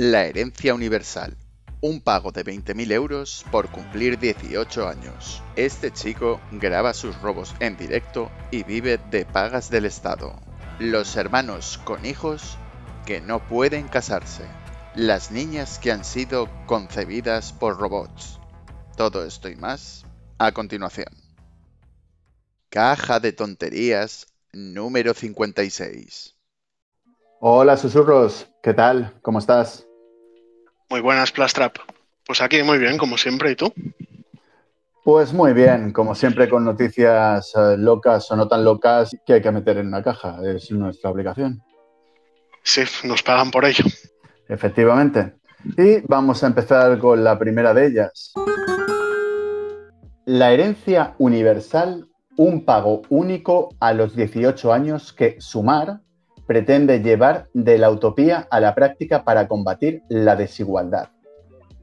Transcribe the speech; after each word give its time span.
La 0.00 0.26
herencia 0.26 0.74
universal. 0.74 1.36
Un 1.80 2.00
pago 2.00 2.30
de 2.30 2.44
20.000 2.44 2.92
euros 2.92 3.44
por 3.50 3.68
cumplir 3.68 4.16
18 4.16 4.86
años. 4.86 5.42
Este 5.56 5.90
chico 5.90 6.40
graba 6.52 6.94
sus 6.94 7.20
robos 7.20 7.52
en 7.58 7.76
directo 7.76 8.30
y 8.52 8.62
vive 8.62 9.00
de 9.10 9.26
pagas 9.26 9.70
del 9.70 9.86
Estado. 9.86 10.36
Los 10.78 11.16
hermanos 11.16 11.80
con 11.82 12.06
hijos 12.06 12.58
que 13.06 13.20
no 13.20 13.44
pueden 13.48 13.88
casarse. 13.88 14.44
Las 14.94 15.32
niñas 15.32 15.80
que 15.80 15.90
han 15.90 16.04
sido 16.04 16.48
concebidas 16.66 17.52
por 17.52 17.76
robots. 17.76 18.38
Todo 18.96 19.24
esto 19.24 19.48
y 19.48 19.56
más 19.56 20.04
a 20.38 20.52
continuación. 20.52 21.12
Caja 22.68 23.18
de 23.18 23.32
tonterías 23.32 24.28
número 24.52 25.12
56. 25.12 26.36
Hola, 27.40 27.76
susurros. 27.76 28.46
¿Qué 28.62 28.74
tal? 28.74 29.18
¿Cómo 29.22 29.40
estás? 29.40 29.87
Muy 30.90 31.00
buenas, 31.02 31.32
Plastrap. 31.32 31.76
Pues 32.26 32.40
aquí 32.40 32.62
muy 32.62 32.78
bien, 32.78 32.96
como 32.96 33.18
siempre. 33.18 33.50
¿Y 33.50 33.56
tú? 33.56 33.72
Pues 35.04 35.32
muy 35.32 35.52
bien, 35.52 35.92
como 35.92 36.14
siempre 36.14 36.48
con 36.48 36.64
noticias 36.64 37.52
eh, 37.54 37.76
locas 37.76 38.30
o 38.30 38.36
no 38.36 38.48
tan 38.48 38.64
locas 38.64 39.14
que 39.26 39.34
hay 39.34 39.42
que 39.42 39.50
meter 39.50 39.78
en 39.78 39.88
una 39.88 40.02
caja. 40.02 40.38
Es 40.44 40.70
nuestra 40.70 41.10
obligación. 41.10 41.62
Sí, 42.62 42.82
nos 43.04 43.22
pagan 43.22 43.50
por 43.50 43.64
ello. 43.64 43.84
Efectivamente. 44.48 45.34
Y 45.76 46.00
vamos 46.06 46.42
a 46.42 46.46
empezar 46.46 46.98
con 46.98 47.22
la 47.22 47.38
primera 47.38 47.74
de 47.74 47.86
ellas. 47.86 48.32
La 50.24 50.52
herencia 50.52 51.14
universal, 51.18 52.08
un 52.36 52.64
pago 52.64 53.02
único 53.10 53.74
a 53.80 53.92
los 53.92 54.14
18 54.16 54.72
años 54.72 55.12
que 55.12 55.36
Sumar 55.38 56.00
pretende 56.48 57.00
llevar 57.00 57.50
de 57.52 57.76
la 57.76 57.90
utopía 57.90 58.48
a 58.50 58.58
la 58.58 58.74
práctica 58.74 59.22
para 59.22 59.46
combatir 59.46 60.02
la 60.08 60.34
desigualdad. 60.34 61.10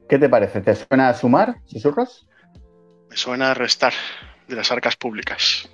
¿Qué 0.08 0.18
te 0.18 0.28
parece? 0.28 0.60
¿Te 0.60 0.74
suena 0.74 1.08
a 1.08 1.14
sumar, 1.14 1.58
susurros? 1.66 2.26
Me 3.08 3.16
suena 3.16 3.52
a 3.52 3.54
restar 3.54 3.92
de 4.48 4.56
las 4.56 4.72
arcas 4.72 4.96
públicas, 4.96 5.68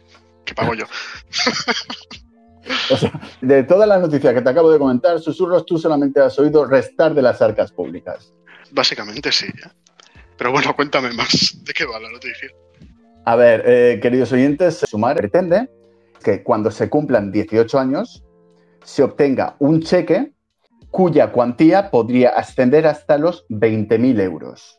que 0.45 0.55
pago 0.55 0.75
yo. 0.75 0.85
o 2.91 2.97
sea, 2.99 3.11
de 3.41 3.63
todas 3.63 3.89
las 3.89 4.03
noticias 4.03 4.35
que 4.35 4.43
te 4.43 4.51
acabo 4.51 4.71
de 4.71 4.79
comentar, 4.79 5.19
susurros, 5.21 5.65
tú 5.65 5.79
solamente 5.79 6.21
has 6.21 6.39
oído 6.39 6.67
restar 6.67 7.15
de 7.15 7.23
las 7.23 7.41
arcas 7.41 7.73
públicas. 7.73 8.35
Básicamente 8.73 9.33
sí. 9.33 9.47
¿eh? 9.47 9.71
Pero 10.37 10.53
bueno, 10.53 10.77
cuéntame 10.77 11.15
más. 11.15 11.65
¿De 11.65 11.73
qué 11.73 11.87
va 11.87 11.99
la 11.99 12.11
noticia? 12.11 12.51
A 13.25 13.37
ver, 13.37 13.63
eh, 13.65 14.01
queridos 14.03 14.33
oyentes, 14.33 14.85
Sumar 14.87 15.17
pretende 15.17 15.71
que 16.23 16.43
cuando 16.43 16.71
se 16.71 16.91
cumplan 16.91 17.33
18 17.33 17.79
años 17.79 18.23
se 18.85 19.03
obtenga 19.03 19.57
un 19.59 19.83
cheque 19.83 20.33
cuya 20.91 21.33
cuantía 21.33 21.91
podría 21.91 22.31
ascender 22.31 22.87
hasta 22.87 23.19
los 23.19 23.47
20.000 23.49 24.21
euros. 24.21 24.79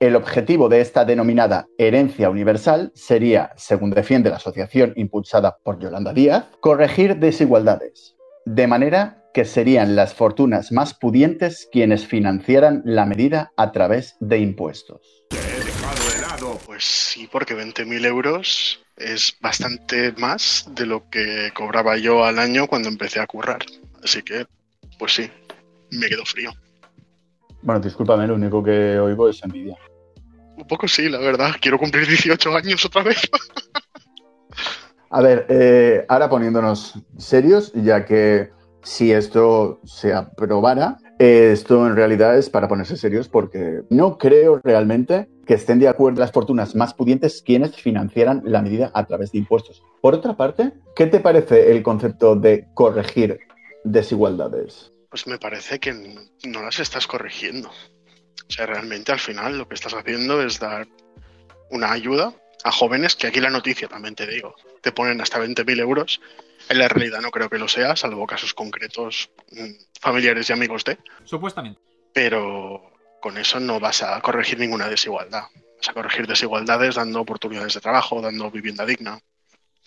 El 0.00 0.16
objetivo 0.16 0.70
de 0.70 0.80
esta 0.80 1.04
denominada 1.04 1.66
herencia 1.76 2.30
universal 2.30 2.90
sería, 2.94 3.52
según 3.56 3.90
defiende 3.90 4.30
la 4.30 4.36
asociación 4.36 4.94
impulsada 4.96 5.58
por 5.62 5.78
Yolanda 5.78 6.14
Díaz, 6.14 6.46
corregir 6.60 7.18
desigualdades, 7.18 8.16
de 8.46 8.66
manera 8.66 9.22
que 9.34 9.44
serían 9.44 9.96
las 9.96 10.14
fortunas 10.14 10.72
más 10.72 10.94
pudientes 10.94 11.68
quienes 11.70 12.06
financiaran 12.06 12.80
la 12.86 13.04
medida 13.04 13.52
a 13.58 13.72
través 13.72 14.16
de 14.20 14.38
impuestos. 14.38 15.26
Pues 16.80 16.84
sí, 16.84 17.28
porque 17.30 17.54
20.000 17.54 18.06
euros 18.06 18.80
es 18.96 19.36
bastante 19.40 20.12
más 20.12 20.66
de 20.74 20.86
lo 20.86 21.10
que 21.10 21.50
cobraba 21.52 21.98
yo 21.98 22.24
al 22.24 22.38
año 22.38 22.66
cuando 22.68 22.88
empecé 22.88 23.20
a 23.20 23.26
currar. 23.26 23.58
Así 24.02 24.22
que, 24.22 24.46
pues 24.98 25.14
sí, 25.14 25.30
me 25.90 26.08
quedo 26.08 26.24
frío. 26.24 26.52
Bueno, 27.62 27.80
discúlpame, 27.80 28.26
lo 28.26 28.36
único 28.36 28.62
que 28.62 28.98
oigo 28.98 29.28
es 29.28 29.42
envidia. 29.42 29.76
Un 30.56 30.66
poco 30.66 30.88
sí, 30.88 31.08
la 31.08 31.18
verdad. 31.18 31.56
Quiero 31.60 31.78
cumplir 31.78 32.06
18 32.06 32.56
años 32.56 32.84
otra 32.84 33.02
vez. 33.02 33.20
a 35.10 35.20
ver, 35.20 35.46
eh, 35.48 36.06
ahora 36.08 36.30
poniéndonos 36.30 36.94
serios, 37.18 37.72
ya 37.74 38.04
que 38.04 38.50
si 38.82 39.12
esto 39.12 39.80
se 39.84 40.14
aprobara, 40.14 40.98
esto 41.20 41.86
en 41.86 41.96
realidad 41.96 42.38
es 42.38 42.48
para 42.48 42.66
ponerse 42.66 42.96
serios 42.96 43.28
porque 43.28 43.82
no 43.90 44.16
creo 44.16 44.58
realmente 44.64 45.28
que 45.46 45.52
estén 45.52 45.78
de 45.78 45.86
acuerdo 45.86 46.20
las 46.20 46.32
fortunas 46.32 46.74
más 46.74 46.94
pudientes 46.94 47.42
quienes 47.42 47.76
financiaran 47.76 48.40
la 48.46 48.62
medida 48.62 48.90
a 48.94 49.04
través 49.04 49.30
de 49.32 49.38
impuestos. 49.38 49.82
Por 50.00 50.14
otra 50.14 50.34
parte, 50.34 50.72
¿qué 50.96 51.06
te 51.06 51.20
parece 51.20 51.72
el 51.72 51.82
concepto 51.82 52.36
de 52.36 52.66
corregir 52.72 53.38
desigualdades? 53.84 54.92
Pues 55.10 55.26
me 55.26 55.38
parece 55.38 55.78
que 55.78 55.92
no 55.92 56.62
las 56.62 56.80
estás 56.80 57.06
corrigiendo. 57.06 57.68
O 57.68 58.50
sea, 58.50 58.64
realmente 58.64 59.12
al 59.12 59.20
final 59.20 59.58
lo 59.58 59.68
que 59.68 59.74
estás 59.74 59.92
haciendo 59.92 60.40
es 60.40 60.58
dar 60.58 60.88
una 61.70 61.92
ayuda 61.92 62.32
a 62.64 62.72
jóvenes, 62.72 63.14
que 63.14 63.26
aquí 63.26 63.40
la 63.40 63.50
noticia 63.50 63.88
también 63.88 64.14
te 64.14 64.26
digo, 64.26 64.54
te 64.80 64.90
ponen 64.90 65.20
hasta 65.20 65.38
20.000 65.38 65.80
euros 65.80 66.18
en 66.70 66.78
la 66.78 66.88
realidad 66.88 67.20
no 67.20 67.30
creo 67.30 67.50
que 67.50 67.58
lo 67.58 67.68
sea, 67.68 67.96
salvo 67.96 68.26
casos 68.26 68.54
concretos 68.54 69.30
mm, 69.50 70.00
familiares 70.00 70.48
y 70.48 70.52
amigos 70.52 70.84
de. 70.84 70.98
Supuestamente. 71.24 71.80
Pero 72.14 72.92
con 73.20 73.36
eso 73.36 73.58
no 73.58 73.80
vas 73.80 74.02
a 74.04 74.20
corregir 74.20 74.58
ninguna 74.58 74.88
desigualdad. 74.88 75.42
Vas 75.52 75.88
a 75.88 75.92
corregir 75.92 76.28
desigualdades 76.28 76.94
dando 76.94 77.20
oportunidades 77.20 77.74
de 77.74 77.80
trabajo, 77.80 78.22
dando 78.22 78.50
vivienda 78.52 78.86
digna, 78.86 79.18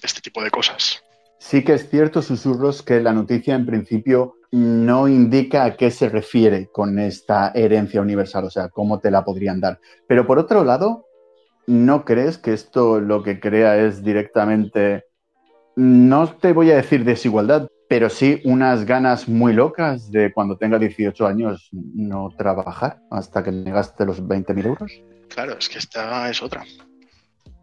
este 0.01 0.19
tipo 0.19 0.43
de 0.43 0.51
cosas. 0.51 1.01
Sí 1.39 1.63
que 1.63 1.73
es 1.73 1.89
cierto, 1.89 2.21
susurros, 2.21 2.81
que 2.83 2.99
la 2.99 3.13
noticia 3.13 3.55
en 3.55 3.65
principio 3.65 4.35
no 4.51 5.07
indica 5.07 5.63
a 5.63 5.75
qué 5.77 5.89
se 5.89 6.09
refiere 6.09 6.69
con 6.71 6.99
esta 6.99 7.51
herencia 7.55 8.01
universal, 8.01 8.45
o 8.45 8.49
sea, 8.49 8.69
cómo 8.69 8.99
te 8.99 9.09
la 9.09 9.23
podrían 9.23 9.61
dar. 9.61 9.79
Pero 10.07 10.27
por 10.27 10.37
otro 10.37 10.63
lado, 10.65 11.07
¿no 11.65 12.03
crees 12.03 12.37
que 12.37 12.53
esto 12.53 12.99
lo 12.99 13.23
que 13.23 13.39
crea 13.39 13.77
es 13.77 14.03
directamente 14.03 15.05
no 15.75 16.29
te 16.29 16.53
voy 16.53 16.71
a 16.71 16.75
decir 16.75 17.03
desigualdad, 17.03 17.67
pero 17.87 18.09
sí 18.09 18.41
unas 18.43 18.85
ganas 18.85 19.27
muy 19.27 19.53
locas 19.53 20.11
de 20.11 20.33
cuando 20.33 20.57
tenga 20.57 20.79
18 20.79 21.27
años 21.27 21.69
no 21.71 22.29
trabajar 22.37 22.99
hasta 23.11 23.43
que 23.43 23.51
me 23.51 23.71
gaste 23.71 24.05
los 24.05 24.21
20.000 24.21 24.65
euros. 24.65 24.91
Claro, 25.29 25.57
es 25.57 25.69
que 25.69 25.79
esta 25.79 26.29
es 26.29 26.41
otra. 26.41 26.63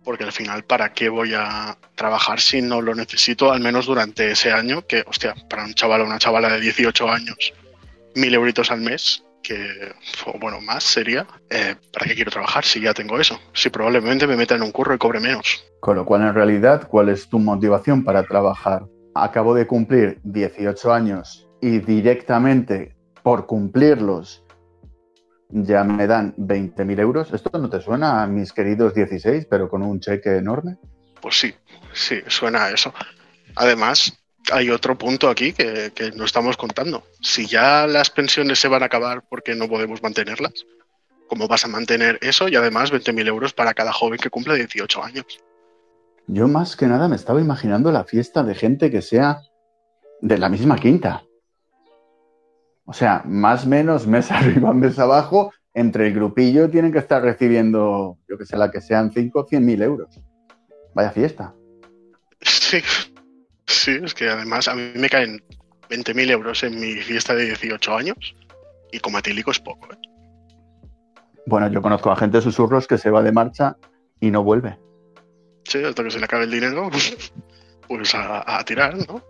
Porque 0.05 0.25
al 0.25 0.33
final, 0.33 0.65
¿para 0.65 0.93
qué 0.93 1.09
voy 1.09 1.35
a 1.35 1.77
trabajar 1.95 2.41
si 2.41 2.63
no 2.63 2.81
lo 2.81 2.95
necesito, 2.95 3.53
al 3.53 3.61
menos 3.61 3.87
durante 3.87 4.31
ese 4.31 4.51
año? 4.51 4.87
Que, 4.87 5.05
hostia, 5.07 5.35
para 5.49 5.65
un 5.65 5.75
chaval 5.75 6.01
o 6.01 6.07
una 6.07 6.19
chavala 6.19 6.49
de 6.49 6.61
18 6.61 7.09
años, 7.09 7.53
mil 8.15 8.35
euritos 8.35 8.71
al 8.71 8.81
mes, 8.81 9.23
que, 9.43 9.93
o 10.27 10.39
bueno, 10.39 10.61
más 10.61 10.85
sería, 10.85 11.27
eh, 11.49 11.77
¿para 11.93 12.07
qué 12.07 12.15
quiero 12.15 12.31
trabajar 12.31 12.65
si 12.65 12.81
ya 12.81 12.95
tengo 12.95 13.19
eso? 13.19 13.39
Si 13.53 13.71
probablemente 13.71 14.27
me 14.27 14.37
meta 14.37 14.55
en 14.55 14.63
un 14.63 14.73
curro 14.73 14.95
y 14.95 14.99
cobre 14.99 15.21
menos. 15.21 15.65
Con 15.81 15.97
lo 15.97 16.05
cual, 16.05 16.23
en 16.23 16.35
realidad, 16.35 16.89
¿cuál 16.89 17.09
es 17.09 17.29
tu 17.29 17.39
motivación 17.39 18.05
para 18.05 18.23
trabajar? 18.23 18.87
Acabo 19.15 19.55
de 19.55 19.67
cumplir 19.67 20.21
18 20.25 20.93
años 20.93 21.49
y 21.61 21.79
directamente 21.79 22.95
por 23.23 23.47
cumplirlos 23.47 24.45
ya 25.49 25.85
me 25.85 26.07
dan 26.07 26.35
20.000 26.37 27.01
euros. 27.01 27.33
¿Esto 27.33 27.59
no 27.59 27.69
te 27.69 27.81
suena 27.81 28.23
a 28.23 28.27
mis 28.27 28.53
queridos 28.53 28.95
16, 28.95 29.47
pero 29.51 29.69
con 29.69 29.83
un 29.83 30.01
cheque 30.01 30.37
enorme? 30.37 30.79
Pues 31.21 31.39
sí, 31.39 31.55
sí, 31.93 32.21
suena 32.29 32.67
a 32.67 32.71
eso. 32.71 32.95
Además, 33.57 34.20
hay 34.53 34.71
otro 34.71 34.97
punto 34.97 35.29
aquí 35.29 35.53
que, 35.53 35.93
no 36.15 36.25
estamos 36.25 36.57
contando. 36.57 37.03
Si 37.21 37.47
ya 37.47 37.87
las 37.87 38.11
pensiones 38.11 38.59
se 38.59 38.69
van 38.69 38.83
a 38.83 38.87
acabar 38.87 39.23
porque 39.29 39.55
no 39.55 39.69
podemos 39.69 40.03
mantenerlas, 40.03 40.67
¿cómo 41.29 41.49
vas 41.49 41.65
a 41.65 41.69
mantener 41.69 42.19
eso 42.23 42.49
y 42.49 42.57
además 42.57 42.93
20.000 42.93 43.27
euros 43.29 43.53
para 43.53 43.75
cada 43.75 43.93
joven 43.93 44.19
que 44.19 44.31
cumple 44.31 44.57
18 44.57 45.03
años? 45.03 45.27
Yo 46.27 46.49
más 46.49 46.77
que 46.77 46.87
nada 46.87 47.09
me 47.09 47.17
estaba 47.17 47.41
imaginando 47.41 47.91
la 47.91 48.05
fiesta 48.05 48.43
de 48.43 48.55
gente 48.55 48.91
que 48.91 49.03
sea 49.03 49.41
de 50.21 50.39
la 50.39 50.49
misma 50.49 50.77
quinta. 50.79 51.25
O 52.85 52.93
sea, 52.93 53.23
más 53.25 53.65
o 53.65 53.69
menos 53.69 54.07
mes 54.07 54.31
arriba, 54.31 54.73
mes 54.73 54.99
abajo, 54.99 55.53
entre 55.75 56.09
el 56.09 56.15
grupillo 56.15 56.69
tienen 56.69 56.93
que 56.93 56.99
estar 56.99 57.23
recibiendo, 57.23 58.19
yo 58.29 58.37
que 58.37 58.47
sé, 58.47 58.57
la 58.57 58.71
que 58.71 58.81
sean 58.81 59.13
5 59.13 59.41
o 59.41 59.47
100 59.47 59.65
mil 59.65 59.83
euros. 59.83 60.21
Vaya 60.95 61.11
fiesta. 61.11 61.55
Sí, 62.43 62.79
Sí, 63.81 63.99
es 64.03 64.13
que 64.13 64.29
además 64.29 64.69
a 64.69 64.75
mí 64.75 64.93
me 64.95 65.09
caen 65.09 65.43
20.000 65.89 66.31
euros 66.31 66.63
en 66.65 66.79
mi 66.79 66.97
fiesta 66.97 67.35
de 67.35 67.47
18 67.47 67.97
años 67.97 68.37
y 68.93 68.99
como 68.99 69.17
atílico 69.17 69.51
es 69.53 69.59
poco. 69.59 69.91
¿eh? 69.91 69.97
Bueno, 71.47 71.67
yo 71.69 71.81
conozco 71.81 72.11
a 72.11 72.17
gente 72.17 72.37
de 72.37 72.43
susurros 72.43 72.87
que 72.87 72.99
se 72.99 73.09
va 73.09 73.23
de 73.23 73.33
marcha 73.33 73.79
y 74.21 74.31
no 74.31 74.45
vuelve. 74.45 74.79
Sí, 75.65 75.83
hasta 75.83 76.05
que 76.05 76.11
se 76.11 76.19
le 76.19 76.27
acabe 76.27 76.45
el 76.45 76.51
dinero, 76.51 76.91
pues 77.89 78.15
a, 78.15 78.63
tirar, 78.67 78.97
¿no? 79.09 79.23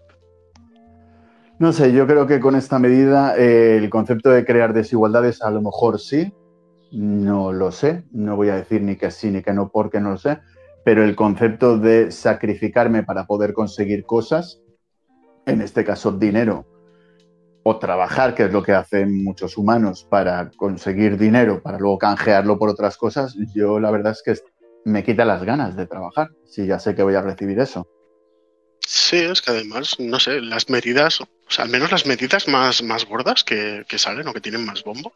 No 1.61 1.73
sé, 1.73 1.93
yo 1.93 2.08
creo 2.08 2.26
que 2.26 2.41
con 2.41 2.56
esta 2.56 2.81
medida 2.81 3.37
eh, 3.37 3.76
el 3.76 3.88
concepto 3.88 4.31
de 4.31 4.44
crear 4.44 4.73
desigualdades 4.73 5.43
a 5.43 5.50
lo 5.53 5.62
mejor 5.62 6.00
sí, 6.00 6.35
no 6.91 7.53
lo 7.53 7.70
sé, 7.70 8.03
no 8.11 8.35
voy 8.35 8.49
a 8.49 8.56
decir 8.56 8.82
ni 8.82 8.96
que 8.96 9.12
sí 9.12 9.31
ni 9.31 9.43
que 9.43 9.53
no 9.53 9.69
porque 9.69 10.00
no 10.00 10.11
lo 10.11 10.19
sé, 10.19 10.41
pero 10.85 11.05
el 11.05 11.17
concepto 11.17 11.79
de 11.79 12.11
sacrificarme 12.11 13.03
para 13.03 13.27
poder 13.27 13.53
conseguir 13.53 14.05
cosas, 14.05 14.61
en 15.47 15.61
este 15.61 15.85
caso 15.85 16.12
dinero 16.12 16.67
o 17.62 17.79
trabajar, 17.79 18.35
que 18.35 18.44
es 18.44 18.53
lo 18.53 18.62
que 18.62 18.73
hacen 18.73 19.23
muchos 19.23 19.59
humanos 19.59 20.06
para 20.09 20.50
conseguir 20.56 21.19
dinero, 21.19 21.62
para 21.62 21.79
luego 21.79 21.99
canjearlo 21.99 22.59
por 22.59 22.71
otras 22.71 22.97
cosas, 22.97 23.37
yo 23.55 23.79
la 23.79 23.91
verdad 23.91 24.12
es 24.12 24.23
que 24.23 24.35
me 24.85 25.05
quita 25.05 25.25
las 25.25 25.43
ganas 25.43 25.77
de 25.77 25.87
trabajar, 25.87 26.31
si 26.47 26.67
ya 26.67 26.79
sé 26.79 26.94
que 26.94 27.03
voy 27.03 27.15
a 27.15 27.23
recibir 27.23 27.59
eso. 27.61 27.87
Sí, 28.81 29.17
es 29.17 29.43
que 29.43 29.50
además, 29.50 29.97
no 30.00 30.19
sé, 30.19 30.41
las 30.41 30.71
medidas, 30.71 31.21
o 31.21 31.29
sea, 31.49 31.65
al 31.65 31.71
menos 31.71 31.93
las 31.93 32.06
medidas 32.06 32.49
más, 32.49 32.82
más 32.82 33.06
gordas 33.06 33.44
que, 33.44 33.85
que 33.87 33.99
salen 33.99 34.27
o 34.27 34.32
que 34.32 34.41
tienen 34.41 34.65
más 34.65 34.82
bombo, 34.82 35.12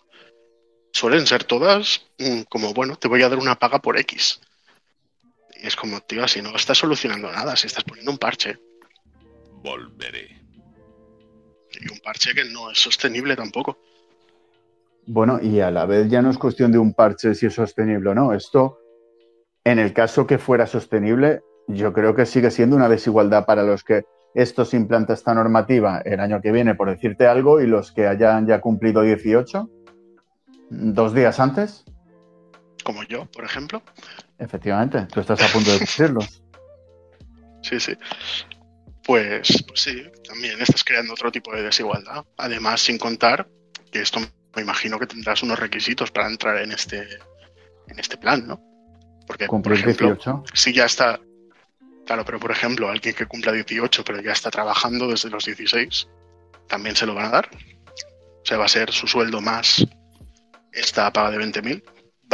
suelen 0.93 1.27
ser 1.27 1.45
todas 1.45 2.07
mm, 2.19 2.43
como, 2.43 2.73
bueno, 2.75 2.97
te 2.97 3.09
voy 3.09 3.23
a 3.23 3.29
dar 3.29 3.39
una 3.39 3.59
paga 3.59 3.81
por 3.81 3.99
X. 3.99 4.41
Y 5.65 5.69
es 5.69 5.77
como, 5.77 5.99
tío, 6.03 6.29
si 6.29 6.43
no 6.43 6.55
estás 6.55 6.77
solucionando 6.77 7.33
nada, 7.33 7.57
si 7.57 7.69
estás 7.69 7.85
poniendo 7.85 8.13
un 8.13 8.19
parche. 8.19 8.59
Volveré. 9.63 10.43
Y 11.81 11.91
un 11.91 11.99
parche 12.05 12.35
que 12.35 12.45
no 12.45 12.71
es 12.71 12.79
sostenible 12.79 13.35
tampoco. 13.35 13.79
Bueno, 15.07 15.41
y 15.41 15.61
a 15.61 15.71
la 15.71 15.87
vez 15.87 16.11
ya 16.11 16.21
no 16.21 16.29
es 16.29 16.37
cuestión 16.37 16.71
de 16.71 16.77
un 16.77 16.93
parche 16.93 17.35
si 17.35 17.47
es 17.47 17.55
sostenible 17.55 18.11
o 18.11 18.15
no. 18.15 18.35
Esto, 18.35 18.79
en 19.65 19.79
el 19.79 19.95
caso 19.95 20.27
que 20.27 20.37
fuera 20.37 20.67
sostenible, 20.67 21.41
yo 21.67 21.95
creo 21.95 22.15
que 22.15 22.27
sigue 22.27 22.51
siendo 22.51 22.77
una 22.77 22.91
desigualdad 22.91 23.47
para 23.47 23.63
los 23.63 23.85
que 23.85 24.05
esto 24.35 24.67
se 24.67 24.77
implanta 24.77 25.15
esta 25.15 25.33
normativa 25.33 26.03
el 26.05 26.21
año 26.21 26.43
que 26.43 26.53
viene, 26.53 26.75
por 26.75 26.91
decirte 26.91 27.27
algo, 27.27 27.63
y 27.63 27.67
los 27.67 27.91
que 27.91 28.07
hayan 28.07 28.47
ya 28.47 28.61
cumplido 28.61 29.01
18, 29.01 29.71
dos 30.69 31.15
días 31.15 31.41
antes. 31.41 31.87
Como 32.85 33.03
yo, 33.03 33.27
por 33.27 33.45
ejemplo. 33.45 33.83
Efectivamente, 34.39 35.07
tú 35.13 35.21
estás 35.21 35.43
a 35.43 35.53
punto 35.53 35.73
de 35.73 35.79
decirlo. 35.81 36.21
sí, 37.63 37.81
sí. 37.81 37.97
Pues, 39.05 39.65
pues, 39.67 39.81
sí, 39.81 40.05
también 40.27 40.61
estás 40.61 40.85
creando 40.85 41.15
otro 41.15 41.33
tipo 41.33 41.53
de 41.53 41.63
desigualdad. 41.63 42.25
Además, 42.37 42.81
sin 42.83 42.99
contar 42.99 43.49
que 43.91 44.01
esto 44.01 44.21
me 44.55 44.63
imagino 44.63 44.99
que 44.99 45.07
tendrás 45.07 45.43
unos 45.43 45.59
requisitos 45.59 46.11
para 46.11 46.29
entrar 46.29 46.59
en 46.59 46.73
este, 46.73 47.09
en 47.89 47.99
este 47.99 48.17
plan, 48.17 48.47
¿no? 48.47 48.61
Porque, 49.27 49.47
por 49.47 49.73
ejemplo, 49.73 50.09
18. 50.09 50.45
si 50.55 50.73
ya 50.73 50.85
está. 50.85 51.21
Claro, 52.07 52.25
pero 52.25 52.39
por 52.39 52.51
ejemplo, 52.51 52.91
alguien 52.91 53.15
que 53.15 53.25
cumpla 53.25 53.51
18 53.51 54.05
pero 54.05 54.21
ya 54.21 54.33
está 54.33 54.51
trabajando 54.51 55.09
desde 55.09 55.31
los 55.31 55.47
16, 55.47 56.07
¿también 56.69 56.95
se 56.95 57.07
lo 57.07 57.15
van 57.15 57.27
a 57.27 57.31
dar? 57.31 57.51
O 58.43 58.47
sea, 58.47 58.59
va 58.59 58.67
a 58.67 58.69
ser 58.69 58.93
su 58.93 59.07
sueldo 59.07 59.41
más 59.41 59.87
esta 60.71 61.11
paga 61.13 61.31
de 61.31 61.39
20.000. 61.39 61.83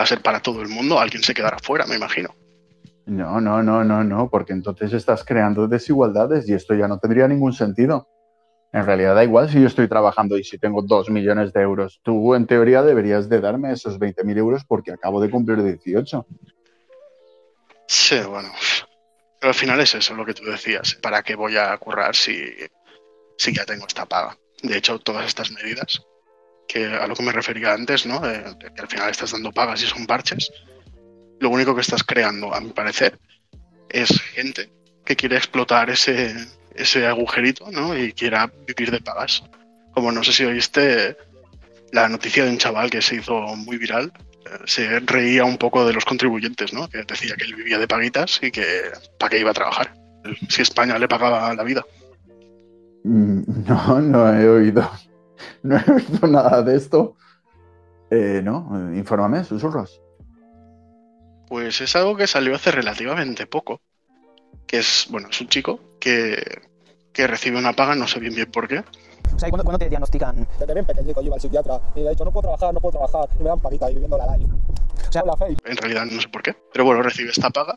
Va 0.00 0.05
a 0.05 0.06
ser 0.06 0.23
para 0.23 0.41
todo 0.41 0.62
el 0.62 0.69
mundo, 0.69 0.99
alguien 0.99 1.23
se 1.23 1.35
quedará 1.35 1.58
fuera, 1.58 1.85
me 1.85 1.94
imagino. 1.94 2.35
No, 3.05 3.38
no, 3.38 3.62
no, 3.62 3.85
no, 3.85 4.02
no, 4.02 4.31
porque 4.31 4.55
entonces 4.55 4.94
estás 4.94 5.25
creando 5.25 5.69
desigualdades 5.69 6.49
y 6.49 6.55
esto 6.55 6.75
ya 6.75 6.88
no 6.88 6.99
tendría 6.99 7.29
ningún 7.29 7.52
sentido. 7.52 8.08
En 8.73 8.87
realidad 8.87 9.14
da 9.14 9.25
igual 9.25 9.50
si 9.50 9.61
yo 9.61 9.67
estoy 9.67 9.88
trabajando 9.88 10.38
y 10.38 10.44
si 10.44 10.56
tengo 10.56 10.81
dos 10.81 11.11
millones 11.11 11.52
de 11.52 11.61
euros. 11.61 12.00
Tú, 12.02 12.35
en 12.35 12.47
teoría, 12.47 12.81
deberías 12.82 13.29
de 13.29 13.43
darme 13.43 13.73
esos 13.73 13.99
20.000 13.99 14.38
euros 14.38 14.64
porque 14.67 14.93
acabo 14.93 15.20
de 15.20 15.29
cumplir 15.29 15.62
18. 15.62 16.26
Sí, 17.87 18.20
bueno. 18.26 18.49
Pero 19.38 19.50
al 19.50 19.55
final 19.55 19.81
es 19.81 19.94
eso 19.94 20.14
lo 20.14 20.25
que 20.25 20.32
tú 20.32 20.44
decías. 20.44 20.94
¿Para 20.94 21.23
qué 21.23 21.35
voy 21.35 21.58
a 21.58 21.76
currar 21.76 22.17
si, 22.17 22.43
si 23.37 23.55
ya 23.55 23.67
tengo 23.67 23.87
esta 23.87 24.06
paga? 24.06 24.35
De 24.62 24.79
hecho, 24.79 24.99
todas 24.99 25.26
estas 25.26 25.50
medidas, 25.50 26.00
que 26.70 26.87
a 26.87 27.06
lo 27.08 27.14
que 27.17 27.25
me 27.25 27.32
refería 27.32 27.72
antes, 27.72 28.06
¿no? 28.06 28.20
que 28.22 28.81
al 28.81 28.88
final 28.88 29.11
estás 29.11 29.32
dando 29.32 29.50
pagas 29.50 29.82
y 29.82 29.87
son 29.87 30.06
parches, 30.06 30.52
lo 31.40 31.50
único 31.50 31.75
que 31.75 31.81
estás 31.81 32.05
creando, 32.05 32.55
a 32.55 32.61
mi 32.61 32.70
parecer, 32.70 33.19
es 33.88 34.20
gente 34.20 34.70
que 35.05 35.17
quiere 35.17 35.37
explotar 35.37 35.90
ese, 35.90 36.32
ese 36.76 37.06
agujerito 37.06 37.72
¿no? 37.72 37.99
y 37.99 38.12
quiera 38.12 38.52
vivir 38.69 38.93
de 38.93 39.00
pagas. 39.00 39.43
Como 39.93 40.12
no 40.12 40.22
sé 40.22 40.32
si 40.32 40.44
oíste 40.44 41.17
la 41.90 42.08
noticia 42.08 42.44
de 42.44 42.50
un 42.50 42.58
chaval 42.58 42.88
que 42.88 43.02
se 43.02 43.17
hizo 43.17 43.34
muy 43.56 43.76
viral, 43.76 44.12
eh, 44.46 44.50
se 44.67 45.00
reía 45.00 45.44
un 45.44 45.58
poco 45.58 45.84
de 45.84 45.93
los 45.93 46.05
contribuyentes, 46.05 46.72
¿no? 46.72 46.88
que 46.88 47.02
decía 47.02 47.34
que 47.34 47.46
él 47.46 47.56
vivía 47.56 47.78
de 47.78 47.88
paguitas 47.88 48.38
y 48.43 48.52
que 48.52 48.93
para 49.19 49.31
qué 49.31 49.40
iba 49.40 49.50
a 49.50 49.55
trabajar, 49.55 49.93
si 50.49 50.62
España 50.62 50.96
le 51.00 51.08
pagaba 51.08 51.52
la 51.52 51.64
vida. 51.64 51.84
Mm, 53.02 53.43
no, 53.67 54.00
no 54.00 54.32
he 54.32 54.49
oído, 54.49 54.88
no 55.62 55.76
he 55.76 55.90
oído 55.90 56.26
nada 56.26 56.62
de 56.62 56.76
esto. 56.76 57.16
Eh, 58.10 58.40
no, 58.42 58.92
infórmame, 58.94 59.44
susurros. 59.44 60.00
Pues 61.48 61.81
es 61.81 61.96
algo 61.96 62.16
que 62.16 62.26
salió 62.26 62.54
hace 62.54 62.70
relativamente 62.70 63.46
poco. 63.46 63.81
Que 64.66 64.78
es, 64.78 65.06
bueno, 65.10 65.28
es 65.31 65.40
un 65.40 65.48
chico 65.48 65.81
que, 65.98 66.42
que 67.12 67.26
recibe 67.26 67.58
una 67.58 67.72
paga, 67.72 67.94
no 67.94 68.06
sé 68.06 68.20
bien 68.20 68.34
bien 68.34 68.50
por 68.50 68.69
qué. 68.69 68.84
O 69.34 69.38
sea, 69.38 69.50
¿cuándo, 69.50 69.78
te 69.78 69.88
diagnostican? 69.88 70.46
Te 70.58 70.66
ven 70.66 70.84
pequeñico, 70.84 71.20
yo 71.20 71.26
iba 71.26 71.34
al 71.37 71.40
psiquiatra 71.40 71.81
y 71.94 72.00
le 72.00 72.06
he 72.06 72.10
dicho, 72.10 72.25
no 72.25 72.32
puedo 72.32 72.43
trabajar, 72.43 72.75
no 72.75 72.81
puedo 72.81 72.98
trabajar, 72.98 73.28
y 73.38 73.43
me 73.43 73.48
dan 73.48 73.60
paguita 73.60 73.90
y 73.90 73.94
viviendo 73.94 74.19
la 74.19 74.36
life. 74.36 74.50
O 75.08 75.12
sea, 75.12 75.25
la 75.25 75.36
face. 75.36 75.56
En 75.64 75.76
realidad 75.76 76.06
no 76.06 76.20
sé 76.20 76.28
por 76.28 76.43
qué, 76.43 76.56
pero 76.72 76.84
bueno, 76.84 77.02
recibe 77.02 77.31
esta 77.31 77.50
paga 77.50 77.76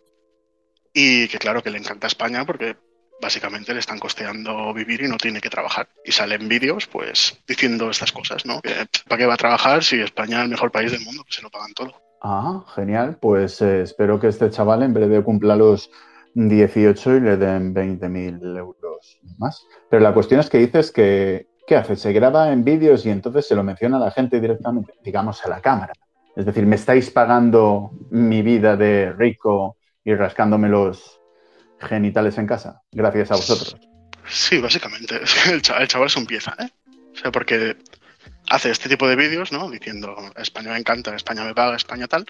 y 0.93 1.27
que 1.27 1.39
claro 1.39 1.63
que 1.63 1.71
le 1.71 1.79
encanta 1.79 2.07
España 2.07 2.45
porque 2.45 2.77
básicamente 3.23 3.73
le 3.73 3.79
están 3.79 3.99
costeando 3.99 4.73
vivir 4.73 5.01
y 5.01 5.07
no 5.07 5.17
tiene 5.17 5.39
que 5.39 5.49
trabajar. 5.49 5.87
Y 6.03 6.11
salen 6.11 6.47
vídeos, 6.47 6.87
pues, 6.87 7.41
diciendo 7.47 7.89
estas 7.89 8.11
cosas, 8.11 8.45
¿no? 8.45 8.61
¿Para 9.07 9.17
qué 9.17 9.25
va 9.25 9.35
a 9.35 9.37
trabajar 9.37 9.83
si 9.83 10.01
España 10.01 10.39
es 10.39 10.43
el 10.43 10.49
mejor 10.49 10.71
país 10.71 10.91
del 10.91 11.01
mundo? 11.01 11.23
Que 11.23 11.33
se 11.33 11.41
lo 11.41 11.49
pagan 11.49 11.73
todo. 11.73 11.93
Ah, 12.21 12.63
genial. 12.75 13.17
Pues 13.21 13.61
eh, 13.61 13.81
espero 13.81 14.19
que 14.19 14.27
este 14.27 14.49
chaval 14.49 14.83
en 14.83 14.93
breve 14.93 15.23
cumpla 15.23 15.55
los 15.55 15.89
18 16.35 17.15
y 17.15 17.19
le 17.21 17.37
den 17.37 17.73
20.000 17.73 18.57
euros 18.57 19.19
más. 19.37 19.65
Pero 19.89 20.03
la 20.03 20.13
cuestión 20.13 20.41
es 20.41 20.49
que 20.49 20.57
dices 20.57 20.91
que, 20.91 21.47
¿qué 21.65 21.77
hace? 21.77 21.95
Se 21.95 22.11
graba 22.11 22.51
en 22.51 22.63
vídeos 22.63 23.05
y 23.05 23.09
entonces 23.09 23.47
se 23.47 23.55
lo 23.55 23.63
menciona 23.63 23.97
a 23.97 24.01
la 24.01 24.11
gente 24.11 24.41
directamente, 24.41 24.93
digamos, 25.03 25.43
a 25.45 25.49
la 25.49 25.61
cámara. 25.61 25.93
Es 26.35 26.45
decir, 26.45 26.65
me 26.65 26.75
estáis 26.75 27.09
pagando 27.09 27.91
mi 28.09 28.41
vida 28.41 28.75
de 28.75 29.13
rico 29.13 29.77
y 30.03 30.13
rascándome 30.13 30.67
los 30.67 31.22
genitales 31.83 32.37
en 32.37 32.47
casa, 32.47 32.81
gracias 32.91 33.31
a 33.31 33.35
vosotros. 33.35 33.77
Sí, 34.27 34.59
básicamente. 34.59 35.15
El 35.51 35.61
chaval, 35.61 35.83
el 35.83 35.87
chaval 35.87 36.07
es 36.07 36.15
un 36.15 36.25
pieza, 36.25 36.55
¿eh? 36.59 36.69
O 37.13 37.17
sea, 37.17 37.31
porque 37.31 37.77
hace 38.49 38.71
este 38.71 38.89
tipo 38.89 39.07
de 39.07 39.15
vídeos, 39.15 39.51
¿no? 39.51 39.69
Diciendo, 39.69 40.15
España 40.35 40.71
me 40.71 40.79
encanta, 40.79 41.15
España 41.15 41.43
me 41.43 41.53
paga, 41.53 41.75
España 41.75 42.07
tal. 42.07 42.25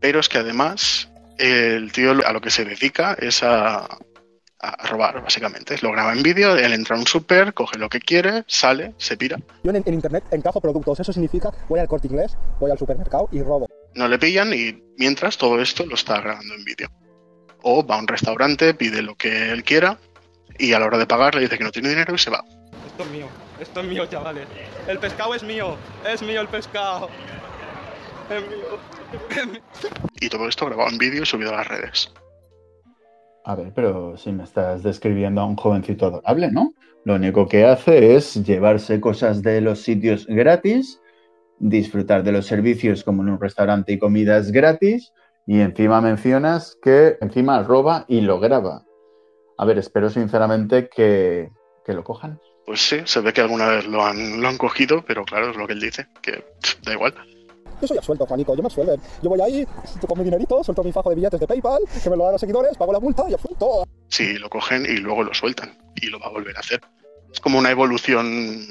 Pero 0.00 0.20
es 0.20 0.28
que 0.28 0.38
además 0.38 1.10
el 1.38 1.92
tío 1.92 2.12
a 2.24 2.32
lo 2.32 2.40
que 2.40 2.50
se 2.50 2.64
dedica 2.64 3.14
es 3.14 3.42
a, 3.42 3.86
robar, 4.88 5.22
básicamente. 5.22 5.76
Lo 5.80 5.92
graba 5.92 6.12
en 6.12 6.22
vídeo, 6.22 6.56
él 6.56 6.72
entra 6.72 6.96
a 6.96 6.98
un 6.98 7.06
súper, 7.06 7.54
coge 7.54 7.78
lo 7.78 7.88
que 7.88 8.00
quiere, 8.00 8.42
sale, 8.48 8.94
se 8.96 9.16
pira. 9.16 9.38
Yo 9.62 9.70
en, 9.70 9.82
internet 9.86 10.24
encajo 10.32 10.60
productos, 10.60 10.98
eso 10.98 11.12
significa 11.12 11.52
voy 11.68 11.78
al 11.78 11.86
corte 11.86 12.08
inglés, 12.08 12.36
voy 12.58 12.70
al 12.70 12.78
supermercado 12.78 13.28
y 13.30 13.42
robo. 13.42 13.68
No 13.94 14.08
le 14.08 14.18
pillan 14.18 14.52
y 14.52 14.82
mientras 14.98 15.36
todo 15.38 15.60
esto 15.60 15.86
lo 15.86 15.94
está 15.94 16.20
grabando 16.20 16.54
en 16.54 16.64
vídeo. 16.64 16.88
O 17.68 17.84
va 17.84 17.96
a 17.96 17.98
un 17.98 18.06
restaurante, 18.06 18.74
pide 18.74 19.02
lo 19.02 19.16
que 19.16 19.50
él 19.50 19.64
quiera 19.64 19.98
y 20.56 20.72
a 20.72 20.78
la 20.78 20.86
hora 20.86 20.98
de 20.98 21.06
pagar 21.06 21.34
le 21.34 21.40
dice 21.40 21.58
que 21.58 21.64
no 21.64 21.72
tiene 21.72 21.88
dinero 21.88 22.14
y 22.14 22.18
se 22.18 22.30
va. 22.30 22.44
Esto 22.86 23.02
es 23.02 23.10
mío, 23.10 23.26
esto 23.58 23.80
es 23.80 23.86
mío, 23.86 24.06
chavales. 24.06 24.46
El 24.86 25.00
pescado 25.00 25.34
es 25.34 25.42
mío, 25.42 25.76
es 26.08 26.22
mío 26.22 26.42
el 26.42 26.46
pescado. 26.46 27.08
Es 28.30 28.48
mío. 28.48 29.60
y 30.20 30.28
todo 30.28 30.46
esto 30.46 30.66
grabado 30.66 30.90
en 30.90 30.98
vídeo 30.98 31.24
y 31.24 31.26
subido 31.26 31.54
a 31.54 31.56
las 31.56 31.66
redes. 31.66 32.14
A 33.44 33.56
ver, 33.56 33.72
pero 33.74 34.16
si 34.16 34.30
me 34.30 34.44
estás 34.44 34.84
describiendo 34.84 35.40
a 35.40 35.46
un 35.46 35.56
jovencito 35.56 36.06
adorable, 36.06 36.52
¿no? 36.52 36.72
Lo 37.04 37.16
único 37.16 37.48
que 37.48 37.64
hace 37.64 38.14
es 38.14 38.34
llevarse 38.44 39.00
cosas 39.00 39.42
de 39.42 39.60
los 39.60 39.80
sitios 39.80 40.24
gratis, 40.28 41.00
disfrutar 41.58 42.22
de 42.22 42.30
los 42.30 42.46
servicios 42.46 43.02
como 43.02 43.22
en 43.22 43.30
un 43.30 43.40
restaurante 43.40 43.92
y 43.92 43.98
comidas 43.98 44.52
gratis, 44.52 45.12
y 45.46 45.60
encima 45.60 46.00
mencionas 46.00 46.76
que 46.82 47.16
encima 47.20 47.62
roba 47.62 48.04
y 48.08 48.20
lo 48.20 48.40
graba. 48.40 48.84
A 49.58 49.64
ver, 49.64 49.78
espero 49.78 50.10
sinceramente 50.10 50.88
que, 50.88 51.50
que 51.84 51.92
lo 51.92 52.04
cojan. 52.04 52.40
Pues 52.66 52.80
sí, 52.80 53.00
se 53.04 53.20
ve 53.20 53.32
que 53.32 53.40
alguna 53.40 53.68
vez 53.68 53.86
lo 53.86 54.04
han, 54.04 54.42
lo 54.42 54.48
han 54.48 54.58
cogido, 54.58 55.04
pero 55.06 55.24
claro, 55.24 55.50
es 55.50 55.56
lo 55.56 55.66
que 55.66 55.74
él 55.74 55.80
dice, 55.80 56.08
que 56.20 56.44
da 56.82 56.92
igual. 56.92 57.14
Yo 57.80 57.86
soy 57.86 57.98
absuelto, 57.98 58.26
Juanico, 58.26 58.56
yo 58.56 58.62
me 58.62 58.66
absuelven. 58.66 59.00
Yo 59.22 59.28
voy 59.30 59.40
ahí, 59.40 59.66
con 60.06 60.18
mi 60.18 60.24
dinerito, 60.24 60.64
suelto 60.64 60.82
mi 60.82 60.92
fajo 60.92 61.10
de 61.10 61.16
billetes 61.16 61.38
de 61.38 61.46
PayPal, 61.46 61.82
que 62.02 62.10
me 62.10 62.16
lo 62.16 62.24
dan 62.24 62.32
los 62.32 62.40
seguidores, 62.40 62.76
pago 62.76 62.92
la 62.92 63.00
multa 63.00 63.24
y 63.28 63.34
absuelto. 63.34 63.86
Sí, 64.08 64.38
lo 64.38 64.48
cogen 64.48 64.84
y 64.84 64.96
luego 64.96 65.22
lo 65.22 65.32
sueltan 65.32 65.78
y 65.94 66.06
lo 66.06 66.18
va 66.18 66.26
a 66.26 66.30
volver 66.30 66.56
a 66.56 66.60
hacer. 66.60 66.80
Es 67.32 67.40
como 67.40 67.58
una 67.58 67.70
evolución 67.70 68.66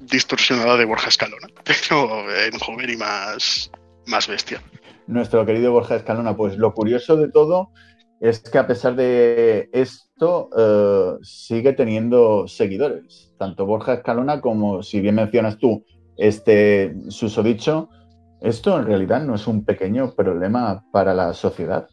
distorsionada 0.00 0.76
de 0.76 0.84
Borja 0.84 1.08
Escalona, 1.08 1.46
pero 1.64 2.30
en 2.30 2.58
joven 2.58 2.90
y 2.90 2.96
más, 2.96 3.70
más 4.06 4.26
bestia. 4.28 4.60
Nuestro 5.10 5.44
querido 5.44 5.72
Borja 5.72 5.96
Escalona, 5.96 6.36
pues 6.36 6.56
lo 6.56 6.72
curioso 6.72 7.16
de 7.16 7.28
todo 7.28 7.70
es 8.20 8.38
que 8.38 8.58
a 8.58 8.66
pesar 8.66 8.94
de 8.94 9.68
esto 9.72 10.48
eh, 10.56 11.18
sigue 11.22 11.72
teniendo 11.72 12.46
seguidores, 12.46 13.34
tanto 13.36 13.66
Borja 13.66 13.94
Escalona 13.94 14.40
como, 14.40 14.84
si 14.84 15.00
bien 15.00 15.16
mencionas 15.16 15.58
tú, 15.58 15.84
este 16.16 16.94
susodicho, 17.08 17.88
esto 18.40 18.78
en 18.78 18.86
realidad 18.86 19.22
no 19.24 19.34
es 19.34 19.48
un 19.48 19.64
pequeño 19.64 20.14
problema 20.14 20.84
para 20.92 21.12
la 21.12 21.34
sociedad, 21.34 21.88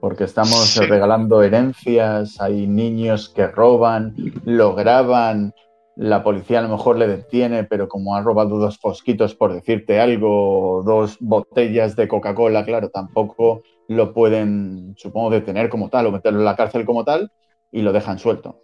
porque 0.00 0.24
estamos 0.24 0.76
regalando 0.88 1.42
herencias, 1.42 2.40
hay 2.40 2.66
niños 2.66 3.28
que 3.28 3.46
roban, 3.48 4.14
lo 4.44 4.74
graban 4.74 5.52
la 5.96 6.22
policía 6.22 6.58
a 6.58 6.62
lo 6.62 6.68
mejor 6.68 6.98
le 6.98 7.06
detiene, 7.08 7.64
pero 7.64 7.88
como 7.88 8.14
ha 8.14 8.22
robado 8.22 8.58
dos 8.58 8.78
fosquitos 8.78 9.34
por 9.34 9.52
decirte 9.54 9.98
algo, 9.98 10.82
dos 10.84 11.16
botellas 11.20 11.96
de 11.96 12.06
Coca-Cola, 12.06 12.64
claro, 12.64 12.90
tampoco 12.90 13.62
lo 13.88 14.12
pueden, 14.12 14.94
supongo, 14.96 15.30
detener 15.30 15.68
como 15.70 15.88
tal 15.88 16.06
o 16.06 16.12
meterlo 16.12 16.40
en 16.40 16.44
la 16.44 16.56
cárcel 16.56 16.84
como 16.84 17.04
tal 17.04 17.32
y 17.72 17.80
lo 17.82 17.92
dejan 17.92 18.18
suelto. 18.18 18.60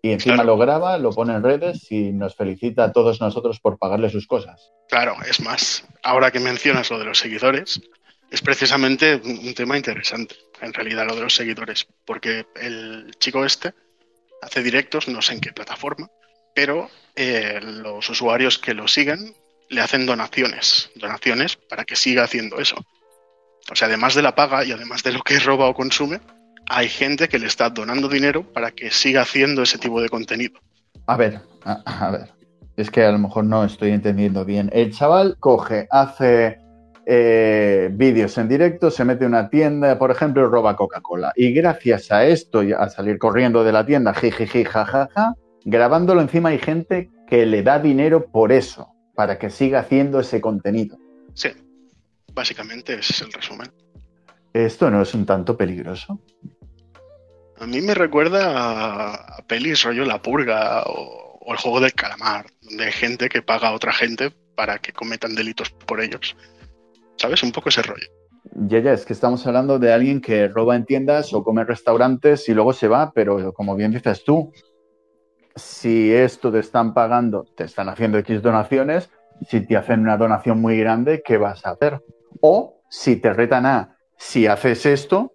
Y 0.00 0.12
encima 0.12 0.36
Claro. 0.36 0.48
lo 0.48 0.58
graba, 0.58 0.98
lo 0.98 1.10
pone 1.10 1.34
en 1.34 1.42
redes 1.42 1.92
y 1.92 2.10
nos 2.12 2.34
felicita 2.34 2.84
a 2.84 2.92
todos 2.92 3.20
nosotros 3.20 3.60
por 3.60 3.78
pagarle 3.78 4.08
sus 4.10 4.26
cosas. 4.26 4.72
Claro, 4.88 5.14
es 5.28 5.40
más, 5.40 5.86
ahora 6.02 6.30
que 6.30 6.40
mencionas 6.40 6.90
lo 6.90 6.98
de 6.98 7.04
los 7.04 7.18
seguidores, 7.18 7.80
es 8.30 8.40
precisamente 8.40 9.20
un 9.24 9.46
un 9.46 9.54
tema 9.54 9.76
interesante, 9.76 10.36
en 10.62 10.72
realidad, 10.72 11.06
lo 11.06 11.14
de 11.14 11.20
los 11.22 11.34
seguidores, 11.34 11.86
porque 12.06 12.46
el 12.60 13.10
chico 13.18 13.44
este 13.44 13.74
hace 14.40 14.62
directos, 14.62 15.06
no 15.08 15.20
sé 15.20 15.34
en 15.34 15.40
qué 15.40 15.52
plataforma, 15.52 16.08
pero 16.54 16.88
eh, 17.14 17.60
los 17.62 18.08
usuarios 18.08 18.58
que 18.58 18.74
lo 18.74 18.88
siguen 18.88 19.34
le 19.68 19.80
hacen 19.80 20.06
donaciones, 20.06 20.90
donaciones 20.94 21.56
para 21.56 21.84
que 21.84 21.96
siga 21.96 22.24
haciendo 22.24 22.58
eso. 22.58 22.76
O 23.70 23.74
sea, 23.74 23.88
además 23.88 24.14
de 24.14 24.22
la 24.22 24.34
paga 24.34 24.64
y 24.64 24.72
además 24.72 25.02
de 25.02 25.12
lo 25.12 25.22
que 25.22 25.38
roba 25.40 25.68
o 25.68 25.74
consume, 25.74 26.20
hay 26.68 26.88
gente 26.88 27.28
que 27.28 27.38
le 27.38 27.46
está 27.46 27.70
donando 27.70 28.08
dinero 28.08 28.44
para 28.52 28.70
que 28.70 28.90
siga 28.90 29.22
haciendo 29.22 29.62
ese 29.62 29.78
tipo 29.78 30.00
de 30.00 30.08
contenido. 30.08 30.60
A 31.06 31.16
ver, 31.16 31.40
a, 31.64 32.10
ver. 32.10 32.32
Es 32.76 32.90
que 32.90 33.02
a 33.02 33.12
lo 33.12 33.18
mejor 33.18 33.44
no 33.44 33.64
estoy 33.64 33.90
entendiendo 33.90 34.44
bien. 34.44 34.70
El 34.72 34.92
chaval 34.92 35.36
coge, 35.40 35.88
hace 35.90 36.58
eh, 37.04 37.88
vídeos 37.92 38.38
en 38.38 38.48
directo, 38.48 38.90
se 38.90 39.04
mete 39.04 39.24
en 39.24 39.30
una 39.30 39.50
tienda, 39.50 39.98
por 39.98 40.10
ejemplo, 40.10 40.48
roba 40.48 40.76
Coca-Cola. 40.76 41.32
Y 41.34 41.52
gracias 41.52 42.12
a 42.12 42.24
esto, 42.24 42.62
y 42.62 42.72
a 42.72 42.88
salir 42.88 43.18
corriendo 43.18 43.64
de 43.64 43.72
la 43.72 43.84
tienda, 43.84 44.14
jijiji, 44.14 44.64
jajaja, 44.64 45.34
grabándolo 45.64 46.20
encima 46.20 46.50
hay 46.50 46.58
gente 46.58 47.10
que 47.28 47.46
le 47.46 47.62
da 47.62 47.78
dinero 47.78 48.26
por 48.30 48.52
eso, 48.52 48.92
para 49.14 49.38
que 49.38 49.50
siga 49.50 49.80
haciendo 49.80 50.20
ese 50.20 50.40
contenido. 50.40 50.98
Sí, 51.34 51.50
básicamente 52.34 52.94
ese 52.94 53.12
es 53.12 53.20
el 53.22 53.32
resumen. 53.32 53.70
¿Esto 54.52 54.90
no 54.90 55.02
es 55.02 55.14
un 55.14 55.24
tanto 55.24 55.56
peligroso? 55.56 56.20
A 57.58 57.66
mí 57.66 57.80
me 57.80 57.94
recuerda 57.94 58.58
a, 58.58 59.14
a 59.14 59.42
pelis 59.46 59.82
rollo 59.84 60.04
La 60.04 60.20
Purga 60.20 60.82
o, 60.84 61.38
o 61.40 61.52
el 61.52 61.58
juego 61.58 61.80
del 61.80 61.94
calamar, 61.94 62.46
donde 62.60 62.84
hay 62.84 62.92
gente 62.92 63.28
que 63.28 63.42
paga 63.42 63.68
a 63.68 63.72
otra 63.72 63.92
gente 63.92 64.32
para 64.54 64.78
que 64.78 64.92
cometan 64.92 65.34
delitos 65.34 65.70
por 65.70 66.00
ellos. 66.00 66.36
¿Sabes? 67.16 67.42
Un 67.42 67.52
poco 67.52 67.68
ese 67.68 67.82
rollo. 67.82 68.06
Ya, 68.54 68.80
ya, 68.80 68.92
es 68.92 69.04
que 69.04 69.12
estamos 69.12 69.46
hablando 69.46 69.78
de 69.78 69.92
alguien 69.92 70.20
que 70.20 70.48
roba 70.48 70.76
en 70.76 70.84
tiendas 70.84 71.32
o 71.32 71.42
come 71.42 71.62
en 71.62 71.68
restaurantes 71.68 72.48
y 72.48 72.54
luego 72.54 72.72
se 72.72 72.88
va, 72.88 73.12
pero 73.12 73.52
como 73.54 73.76
bien 73.76 73.92
dices 73.92 74.24
tú, 74.24 74.52
si 75.56 76.12
esto 76.12 76.50
te 76.52 76.60
están 76.60 76.94
pagando, 76.94 77.44
te 77.56 77.64
están 77.64 77.88
haciendo 77.88 78.18
X 78.18 78.42
donaciones, 78.42 79.10
si 79.48 79.60
te 79.66 79.76
hacen 79.76 80.00
una 80.00 80.16
donación 80.16 80.60
muy 80.60 80.78
grande, 80.78 81.22
¿qué 81.24 81.36
vas 81.36 81.64
a 81.66 81.70
hacer? 81.70 82.02
O 82.40 82.82
si 82.88 83.16
te 83.16 83.32
retan 83.32 83.66
a, 83.66 83.96
si 84.16 84.46
haces 84.46 84.86
esto, 84.86 85.32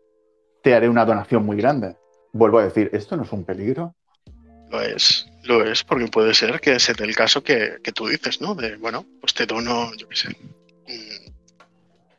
te 0.64 0.76
haré 0.76 0.90
una 0.90 1.06
donación 1.06 1.46
muy 1.46 1.58
grande. 1.58 1.96
Vuelvo 2.34 2.60
a 2.60 2.64
decir, 2.64 2.90
¿esto 2.94 3.18
no 3.18 3.24
es 3.24 3.32
un 3.32 3.46
peligro? 3.46 3.96
Lo 4.70 4.82
es, 4.82 5.28
lo 5.44 5.64
es, 5.64 5.84
porque 5.84 6.08
puede 6.08 6.34
ser 6.34 6.60
que 6.60 6.80
se 6.80 6.94
dé 6.94 7.06
el 7.06 7.16
caso 7.16 7.42
que, 7.42 7.78
que 7.84 7.92
tú 7.92 8.08
dices, 8.08 8.42
¿no? 8.42 8.54
De, 8.54 8.76
bueno, 8.78 9.06
pues 9.22 9.34
te 9.34 9.46
dono, 9.46 9.92
yo 9.96 10.08
qué 10.10 10.16
sé, 10.16 10.30
mm, 10.30 11.32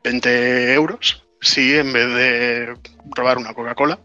20 0.03 0.73
euros 0.73 1.23
si 1.41 1.75
en 1.75 1.93
vez 1.93 2.07
de 2.13 2.77
robar 3.15 3.37
una 3.37 3.53
Coca-Cola, 3.53 3.99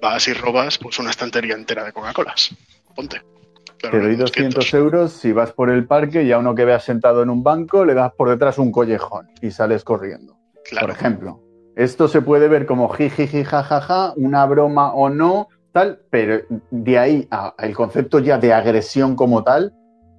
vas 0.00 0.28
y 0.28 0.32
robas 0.32 0.78
pues 0.78 0.98
una 0.98 1.10
estantería 1.10 1.54
entera 1.54 1.84
de 1.84 1.92
Coca-Colas. 1.92 2.54
Ponte. 2.94 3.22
Claro, 3.78 3.98
Te 3.98 4.04
doy 4.04 4.16
200 4.16 4.74
euros 4.74 5.12
si 5.12 5.32
vas 5.32 5.52
por 5.52 5.68
el 5.70 5.86
parque 5.86 6.22
y 6.22 6.32
a 6.32 6.38
uno 6.38 6.54
que 6.54 6.64
veas 6.64 6.84
sentado 6.84 7.22
en 7.22 7.30
un 7.30 7.42
banco 7.42 7.84
le 7.84 7.94
das 7.94 8.12
por 8.12 8.28
detrás 8.28 8.58
un 8.58 8.70
collejón 8.70 9.28
y 9.40 9.50
sales 9.50 9.82
corriendo. 9.82 10.36
Claro. 10.64 10.86
por 10.86 10.96
ejemplo. 10.96 11.40
Esto 11.74 12.06
se 12.06 12.20
puede 12.20 12.48
ver 12.48 12.66
como 12.66 12.88
jijiji, 12.88 13.44
jajaja, 13.44 14.12
una 14.16 14.44
broma 14.46 14.92
o 14.92 15.08
no, 15.08 15.48
tal, 15.72 16.02
pero 16.10 16.42
de 16.70 16.98
ahí 16.98 17.28
al 17.30 17.74
concepto 17.74 18.18
ya 18.18 18.38
de 18.38 18.52
agresión 18.52 19.16
como 19.16 19.42
tal, 19.42 19.72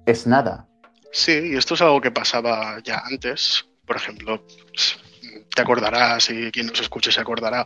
es 0.04 0.26
nada. 0.26 0.66
Sí, 1.12 1.52
y 1.52 1.56
esto 1.56 1.74
es 1.74 1.82
algo 1.82 2.00
que 2.00 2.10
pasaba 2.10 2.78
ya 2.82 3.02
antes. 3.08 3.64
Por 3.86 3.96
ejemplo, 3.96 4.42
pues, 4.72 4.98
te 5.54 5.62
acordarás, 5.62 6.28
y 6.30 6.50
quien 6.50 6.66
nos 6.66 6.80
escuche 6.80 7.12
se 7.12 7.20
acordará, 7.20 7.64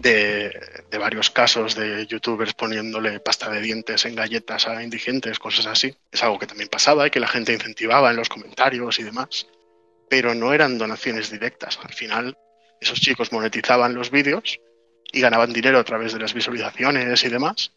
de, 0.00 0.98
varios 0.98 1.30
casos 1.30 1.74
de 1.74 2.06
youtubers 2.06 2.54
poniéndole 2.54 3.20
pasta 3.20 3.50
de 3.50 3.60
dientes 3.60 4.04
en 4.04 4.14
galletas 4.14 4.66
a 4.66 4.82
indigentes, 4.82 5.38
cosas 5.38 5.66
así. 5.66 5.94
Es 6.10 6.22
algo 6.22 6.38
que 6.38 6.46
también 6.46 6.68
pasaba 6.68 7.06
y 7.06 7.10
que 7.10 7.20
la 7.20 7.28
gente 7.28 7.52
incentivaba 7.52 8.10
en 8.10 8.16
los 8.16 8.28
comentarios 8.28 8.98
y 8.98 9.02
demás. 9.02 9.46
Pero 10.08 10.34
no 10.34 10.52
eran 10.52 10.78
donaciones 10.78 11.30
directas. 11.30 11.78
Al 11.82 11.92
final, 11.92 12.36
esos 12.80 13.00
chicos 13.00 13.32
monetizaban 13.32 13.94
los 13.94 14.10
vídeos 14.10 14.58
y 15.12 15.20
ganaban 15.20 15.52
dinero 15.52 15.78
a 15.78 15.84
través 15.84 16.12
de 16.12 16.18
las 16.18 16.34
visualizaciones 16.34 17.22
y 17.24 17.28
demás. 17.28 17.72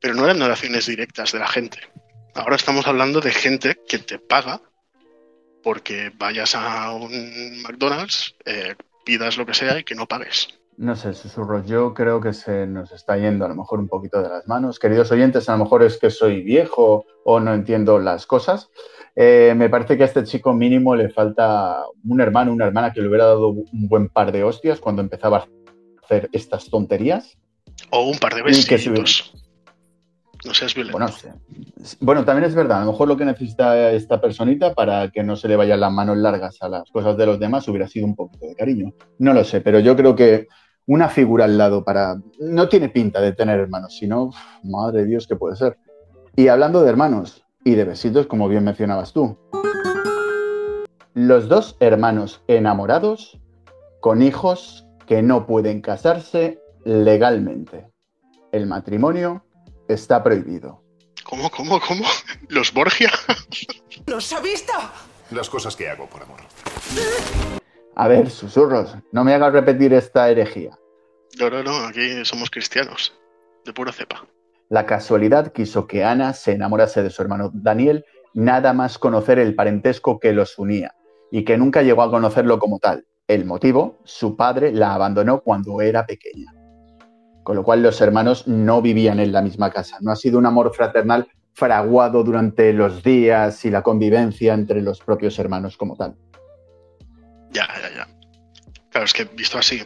Pero 0.00 0.14
no 0.14 0.24
eran 0.24 0.38
donaciones 0.38 0.86
directas 0.86 1.32
de 1.32 1.38
la 1.38 1.48
gente. 1.48 1.78
Ahora 2.34 2.56
estamos 2.56 2.86
hablando 2.86 3.20
de 3.20 3.32
gente 3.32 3.80
que 3.88 3.98
te 3.98 4.18
paga 4.18 4.60
porque 5.62 6.12
vayas 6.14 6.54
a 6.54 6.92
un 6.92 7.62
McDonald's, 7.62 8.34
eh, 8.44 8.74
pidas 9.04 9.36
lo 9.38 9.46
que 9.46 9.54
sea 9.54 9.78
y 9.78 9.84
que 9.84 9.94
no 9.94 10.06
pagues. 10.06 10.48
No 10.76 10.96
sé, 10.96 11.14
susurros, 11.14 11.66
yo 11.66 11.94
creo 11.94 12.20
que 12.20 12.32
se 12.32 12.66
nos 12.66 12.90
está 12.90 13.16
yendo 13.16 13.44
a 13.44 13.48
lo 13.48 13.54
mejor 13.54 13.78
un 13.78 13.88
poquito 13.88 14.20
de 14.20 14.28
las 14.28 14.48
manos. 14.48 14.80
Queridos 14.80 15.10
oyentes, 15.12 15.48
a 15.48 15.52
lo 15.56 15.64
mejor 15.64 15.84
es 15.84 15.98
que 15.98 16.10
soy 16.10 16.42
viejo 16.42 17.04
o 17.24 17.38
no 17.38 17.54
entiendo 17.54 18.00
las 18.00 18.26
cosas. 18.26 18.70
Eh, 19.14 19.54
me 19.56 19.68
parece 19.68 19.96
que 19.96 20.02
a 20.02 20.06
este 20.06 20.24
chico 20.24 20.52
mínimo 20.52 20.96
le 20.96 21.10
falta 21.10 21.84
un 22.04 22.20
hermano, 22.20 22.52
una 22.52 22.66
hermana 22.66 22.92
que 22.92 23.00
le 23.00 23.08
hubiera 23.08 23.26
dado 23.26 23.50
un 23.50 23.88
buen 23.88 24.08
par 24.08 24.32
de 24.32 24.42
hostias 24.42 24.80
cuando 24.80 25.02
empezaba 25.02 25.38
a 25.38 25.46
hacer 26.02 26.28
estas 26.32 26.68
tonterías. 26.68 27.38
O 27.90 28.10
un 28.10 28.18
par 28.18 28.34
de 28.34 28.40
Y 28.40 28.64
que 28.64 28.78
se 28.78 28.90
besitos. 28.90 29.32
No 30.44 30.52
seas 30.52 30.74
violento. 30.74 30.98
Bueno, 30.98 31.14
bueno, 32.00 32.24
también 32.24 32.44
es 32.44 32.54
verdad, 32.54 32.82
a 32.82 32.84
lo 32.84 32.92
mejor 32.92 33.08
lo 33.08 33.16
que 33.16 33.24
necesita 33.24 33.90
esta 33.92 34.20
personita 34.20 34.74
para 34.74 35.10
que 35.10 35.22
no 35.22 35.36
se 35.36 35.48
le 35.48 35.56
vayan 35.56 35.80
las 35.80 35.92
manos 35.92 36.18
largas 36.18 36.60
a 36.60 36.68
las 36.68 36.90
cosas 36.90 37.16
de 37.16 37.24
los 37.24 37.38
demás 37.38 37.66
hubiera 37.68 37.88
sido 37.88 38.04
un 38.04 38.14
poquito 38.14 38.46
de 38.46 38.54
cariño. 38.54 38.92
No 39.18 39.32
lo 39.32 39.42
sé, 39.44 39.62
pero 39.62 39.78
yo 39.78 39.96
creo 39.96 40.14
que 40.14 40.46
una 40.86 41.08
figura 41.08 41.44
al 41.44 41.58
lado 41.58 41.84
para... 41.84 42.16
No 42.38 42.68
tiene 42.68 42.88
pinta 42.88 43.20
de 43.20 43.32
tener 43.32 43.60
hermanos, 43.60 43.96
sino, 43.98 44.24
uf, 44.24 44.36
madre 44.62 45.02
de 45.02 45.06
Dios, 45.06 45.26
que 45.26 45.36
puede 45.36 45.56
ser. 45.56 45.78
Y 46.36 46.48
hablando 46.48 46.82
de 46.82 46.90
hermanos 46.90 47.44
y 47.64 47.74
de 47.74 47.84
besitos, 47.84 48.26
como 48.26 48.48
bien 48.48 48.64
mencionabas 48.64 49.12
tú. 49.12 49.38
Los 51.14 51.48
dos 51.48 51.76
hermanos 51.80 52.42
enamorados 52.48 53.38
con 54.00 54.20
hijos 54.20 54.86
que 55.06 55.22
no 55.22 55.46
pueden 55.46 55.80
casarse 55.80 56.60
legalmente. 56.84 57.88
El 58.52 58.66
matrimonio 58.66 59.44
está 59.88 60.22
prohibido. 60.22 60.82
¿Cómo, 61.24 61.50
cómo, 61.50 61.80
cómo? 61.80 62.04
¿Los 62.48 62.72
Borgia? 62.72 63.10
¿Los 64.06 64.32
ha 64.32 64.40
visto? 64.40 64.72
Las 65.30 65.48
cosas 65.48 65.74
que 65.74 65.88
hago 65.88 66.06
por 66.06 66.22
amor. 66.22 66.40
A 67.96 68.08
ver, 68.08 68.28
susurros, 68.28 68.96
no 69.12 69.24
me 69.24 69.34
hagas 69.34 69.52
repetir 69.52 69.92
esta 69.94 70.28
herejía. 70.28 70.76
No, 71.38 71.50
no, 71.50 71.62
no, 71.62 71.76
aquí 71.86 72.24
somos 72.24 72.50
cristianos. 72.50 73.14
De 73.64 73.72
pura 73.72 73.92
cepa. 73.92 74.26
La 74.68 74.86
casualidad 74.86 75.52
quiso 75.52 75.86
que 75.86 76.04
Ana 76.04 76.32
se 76.32 76.52
enamorase 76.52 77.02
de 77.02 77.10
su 77.10 77.22
hermano 77.22 77.50
Daniel, 77.54 78.04
nada 78.34 78.72
más 78.72 78.98
conocer 78.98 79.38
el 79.38 79.54
parentesco 79.54 80.18
que 80.18 80.32
los 80.32 80.58
unía, 80.58 80.94
y 81.30 81.44
que 81.44 81.56
nunca 81.56 81.82
llegó 81.82 82.02
a 82.02 82.10
conocerlo 82.10 82.58
como 82.58 82.78
tal. 82.78 83.06
El 83.28 83.44
motivo, 83.44 84.00
su 84.04 84.36
padre 84.36 84.72
la 84.72 84.94
abandonó 84.94 85.40
cuando 85.40 85.80
era 85.80 86.04
pequeña. 86.04 86.52
Con 87.42 87.56
lo 87.56 87.62
cual 87.62 87.82
los 87.82 88.00
hermanos 88.00 88.48
no 88.48 88.82
vivían 88.82 89.20
en 89.20 89.32
la 89.32 89.42
misma 89.42 89.70
casa. 89.70 89.98
No 90.00 90.10
ha 90.10 90.16
sido 90.16 90.38
un 90.38 90.46
amor 90.46 90.74
fraternal 90.74 91.28
fraguado 91.52 92.24
durante 92.24 92.72
los 92.72 93.02
días 93.02 93.64
y 93.64 93.70
la 93.70 93.82
convivencia 93.82 94.54
entre 94.54 94.82
los 94.82 95.00
propios 95.00 95.38
hermanos 95.38 95.76
como 95.76 95.96
tal. 95.96 96.16
Ya, 97.74 97.88
ya, 97.88 97.96
ya. 97.96 98.08
Claro, 98.90 99.06
es 99.06 99.12
que 99.12 99.24
visto 99.24 99.58
así, 99.58 99.82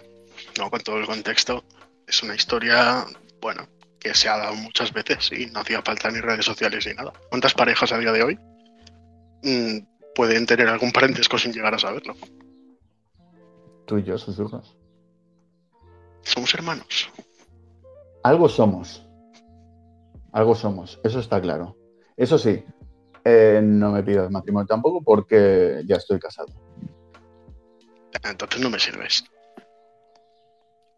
¿no? 0.59 0.71
con 0.71 0.81
todo 0.81 0.99
el 0.99 1.07
contexto, 1.07 1.65
es 2.07 2.23
una 2.23 2.35
historia, 2.35 3.07
bueno, 3.41 3.67
que 3.99 4.15
se 4.15 4.29
ha 4.29 4.37
dado 4.37 4.55
muchas 4.55 4.93
veces 4.93 5.31
y 5.33 5.47
no 5.47 5.61
hacía 5.61 5.83
falta 5.83 6.11
ni 6.11 6.21
redes 6.21 6.45
sociales 6.45 6.87
ni 6.87 6.95
nada. 6.95 7.13
¿Cuántas 7.31 7.55
parejas 7.55 7.93
a 7.93 7.99
día 7.99 8.13
de 8.13 8.23
hoy 8.23 8.39
mm, 9.43 9.79
pueden 10.15 10.47
tener 10.47 10.69
algún 10.69 10.93
parentesco 10.93 11.39
sin 11.39 11.53
llegar 11.53 11.75
a 11.75 11.79
saberlo? 11.79 12.15
Tú 13.87 13.99
y 13.99 14.05
yo, 14.05 14.19
susurros. 14.19 14.77
Somos 16.23 16.53
hermanos. 16.55 17.11
Algo 18.23 18.49
somos. 18.49 19.05
Algo 20.33 20.55
somos, 20.55 21.01
eso 21.03 21.21
está 21.21 21.41
claro. 21.41 21.77
Eso 22.17 22.37
sí, 22.37 22.63
eh, 23.25 23.61
no 23.63 23.93
me 23.93 24.03
pidas 24.03 24.31
matrimonio 24.31 24.67
tampoco 24.67 25.03
porque 25.03 25.83
ya 25.87 25.97
estoy 25.97 26.19
casado. 26.19 26.68
Entonces 28.29 28.61
no 28.61 28.71
me 28.71 28.79
sirves. 28.79 29.25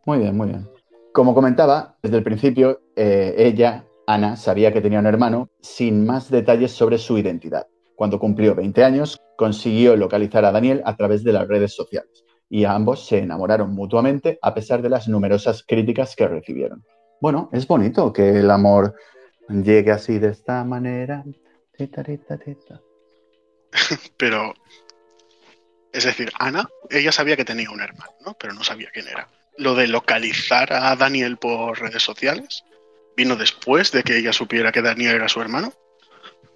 Muy 0.07 0.19
bien, 0.19 0.37
muy 0.37 0.49
bien. 0.49 0.69
Como 1.13 1.35
comentaba, 1.35 1.97
desde 2.03 2.19
el 2.19 2.23
principio, 2.23 2.81
eh, 2.97 3.35
ella 3.37 3.85
Ana 4.07 4.37
sabía 4.37 4.73
que 4.73 4.81
tenía 4.81 4.99
un 4.99 5.07
hermano 5.07 5.51
sin 5.61 6.05
más 6.05 6.31
detalles 6.31 6.73
sobre 6.73 6.99
su 6.99 7.19
identidad. 7.19 7.67
Cuando 7.95 8.19
cumplió 8.19 8.55
20 8.55 8.83
años, 8.83 9.21
consiguió 9.37 9.97
localizar 9.97 10.45
a 10.45 10.53
Daniel 10.53 10.83
a 10.85 10.97
través 10.97 11.23
de 11.23 11.33
las 11.33 11.47
redes 11.47 11.75
sociales 11.75 12.25
y 12.49 12.65
ambos 12.65 13.07
se 13.07 13.19
enamoraron 13.19 13.71
mutuamente 13.71 14.39
a 14.43 14.53
pesar 14.53 14.83
de 14.83 14.89
las 14.89 15.09
numerosas 15.09 15.65
críticas 15.67 16.17
que 16.17 16.27
recibieron. 16.27 16.85
Bueno, 17.21 17.49
es 17.53 17.67
bonito 17.67 18.13
que 18.13 18.41
el 18.41 18.51
amor 18.51 18.95
llegue 19.49 19.93
así 19.93 20.19
de 20.19 20.29
esta 20.29 20.65
manera. 20.65 21.25
Tita, 21.77 22.03
tita, 22.03 22.37
tita. 22.37 22.81
Pero, 24.19 24.53
es 25.93 26.05
decir, 26.05 26.33
Ana, 26.39 26.69
ella 26.89 27.13
sabía 27.13 27.37
que 27.37 27.45
tenía 27.45 27.71
un 27.71 27.81
hermano, 27.81 28.13
¿no? 28.25 28.35
Pero 28.35 28.53
no 28.55 28.65
sabía 28.65 28.91
quién 28.93 29.09
era. 29.09 29.29
Lo 29.57 29.75
de 29.75 29.89
localizar 29.89 30.73
a 30.73 30.95
Daniel 30.97 31.37
por 31.37 31.79
redes 31.81 32.03
sociales 32.03 32.65
vino 33.17 33.37
después 33.37 33.93
de 33.93 34.03
que 34.03 34.17
ella 34.17 34.33
supiera 34.33 34.73
que 34.73 34.83
Daniel 34.83 35.17
era 35.17 35.29
su 35.29 35.41
hermano. 35.41 35.73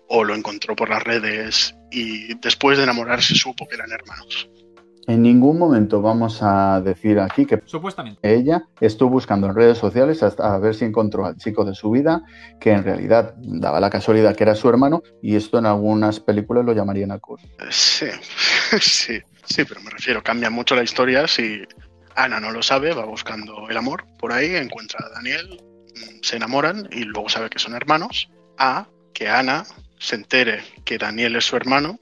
O 0.06 0.22
lo 0.22 0.34
encontró 0.34 0.76
por 0.76 0.90
las 0.90 1.02
redes 1.02 1.74
y 1.90 2.34
después 2.34 2.76
de 2.76 2.84
enamorarse 2.84 3.34
supo 3.34 3.66
que 3.66 3.74
eran 3.74 3.90
hermanos. 3.90 4.48
En 5.06 5.22
ningún 5.22 5.58
momento 5.58 6.00
vamos 6.00 6.38
a 6.42 6.80
decir 6.80 7.18
aquí 7.20 7.44
que 7.46 7.60
Supuestamente. 7.66 8.18
ella 8.22 8.64
estuvo 8.80 9.10
buscando 9.10 9.46
en 9.46 9.54
redes 9.54 9.78
sociales 9.78 10.22
hasta 10.22 10.54
a 10.54 10.58
ver 10.58 10.74
si 10.74 10.84
encontró 10.84 11.26
al 11.26 11.36
chico 11.36 11.64
de 11.64 11.74
su 11.74 11.90
vida, 11.90 12.22
que 12.60 12.72
en 12.72 12.84
realidad 12.84 13.34
daba 13.38 13.80
la 13.80 13.90
casualidad 13.90 14.34
que 14.34 14.44
era 14.44 14.54
su 14.54 14.68
hermano, 14.68 15.02
y 15.22 15.36
esto 15.36 15.58
en 15.58 15.66
algunas 15.66 16.20
películas 16.20 16.64
lo 16.64 16.72
llamarían 16.72 17.10
acoso. 17.10 17.46
Sí, 17.70 18.06
sí, 18.80 19.20
sí, 19.44 19.64
pero 19.64 19.80
me 19.82 19.90
refiero, 19.90 20.22
cambia 20.22 20.50
mucho 20.50 20.74
la 20.74 20.82
historia 20.82 21.26
si 21.28 21.62
Ana 22.16 22.40
no 22.40 22.50
lo 22.50 22.62
sabe, 22.62 22.94
va 22.94 23.04
buscando 23.04 23.68
el 23.68 23.76
amor 23.76 24.04
por 24.18 24.32
ahí, 24.32 24.54
encuentra 24.54 25.00
a 25.04 25.14
Daniel, 25.14 25.60
mm, 25.96 26.18
se 26.22 26.36
enamoran 26.36 26.88
y 26.92 27.04
luego 27.04 27.28
sabe 27.28 27.50
que 27.50 27.58
son 27.58 27.74
hermanos. 27.74 28.30
A, 28.56 28.86
que 29.12 29.28
Ana 29.28 29.64
se 29.98 30.16
entere 30.16 30.62
que 30.84 30.96
Daniel 30.98 31.36
es 31.36 31.44
su 31.44 31.56
hermano, 31.56 31.98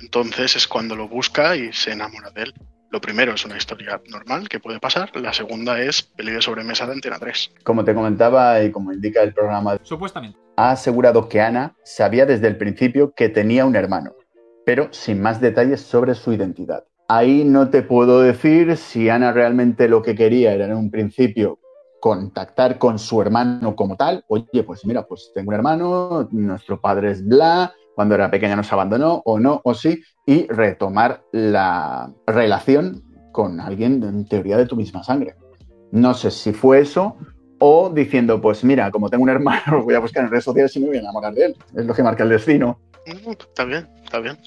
entonces 0.00 0.56
es 0.56 0.68
cuando 0.68 0.96
lo 0.96 1.08
busca 1.08 1.56
y 1.56 1.72
se 1.72 1.92
enamora 1.92 2.30
de 2.30 2.42
él. 2.44 2.54
Lo 2.90 3.00
primero 3.00 3.32
es 3.34 3.44
una 3.44 3.56
historia 3.56 4.00
normal 4.08 4.48
que 4.48 4.60
puede 4.60 4.78
pasar, 4.78 5.10
la 5.16 5.32
segunda 5.32 5.80
es 5.80 6.02
peli 6.02 6.30
de 6.30 6.40
sobremesa 6.40 6.86
de 6.86 6.92
Antena 6.92 7.18
3. 7.18 7.54
Como 7.64 7.84
te 7.84 7.92
comentaba 7.94 8.62
y 8.62 8.70
como 8.70 8.92
indica 8.92 9.22
el 9.22 9.34
programa, 9.34 9.78
Supuestamente. 9.82 10.38
ha 10.56 10.70
asegurado 10.70 11.28
que 11.28 11.40
Ana 11.40 11.74
sabía 11.84 12.24
desde 12.24 12.46
el 12.46 12.56
principio 12.56 13.12
que 13.14 13.28
tenía 13.28 13.64
un 13.66 13.74
hermano, 13.74 14.12
pero 14.64 14.88
sin 14.92 15.20
más 15.20 15.40
detalles 15.40 15.80
sobre 15.80 16.14
su 16.14 16.32
identidad. 16.32 16.84
Ahí 17.08 17.44
no 17.44 17.68
te 17.68 17.82
puedo 17.82 18.20
decir 18.20 18.76
si 18.76 19.08
Ana 19.08 19.32
realmente 19.32 19.88
lo 19.88 20.00
que 20.00 20.14
quería 20.14 20.52
era 20.54 20.66
en 20.66 20.76
un 20.76 20.90
principio 20.90 21.58
contactar 22.00 22.78
con 22.78 22.98
su 22.98 23.20
hermano 23.20 23.74
como 23.74 23.96
tal. 23.96 24.24
Oye, 24.28 24.62
pues 24.62 24.84
mira, 24.86 25.04
pues 25.06 25.32
tengo 25.34 25.48
un 25.48 25.54
hermano, 25.54 26.28
nuestro 26.30 26.80
padre 26.80 27.10
es 27.10 27.26
bla, 27.26 27.72
cuando 27.94 28.14
era 28.14 28.30
pequeña 28.30 28.56
nos 28.56 28.72
abandonó, 28.72 29.22
o 29.24 29.38
no, 29.38 29.60
o 29.64 29.74
sí, 29.74 30.02
y 30.26 30.46
retomar 30.48 31.22
la 31.32 32.12
relación 32.26 33.02
con 33.32 33.60
alguien 33.60 34.02
en 34.02 34.26
teoría 34.26 34.56
de 34.56 34.66
tu 34.66 34.76
misma 34.76 35.02
sangre. 35.02 35.34
No 35.92 36.14
sé 36.14 36.30
si 36.30 36.52
fue 36.52 36.80
eso 36.80 37.16
o 37.58 37.90
diciendo, 37.90 38.40
pues 38.40 38.64
mira, 38.64 38.90
como 38.90 39.08
tengo 39.08 39.22
un 39.22 39.30
hermano, 39.30 39.62
lo 39.78 39.84
voy 39.84 39.94
a 39.94 40.00
buscar 40.00 40.24
en 40.24 40.30
redes 40.30 40.44
sociales 40.44 40.74
y 40.76 40.80
me 40.80 40.88
voy 40.88 40.96
a 40.96 41.00
enamorar 41.00 41.32
de 41.34 41.46
él. 41.46 41.56
Es 41.76 41.84
lo 41.86 41.94
que 41.94 42.02
marca 42.02 42.22
el 42.22 42.30
destino. 42.30 42.80
Mm, 43.06 43.30
Está 43.30 43.64
bien, 43.64 43.88
está 44.02 44.18
bien. 44.20 44.38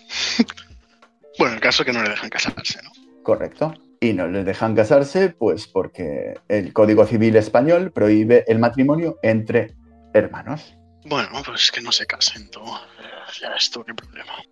bueno, 1.39 1.55
el 1.55 1.61
caso 1.61 1.83
es 1.83 1.87
que 1.87 1.93
no 1.93 2.03
le 2.03 2.09
dejan 2.09 2.29
casarse, 2.29 2.79
¿no? 2.83 2.91
Correcto. 3.23 3.73
Y 3.99 4.13
no 4.13 4.27
les 4.27 4.45
dejan 4.45 4.75
casarse, 4.75 5.29
pues 5.29 5.67
porque 5.67 6.35
el 6.47 6.71
Código 6.71 7.05
Civil 7.05 7.35
español 7.35 7.91
prohíbe 7.91 8.45
el 8.47 8.59
matrimonio 8.59 9.17
entre 9.23 9.75
hermanos. 10.13 10.77
Bueno, 11.05 11.29
pues 11.45 11.71
que 11.71 11.81
no 11.81 11.91
se 11.91 12.05
casen, 12.05 12.49
tú. 12.51 12.61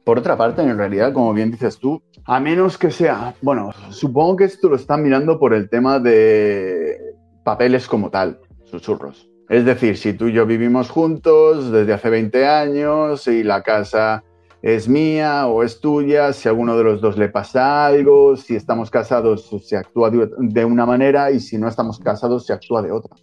Por 0.03 0.19
otra 0.19 0.37
parte, 0.37 0.61
en 0.61 0.77
realidad, 0.77 1.13
como 1.13 1.33
bien 1.33 1.51
dices 1.51 1.77
tú, 1.77 2.01
a 2.25 2.39
menos 2.39 2.77
que 2.77 2.91
sea, 2.91 3.33
bueno, 3.41 3.71
supongo 3.89 4.37
que 4.37 4.43
esto 4.45 4.69
lo 4.69 4.75
están 4.75 5.03
mirando 5.03 5.39
por 5.39 5.53
el 5.53 5.69
tema 5.69 5.99
de 5.99 6.97
papeles 7.43 7.87
como 7.87 8.09
tal, 8.09 8.39
susurros. 8.65 9.29
Es 9.47 9.63
decir, 9.63 9.97
si 9.97 10.13
tú 10.13 10.27
y 10.27 10.33
yo 10.33 10.45
vivimos 10.45 10.89
juntos 10.89 11.71
desde 11.71 11.93
hace 11.93 12.09
20 12.09 12.47
años 12.47 13.27
y 13.27 13.43
la 13.43 13.61
casa 13.61 14.23
es 14.63 14.89
mía 14.89 15.45
o 15.45 15.61
es 15.61 15.79
tuya, 15.79 16.33
si 16.33 16.47
a 16.47 16.51
alguno 16.51 16.75
de 16.75 16.83
los 16.83 16.99
dos 16.99 17.17
le 17.17 17.29
pasa 17.29 17.85
algo, 17.85 18.35
si 18.35 18.55
estamos 18.55 18.89
casados 18.89 19.47
se 19.63 19.77
actúa 19.77 20.09
de 20.09 20.65
una 20.65 20.87
manera 20.87 21.29
y 21.29 21.39
si 21.39 21.59
no 21.59 21.67
estamos 21.67 21.99
casados 21.99 22.47
se 22.47 22.53
actúa 22.53 22.81
de 22.81 22.91
otra. 22.91 23.15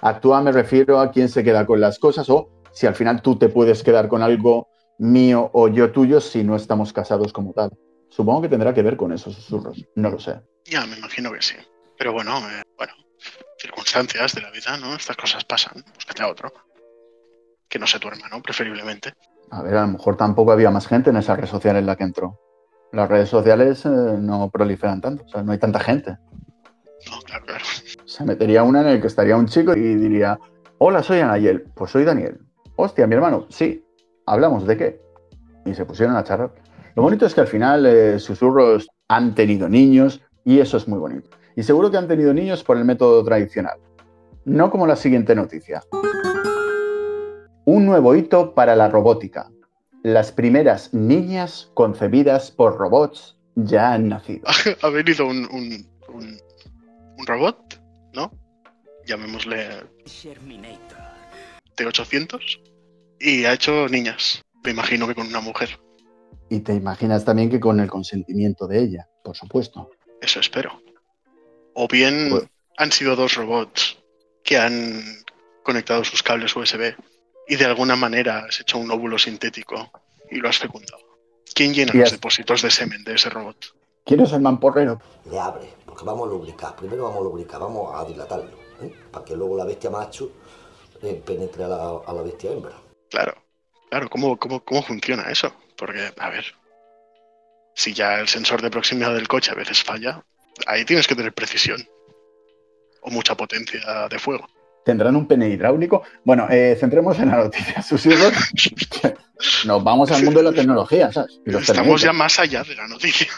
Actúa 0.00 0.40
me 0.40 0.52
refiero 0.52 0.98
a 0.98 1.10
quién 1.10 1.28
se 1.28 1.44
queda 1.44 1.66
con 1.66 1.80
las 1.80 1.98
cosas 1.98 2.30
o 2.30 2.48
si 2.72 2.86
al 2.86 2.94
final 2.94 3.20
tú 3.20 3.36
te 3.36 3.50
puedes 3.50 3.82
quedar 3.82 4.08
con 4.08 4.22
algo 4.22 4.68
mío 5.00 5.50
o 5.54 5.68
yo 5.68 5.90
tuyo 5.90 6.20
si 6.20 6.44
no 6.44 6.54
estamos 6.54 6.92
casados 6.92 7.32
como 7.32 7.52
tal. 7.52 7.70
Supongo 8.10 8.42
que 8.42 8.48
tendrá 8.48 8.74
que 8.74 8.82
ver 8.82 8.96
con 8.96 9.12
esos 9.12 9.34
susurros, 9.34 9.84
no 9.94 10.10
lo 10.10 10.18
sé. 10.18 10.40
Ya, 10.64 10.84
me 10.86 10.96
imagino 10.96 11.32
que 11.32 11.40
sí. 11.40 11.54
Pero 11.96 12.12
bueno, 12.12 12.38
eh, 12.38 12.62
bueno, 12.76 12.92
circunstancias 13.58 14.34
de 14.34 14.42
la 14.42 14.50
vida, 14.50 14.76
¿no? 14.76 14.94
Estas 14.94 15.16
cosas 15.16 15.44
pasan. 15.44 15.82
Búscate 15.94 16.22
a 16.22 16.28
otro. 16.28 16.52
Que 17.68 17.78
no 17.78 17.86
sea 17.86 18.00
tu 18.00 18.08
hermano, 18.08 18.42
preferiblemente. 18.42 19.14
A 19.50 19.62
ver, 19.62 19.76
a 19.76 19.82
lo 19.82 19.92
mejor 19.92 20.16
tampoco 20.16 20.52
había 20.52 20.70
más 20.70 20.86
gente 20.86 21.10
en 21.10 21.16
esa 21.16 21.36
red 21.36 21.46
social 21.46 21.76
en 21.76 21.86
la 21.86 21.96
que 21.96 22.04
entró. 22.04 22.38
Las 22.92 23.08
redes 23.08 23.28
sociales 23.28 23.84
eh, 23.86 23.88
no 23.88 24.50
proliferan 24.50 25.00
tanto, 25.00 25.24
o 25.24 25.28
sea, 25.28 25.42
no 25.42 25.52
hay 25.52 25.58
tanta 25.58 25.80
gente. 25.80 26.18
No, 27.10 27.20
claro, 27.24 27.46
claro. 27.46 27.64
Se 28.04 28.24
metería 28.24 28.64
una 28.64 28.82
en 28.82 28.88
el 28.88 29.00
que 29.00 29.06
estaría 29.06 29.36
un 29.36 29.46
chico 29.46 29.74
y 29.74 29.94
diría, 29.94 30.38
hola, 30.78 31.02
soy 31.02 31.20
Anayel. 31.20 31.62
Pues 31.74 31.92
soy 31.92 32.04
Daniel. 32.04 32.40
Hostia, 32.76 33.06
mi 33.06 33.14
hermano. 33.14 33.46
Sí. 33.48 33.84
¿Hablamos 34.30 34.64
de 34.64 34.76
qué? 34.76 35.00
Y 35.66 35.74
se 35.74 35.84
pusieron 35.84 36.14
a 36.14 36.22
charlar. 36.22 36.52
Lo 36.94 37.02
bonito 37.02 37.26
es 37.26 37.34
que 37.34 37.40
al 37.40 37.48
final 37.48 37.84
eh, 37.84 38.20
Susurros 38.20 38.88
han 39.08 39.34
tenido 39.34 39.68
niños 39.68 40.20
y 40.44 40.60
eso 40.60 40.76
es 40.76 40.86
muy 40.86 41.00
bonito. 41.00 41.30
Y 41.56 41.64
seguro 41.64 41.90
que 41.90 41.96
han 41.96 42.06
tenido 42.06 42.32
niños 42.32 42.62
por 42.62 42.76
el 42.76 42.84
método 42.84 43.24
tradicional. 43.24 43.80
No 44.44 44.70
como 44.70 44.86
la 44.86 44.94
siguiente 44.94 45.34
noticia. 45.34 45.82
Un 47.64 47.86
nuevo 47.86 48.14
hito 48.14 48.54
para 48.54 48.76
la 48.76 48.88
robótica. 48.88 49.50
Las 50.04 50.30
primeras 50.30 50.94
niñas 50.94 51.72
concebidas 51.74 52.52
por 52.52 52.78
robots 52.78 53.36
ya 53.56 53.94
han 53.94 54.10
nacido. 54.10 54.46
ha 54.82 54.90
venido 54.90 55.26
un, 55.26 55.48
un, 55.50 55.84
un, 56.14 56.38
un 57.18 57.26
robot, 57.26 57.82
¿no? 58.14 58.30
Llamémosle 59.08 59.70
T800 61.76 62.69
y 63.20 63.44
ha 63.44 63.52
hecho 63.52 63.88
niñas. 63.88 64.42
Me 64.64 64.70
imagino 64.72 65.06
que 65.06 65.14
con 65.14 65.26
una 65.26 65.40
mujer. 65.40 65.78
Y 66.48 66.60
te 66.60 66.74
imaginas 66.74 67.24
también 67.24 67.48
que 67.50 67.60
con 67.60 67.78
el 67.80 67.88
consentimiento 67.88 68.66
de 68.66 68.80
ella, 68.82 69.08
por 69.22 69.36
supuesto. 69.36 69.90
Eso 70.20 70.40
espero. 70.40 70.80
O 71.74 71.86
bien 71.86 72.28
Pues- 72.30 72.44
han 72.76 72.90
sido 72.92 73.14
dos 73.16 73.34
robots 73.34 73.98
que 74.42 74.58
han 74.58 75.02
conectado 75.62 76.02
sus 76.04 76.22
cables 76.22 76.56
USB 76.56 76.94
y 77.46 77.56
de 77.56 77.64
alguna 77.64 77.94
manera 77.96 78.46
has 78.48 78.60
hecho 78.60 78.78
un 78.78 78.90
óvulo 78.90 79.18
sintético 79.18 79.90
y 80.30 80.36
lo 80.36 80.48
has 80.48 80.58
fecundado. 80.58 80.98
¿Quién 81.54 81.74
llena 81.74 81.92
los 81.92 82.04
has- 82.06 82.12
depósitos 82.12 82.62
de 82.62 82.70
semen 82.70 83.04
de 83.04 83.14
ese 83.14 83.28
robot? 83.30 83.56
¿Quién 84.04 84.20
es 84.20 84.32
el 84.32 84.40
mamporrero? 84.40 85.00
Le 85.30 85.38
abre, 85.38 85.68
porque 85.84 86.04
vamos 86.04 86.26
a 86.28 86.30
lubricar. 86.32 86.74
Primero 86.74 87.04
vamos 87.04 87.20
a 87.20 87.24
lubricar, 87.24 87.60
vamos 87.60 87.92
a 87.94 88.04
dilatarlo, 88.04 88.56
¿eh? 88.82 88.92
para 89.10 89.24
que 89.24 89.36
luego 89.36 89.56
la 89.56 89.64
bestia 89.64 89.90
macho 89.90 90.32
eh, 91.02 91.22
penetre 91.24 91.64
a 91.64 91.68
la, 91.68 92.00
a 92.06 92.12
la 92.12 92.22
bestia 92.22 92.50
hembra. 92.50 92.72
Claro, 93.10 93.34
claro, 93.90 94.08
¿cómo, 94.08 94.38
cómo, 94.38 94.64
¿cómo 94.64 94.82
funciona 94.82 95.30
eso? 95.30 95.52
Porque, 95.76 96.12
a 96.16 96.30
ver, 96.30 96.44
si 97.74 97.92
ya 97.92 98.20
el 98.20 98.28
sensor 98.28 98.62
de 98.62 98.70
proximidad 98.70 99.14
del 99.14 99.28
coche 99.28 99.50
a 99.50 99.54
veces 99.54 99.82
falla, 99.82 100.22
ahí 100.66 100.84
tienes 100.84 101.06
que 101.06 101.14
tener 101.14 101.32
precisión 101.32 101.86
o 103.02 103.10
mucha 103.10 103.34
potencia 103.34 104.08
de 104.08 104.18
fuego. 104.18 104.46
¿Tendrán 104.84 105.16
un 105.16 105.26
pene 105.26 105.48
hidráulico? 105.48 106.02
Bueno, 106.24 106.46
eh, 106.50 106.76
centremos 106.78 107.18
en 107.18 107.28
la 107.28 107.36
noticia. 107.44 107.82
Susurros. 107.82 108.32
Nos 109.64 109.84
vamos 109.84 110.10
al 110.10 110.22
mundo 110.22 110.40
de 110.40 110.50
la 110.50 110.52
tecnología, 110.52 111.12
¿sabes? 111.12 111.40
Los 111.44 111.68
Estamos 111.68 112.00
ya 112.00 112.12
más 112.12 112.38
allá 112.38 112.62
de 112.62 112.74
la 112.74 112.86
noticia. 112.86 113.28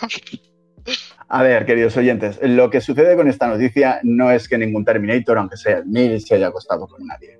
A 1.28 1.42
ver, 1.42 1.64
queridos 1.64 1.96
oyentes, 1.96 2.38
lo 2.42 2.70
que 2.70 2.80
sucede 2.80 3.16
con 3.16 3.28
esta 3.28 3.46
noticia 3.46 4.00
no 4.02 4.30
es 4.30 4.48
que 4.48 4.58
ningún 4.58 4.84
Terminator, 4.84 5.38
aunque 5.38 5.56
sea 5.56 5.78
el 5.78 5.86
mil, 5.86 6.20
se 6.20 6.34
haya 6.34 6.48
acostado 6.48 6.86
con 6.86 7.06
nadie. 7.06 7.38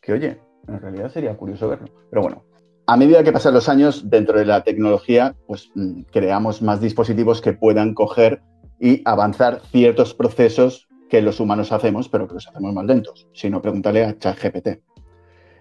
Que 0.00 0.12
oye, 0.12 0.38
en 0.68 0.80
realidad 0.80 1.10
sería 1.10 1.36
curioso 1.36 1.68
verlo. 1.68 1.88
Pero 2.10 2.22
bueno, 2.22 2.44
a 2.86 2.96
medida 2.96 3.22
que 3.22 3.32
pasan 3.32 3.54
los 3.54 3.68
años 3.68 4.08
dentro 4.08 4.38
de 4.38 4.44
la 4.44 4.62
tecnología, 4.64 5.34
pues 5.46 5.70
mm, 5.74 6.02
creamos 6.10 6.62
más 6.62 6.80
dispositivos 6.80 7.40
que 7.40 7.52
puedan 7.52 7.94
coger 7.94 8.40
y 8.80 9.02
avanzar 9.04 9.60
ciertos 9.70 10.14
procesos 10.14 10.88
que 11.08 11.22
los 11.22 11.40
humanos 11.40 11.72
hacemos, 11.72 12.08
pero 12.08 12.28
que 12.28 12.34
los 12.34 12.48
hacemos 12.48 12.72
más 12.72 12.84
lentos. 12.84 13.28
Si 13.32 13.50
no, 13.50 13.60
pregúntale 13.62 14.04
a 14.04 14.18
ChatGPT. 14.18 14.80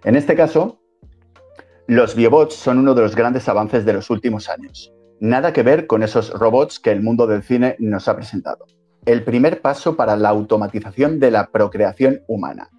En 0.03 0.15
este 0.15 0.35
caso, 0.35 0.79
los 1.87 2.15
biobots 2.15 2.55
son 2.55 2.79
uno 2.79 2.93
de 2.93 3.01
los 3.01 3.15
grandes 3.15 3.47
avances 3.47 3.85
de 3.85 3.93
los 3.93 4.09
últimos 4.09 4.49
años. 4.49 4.93
Nada 5.19 5.51
que 5.51 5.63
ver 5.63 5.87
con 5.87 6.03
esos 6.03 6.31
robots 6.31 6.79
que 6.79 6.91
el 6.91 7.01
mundo 7.01 7.25
del 7.27 7.43
cine 7.43 7.75
nos 7.79 8.07
ha 8.07 8.15
presentado. 8.15 8.65
El 9.05 9.23
primer 9.23 9.61
paso 9.61 9.95
para 9.95 10.15
la 10.15 10.29
automatización 10.29 11.19
de 11.19 11.31
la 11.31 11.47
procreación 11.47 12.21
humana. 12.27 12.69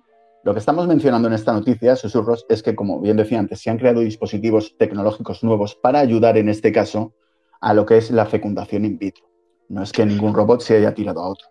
Lo 0.49 0.55
que 0.55 0.61
estamos 0.61 0.87
mencionando 0.87 1.29
en 1.29 1.35
esta 1.35 1.53
noticia, 1.53 1.95
susurros, 1.95 2.47
es 2.49 2.63
que, 2.63 2.75
como 2.75 3.03
bien 3.03 3.19
decía 3.19 3.39
antes, 3.39 3.61
se 3.61 3.69
han 3.69 3.77
creado 3.77 4.01
dispositivos 4.01 4.79
tecnológicos 4.79 5.45
nuevos 5.45 5.75
para 5.75 5.99
ayudar, 5.99 6.39
en 6.39 6.49
este 6.49 6.73
caso, 6.73 7.15
a 7.61 7.75
lo 7.75 7.85
que 7.85 7.99
es 7.99 8.11
la 8.11 8.25
fecundación 8.25 8.87
in 8.87 8.97
vitro. 8.97 9.29
No 9.69 9.83
es 9.83 9.93
que 9.93 10.07
ningún 10.07 10.33
robot 10.33 10.63
se 10.63 10.79
haya 10.79 10.95
tirado 10.95 11.21
a 11.21 11.29
otro. 11.29 11.49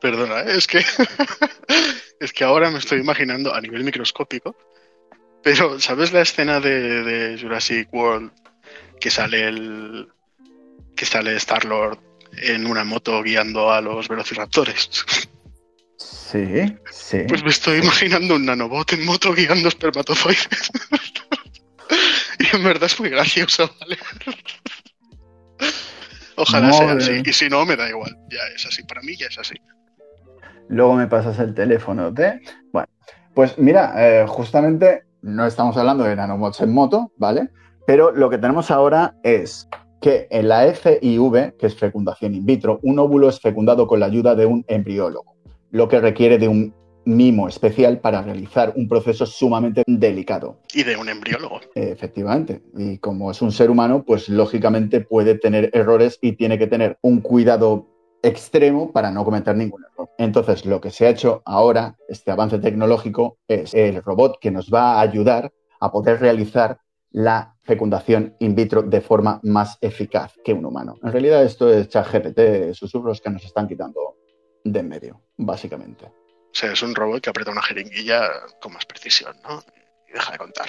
Perdona, 0.00 0.40
¿eh? 0.40 0.56
es 0.56 0.66
que 0.66 0.82
es 2.18 2.32
que 2.32 2.42
ahora 2.42 2.68
me 2.72 2.78
estoy 2.80 2.98
imaginando 2.98 3.54
a 3.54 3.60
nivel 3.60 3.84
microscópico, 3.84 4.56
pero 5.40 5.78
¿sabes 5.78 6.12
la 6.12 6.22
escena 6.22 6.58
de, 6.58 7.04
de 7.04 7.40
Jurassic 7.40 7.94
World 7.94 8.32
que 8.98 9.10
sale 9.12 9.46
el 9.46 10.08
que 10.96 11.06
sale 11.06 11.36
Star 11.36 11.64
Lord 11.64 12.00
en 12.42 12.66
una 12.66 12.82
moto 12.82 13.22
guiando 13.22 13.70
a 13.70 13.80
los 13.80 14.08
velociraptores? 14.08 15.04
Sí, 16.00 16.76
sí. 16.90 17.24
Pues 17.28 17.44
me 17.44 17.50
estoy 17.50 17.80
imaginando 17.80 18.36
un 18.36 18.46
nanobot 18.46 18.92
en 18.94 19.04
moto 19.04 19.34
guiando 19.34 19.68
espermatozoides. 19.68 20.70
y 22.38 22.56
en 22.56 22.64
verdad 22.64 22.84
es 22.84 22.98
muy 22.98 23.10
gracioso, 23.10 23.70
¿vale? 23.80 23.98
Ojalá 26.36 26.72
sea 26.72 26.92
así. 26.92 27.22
Y 27.24 27.32
si 27.34 27.50
no, 27.50 27.66
me 27.66 27.76
da 27.76 27.88
igual. 27.88 28.16
Ya 28.30 28.38
es 28.54 28.64
así. 28.64 28.82
Para 28.84 29.02
mí 29.02 29.14
ya 29.14 29.26
es 29.26 29.38
así. 29.38 29.56
Luego 30.68 30.94
me 30.94 31.06
pasas 31.06 31.38
el 31.38 31.52
teléfono 31.52 32.10
de. 32.10 32.40
Bueno, 32.72 32.88
pues 33.34 33.58
mira, 33.58 33.92
eh, 33.98 34.24
justamente 34.26 35.02
no 35.20 35.46
estamos 35.46 35.76
hablando 35.76 36.04
de 36.04 36.16
nanobots 36.16 36.62
en 36.62 36.72
moto, 36.72 37.12
¿vale? 37.18 37.50
Pero 37.86 38.10
lo 38.12 38.30
que 38.30 38.38
tenemos 38.38 38.70
ahora 38.70 39.16
es 39.22 39.68
que 40.00 40.28
en 40.30 40.48
la 40.48 40.72
FIV, 40.72 41.56
que 41.58 41.66
es 41.66 41.76
fecundación 41.76 42.34
in 42.34 42.46
vitro, 42.46 42.80
un 42.82 42.98
óvulo 42.98 43.28
es 43.28 43.38
fecundado 43.38 43.86
con 43.86 44.00
la 44.00 44.06
ayuda 44.06 44.34
de 44.34 44.46
un 44.46 44.64
embriólogo, 44.66 45.36
lo 45.70 45.88
que 45.88 46.00
requiere 46.00 46.38
de 46.38 46.48
un 46.48 46.74
mimo 47.04 47.48
especial 47.48 47.98
para 47.98 48.22
realizar 48.22 48.72
un 48.76 48.88
proceso 48.88 49.26
sumamente 49.26 49.82
delicado. 49.86 50.60
Y 50.74 50.82
de 50.82 50.96
un 50.96 51.08
embriólogo. 51.08 51.60
Efectivamente. 51.74 52.62
Y 52.76 52.98
como 52.98 53.30
es 53.30 53.40
un 53.42 53.52
ser 53.52 53.70
humano, 53.70 54.04
pues 54.04 54.28
lógicamente 54.28 55.00
puede 55.00 55.34
tener 55.36 55.70
errores 55.72 56.18
y 56.20 56.32
tiene 56.32 56.58
que 56.58 56.66
tener 56.66 56.98
un 57.02 57.20
cuidado 57.20 57.86
extremo 58.22 58.92
para 58.92 59.10
no 59.10 59.24
cometer 59.24 59.56
ningún 59.56 59.84
error. 59.84 60.10
Entonces, 60.18 60.66
lo 60.66 60.80
que 60.80 60.90
se 60.90 61.06
ha 61.06 61.10
hecho 61.10 61.42
ahora, 61.46 61.96
este 62.08 62.30
avance 62.30 62.58
tecnológico, 62.58 63.38
es 63.48 63.72
el 63.72 64.02
robot 64.02 64.38
que 64.40 64.50
nos 64.50 64.70
va 64.70 64.94
a 64.94 65.00
ayudar 65.00 65.52
a 65.80 65.90
poder 65.90 66.20
realizar 66.20 66.78
la 67.12 67.56
fecundación 67.62 68.36
in 68.38 68.54
vitro 68.54 68.82
de 68.82 69.00
forma 69.00 69.40
más 69.42 69.78
eficaz 69.80 70.34
que 70.44 70.52
un 70.52 70.64
humano. 70.64 70.96
En 71.02 71.12
realidad, 71.12 71.42
esto 71.42 71.72
es 71.72 71.88
ChatGPT, 71.88 72.74
susurros 72.74 73.20
que 73.20 73.30
nos 73.30 73.44
están 73.44 73.66
quitando 73.66 74.19
de 74.64 74.80
en 74.80 74.88
medio, 74.88 75.20
básicamente. 75.36 76.06
O 76.06 76.52
sea, 76.52 76.72
es 76.72 76.82
un 76.82 76.94
robot 76.94 77.22
que 77.22 77.30
aprieta 77.30 77.52
una 77.52 77.62
jeringuilla 77.62 78.28
con 78.60 78.72
más 78.72 78.84
precisión, 78.86 79.36
¿no? 79.42 79.62
Y 80.08 80.12
deja 80.12 80.32
de 80.32 80.38
contar. 80.38 80.68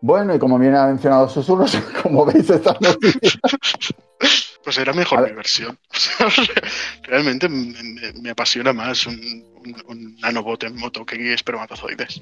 Bueno, 0.00 0.34
y 0.34 0.38
como 0.38 0.58
bien 0.58 0.74
ha 0.74 0.86
mencionado 0.86 1.28
susurros, 1.28 1.74
como 2.02 2.24
veis, 2.26 2.48
esta 2.50 2.76
noticia 2.80 3.40
Pues 4.62 4.78
era 4.78 4.92
mejor 4.92 5.20
mi 5.20 5.26
ver. 5.26 5.36
versión. 5.36 5.78
Realmente 7.04 7.48
me, 7.48 7.72
me- 7.82 8.12
me 8.20 8.30
apasiona 8.30 8.72
más 8.72 9.06
un, 9.06 9.14
un- 9.64 9.82
un 9.86 10.16
nanobot 10.16 10.64
en 10.64 10.76
moto 10.76 11.06
que 11.06 11.32
espermatozoides. 11.34 12.20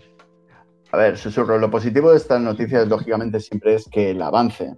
A 0.92 0.96
ver, 0.98 1.16
susurro, 1.18 1.58
lo 1.58 1.70
positivo 1.70 2.10
de 2.12 2.18
estas 2.18 2.40
noticias, 2.42 2.86
lógicamente, 2.86 3.40
siempre 3.40 3.74
es 3.74 3.88
que 3.90 4.10
el 4.10 4.20
avance 4.22 4.74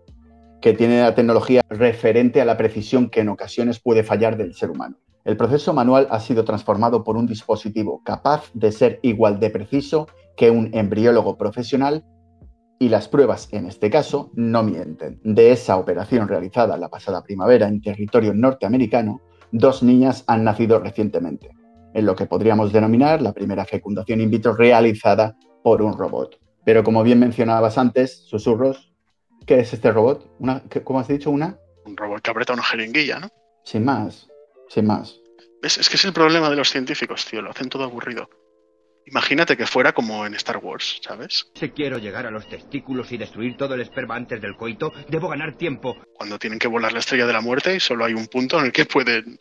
que 0.67 0.73
tiene 0.73 1.01
la 1.01 1.15
tecnología 1.15 1.63
referente 1.71 2.41
a 2.41 2.45
la 2.45 2.57
precisión 2.57 3.09
que 3.09 3.21
en 3.21 3.29
ocasiones 3.29 3.79
puede 3.79 4.03
fallar 4.03 4.37
del 4.37 4.53
ser 4.53 4.69
humano. 4.69 4.97
El 5.25 5.37
proceso 5.37 5.73
manual 5.73 6.09
ha 6.11 6.19
sido 6.19 6.45
transformado 6.45 7.05
por 7.05 7.17
un 7.17 7.25
dispositivo 7.25 8.03
capaz 8.03 8.51
de 8.53 8.73
ser 8.73 8.99
igual 9.03 9.39
de 9.39 9.51
preciso 9.51 10.09
que 10.37 10.51
un 10.51 10.71
embriólogo 10.75 11.39
profesional 11.39 12.05
y 12.81 12.89
las 12.89 13.07
pruebas, 13.07 13.49
en 13.53 13.67
este 13.67 13.91
caso, 13.91 14.33
no 14.35 14.65
mienten. 14.65 15.21
De 15.23 15.53
esa 15.53 15.77
operación 15.77 16.27
realizada 16.27 16.77
la 16.77 16.89
pasada 16.89 17.23
primavera 17.23 17.69
en 17.69 17.81
territorio 17.81 18.35
norteamericano, 18.35 19.21
dos 19.53 19.85
niñas 19.85 20.25
han 20.27 20.43
nacido 20.43 20.81
recientemente, 20.81 21.49
en 21.95 22.05
lo 22.05 22.17
que 22.17 22.27
podríamos 22.27 22.73
denominar 22.73 23.23
la 23.23 23.33
primera 23.33 23.65
fecundación 23.67 24.21
in 24.21 24.31
vitro 24.31 24.53
realizada 24.57 25.37
por 25.63 25.81
un 25.81 25.97
robot. 25.97 26.41
Pero 26.65 26.83
como 26.83 27.05
bien 27.05 27.21
mencionabas 27.21 27.79
antes, 27.79 28.27
susurros, 28.27 28.96
¿qué 29.47 29.61
es 29.61 29.73
este 29.73 29.91
robot? 29.93 30.35
Una, 30.39 30.63
¿qué- 30.69 30.83
¿Cómo 30.83 31.01
has 31.01 31.09
dicho? 31.09 31.31
¿Una? 31.31 31.59
Un 31.85 31.97
robot 31.97 32.21
que 32.23 32.31
aprieta 32.31 32.53
una 32.53 32.63
jeringuilla, 32.63 33.19
¿no? 33.21 33.29
Sin 33.65 33.85
más, 33.85 34.27
sin 34.69 34.87
más. 34.87 35.19
¿Ves? 35.63 35.79
Es 35.79 35.89
que 35.89 35.97
es 35.97 36.05
el 36.05 36.13
problema 36.13 36.51
de 36.51 36.57
los 36.57 36.71
científicos, 36.71 37.25
tío. 37.27 37.41
Lo 37.43 37.51
hacen 37.51 37.69
todo 37.69 37.85
aburrido. 37.85 38.29
Imagínate 39.09 39.57
que 39.57 39.67
fuera 39.67 39.93
como 39.93 40.27
en 40.27 40.35
Star 40.35 40.57
Wars, 40.59 40.99
¿sabes? 41.01 41.47
Si 41.55 41.71
quiero 41.71 41.99
llegar 41.99 42.27
a 42.27 42.31
los 42.33 42.49
testículos 42.49 43.13
y 43.13 43.17
destruir 43.17 43.57
todo 43.57 43.75
el 43.75 43.81
esperma 43.81 44.17
antes 44.17 44.41
del 44.41 44.57
coito, 44.57 44.93
debo 45.09 45.29
ganar 45.29 45.57
tiempo. 45.57 45.97
Cuando 46.15 46.39
tienen 46.41 46.59
que 46.59 46.67
volar 46.67 46.93
la 46.93 46.99
estrella 46.99 47.25
de 47.27 47.33
la 47.33 47.41
muerte 47.41 47.77
y 47.77 47.81
solo 47.81 48.05
hay 48.05 48.15
un 48.15 48.27
punto 48.27 48.59
en 48.59 48.67
el 48.67 48.73
que 48.73 48.85
pueden, 48.85 49.39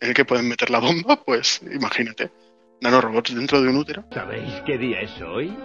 en 0.00 0.08
el 0.08 0.14
que 0.14 0.24
pueden 0.24 0.48
meter 0.48 0.68
la 0.70 0.80
bomba, 0.80 1.22
pues 1.24 1.60
imagínate. 1.62 2.32
Nanorobots 2.80 3.34
dentro 3.36 3.62
de 3.62 3.68
un 3.68 3.76
útero. 3.76 4.04
¿Sabéis 4.12 4.52
qué 4.66 4.76
día 4.78 5.00
es 5.00 5.12
hoy? 5.22 5.56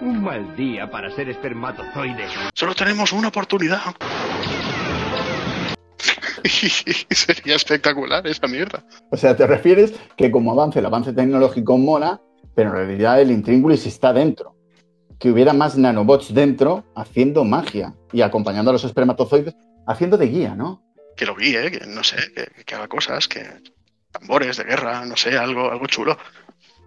Un 0.00 0.22
mal 0.22 0.54
día 0.56 0.88
para 0.88 1.10
ser 1.10 1.28
espermatozoide. 1.28 2.26
Solo 2.54 2.74
tenemos 2.74 3.12
una 3.12 3.28
oportunidad. 3.28 3.80
y 6.44 7.14
sería 7.14 7.56
espectacular 7.56 8.24
esa 8.26 8.46
mierda. 8.46 8.84
O 9.10 9.16
sea, 9.16 9.36
te 9.36 9.46
refieres 9.46 9.94
que 10.16 10.30
como 10.30 10.52
avance, 10.52 10.78
el 10.78 10.86
avance 10.86 11.12
tecnológico 11.12 11.78
mola, 11.78 12.20
pero 12.54 12.70
en 12.70 12.76
realidad 12.76 13.20
el 13.20 13.32
intríngulis 13.32 13.86
está 13.86 14.12
dentro. 14.12 14.54
Que 15.18 15.30
hubiera 15.30 15.52
más 15.52 15.76
nanobots 15.76 16.32
dentro 16.32 16.84
haciendo 16.94 17.44
magia 17.44 17.94
y 18.12 18.22
acompañando 18.22 18.70
a 18.70 18.74
los 18.74 18.84
espermatozoides, 18.84 19.56
haciendo 19.86 20.16
de 20.16 20.28
guía, 20.28 20.54
¿no? 20.54 20.80
Que 21.16 21.26
lo 21.26 21.34
¿eh? 21.40 21.72
Que 21.72 21.86
no 21.88 22.04
sé, 22.04 22.16
que, 22.32 22.64
que 22.64 22.74
haga 22.76 22.86
cosas, 22.86 23.26
que 23.26 23.44
tambores 24.12 24.56
de 24.58 24.64
guerra, 24.64 25.04
no 25.04 25.16
sé, 25.16 25.36
algo, 25.36 25.72
algo 25.72 25.86
chulo. 25.86 26.16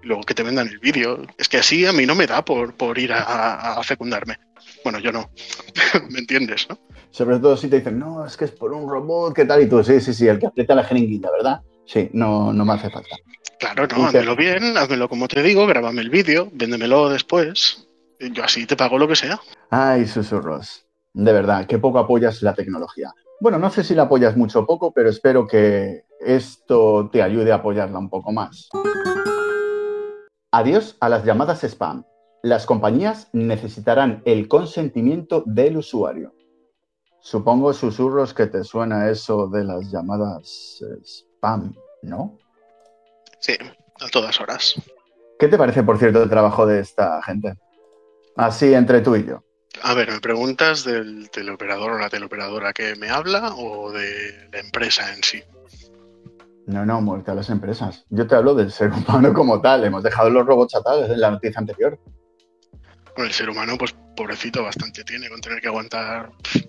Y 0.03 0.07
luego 0.07 0.23
que 0.23 0.33
te 0.33 0.43
vendan 0.43 0.67
el 0.67 0.79
vídeo. 0.79 1.25
Es 1.37 1.47
que 1.47 1.57
así 1.57 1.85
a 1.85 1.93
mí 1.93 2.05
no 2.05 2.15
me 2.15 2.27
da 2.27 2.43
por, 2.43 2.73
por 2.75 2.97
ir 2.97 3.11
a, 3.13 3.79
fecundarme. 3.83 4.37
Bueno, 4.83 4.99
yo 4.99 5.11
no. 5.11 5.29
¿Me 6.09 6.19
entiendes, 6.19 6.67
no? 6.69 6.77
Sobre 7.11 7.39
todo 7.39 7.57
si 7.57 7.67
te 7.67 7.77
dicen, 7.77 7.99
no, 7.99 8.25
es 8.25 8.37
que 8.37 8.45
es 8.45 8.51
por 8.51 8.71
un 8.73 8.89
robot, 8.89 9.35
¿qué 9.35 9.45
tal? 9.45 9.61
Y 9.61 9.67
tú, 9.67 9.83
sí, 9.83 9.99
sí, 9.99 10.13
sí, 10.13 10.27
el 10.27 10.39
que 10.39 10.47
aprieta 10.47 10.73
la 10.73 10.83
jeringuilla, 10.83 11.29
¿verdad? 11.31 11.61
Sí, 11.85 12.09
no, 12.13 12.53
no 12.53 12.63
me 12.63 12.73
hace 12.73 12.89
falta. 12.89 13.17
Claro, 13.59 13.85
no, 13.87 14.05
házmelo 14.07 14.35
bien, 14.35 14.77
házmelo 14.77 15.07
como 15.07 15.27
te 15.27 15.43
digo, 15.43 15.67
grábame 15.67 16.01
el 16.01 16.09
vídeo, 16.09 16.49
véndemelo 16.53 17.09
después. 17.09 17.87
Y 18.19 18.31
Yo 18.31 18.43
así 18.43 18.65
te 18.65 18.75
pago 18.75 18.97
lo 18.97 19.07
que 19.07 19.15
sea. 19.15 19.39
Ay, 19.69 20.07
susurros. 20.07 20.85
De 21.13 21.33
verdad, 21.33 21.67
qué 21.67 21.77
poco 21.77 21.99
apoyas 21.99 22.41
la 22.41 22.53
tecnología. 22.53 23.13
Bueno, 23.39 23.59
no 23.59 23.69
sé 23.69 23.83
si 23.83 23.93
la 23.93 24.03
apoyas 24.03 24.37
mucho 24.37 24.59
o 24.59 24.65
poco, 24.65 24.93
pero 24.93 25.09
espero 25.09 25.47
que 25.47 26.05
esto 26.19 27.09
te 27.11 27.21
ayude 27.21 27.51
a 27.51 27.55
apoyarla 27.55 27.99
un 27.99 28.09
poco 28.09 28.31
más. 28.31 28.69
Adiós 30.53 30.97
a 30.99 31.07
las 31.07 31.23
llamadas 31.23 31.63
spam. 31.63 32.03
Las 32.43 32.65
compañías 32.65 33.29
necesitarán 33.31 34.21
el 34.25 34.49
consentimiento 34.49 35.43
del 35.45 35.77
usuario. 35.77 36.33
Supongo, 37.21 37.71
susurros, 37.71 38.33
que 38.33 38.47
te 38.47 38.65
suena 38.65 39.09
eso 39.09 39.47
de 39.47 39.63
las 39.63 39.89
llamadas 39.89 40.81
eh, 40.81 41.01
spam, 41.05 41.73
¿no? 42.01 42.37
Sí, 43.39 43.53
a 44.01 44.09
todas 44.09 44.41
horas. 44.41 44.75
¿Qué 45.39 45.47
te 45.47 45.57
parece, 45.57 45.83
por 45.83 45.97
cierto, 45.97 46.21
el 46.21 46.29
trabajo 46.29 46.65
de 46.65 46.81
esta 46.81 47.23
gente? 47.23 47.53
Así 48.35 48.73
entre 48.73 48.99
tú 48.99 49.15
y 49.15 49.25
yo. 49.25 49.45
A 49.83 49.93
ver, 49.93 50.11
¿me 50.11 50.19
preguntas 50.19 50.83
del 50.83 51.29
teleoperador 51.29 51.93
o 51.93 51.97
la 51.97 52.09
teleoperadora 52.09 52.73
que 52.73 52.95
me 52.97 53.09
habla 53.09 53.55
o 53.55 53.91
de 53.91 54.49
la 54.51 54.59
empresa 54.59 55.13
en 55.13 55.23
sí? 55.23 55.41
No, 56.71 56.85
no, 56.85 57.01
muerte 57.01 57.31
a 57.31 57.35
las 57.35 57.49
empresas. 57.49 58.05
Yo 58.09 58.25
te 58.25 58.35
hablo 58.35 58.55
del 58.55 58.71
ser 58.71 58.91
humano 58.91 59.33
como 59.33 59.59
tal. 59.61 59.83
Hemos 59.83 60.03
dejado 60.03 60.29
los 60.29 60.45
robots 60.45 60.75
atados 60.75 61.09
en 61.09 61.19
la 61.19 61.31
noticia 61.31 61.59
anterior. 61.59 61.99
Bueno, 63.15 63.27
el 63.27 63.33
ser 63.33 63.49
humano, 63.49 63.73
pues 63.77 63.93
pobrecito 64.15 64.63
bastante 64.63 65.03
tiene 65.03 65.27
con 65.29 65.41
tener 65.41 65.61
que 65.61 65.67
aguantar 65.67 66.31
pff, 66.43 66.63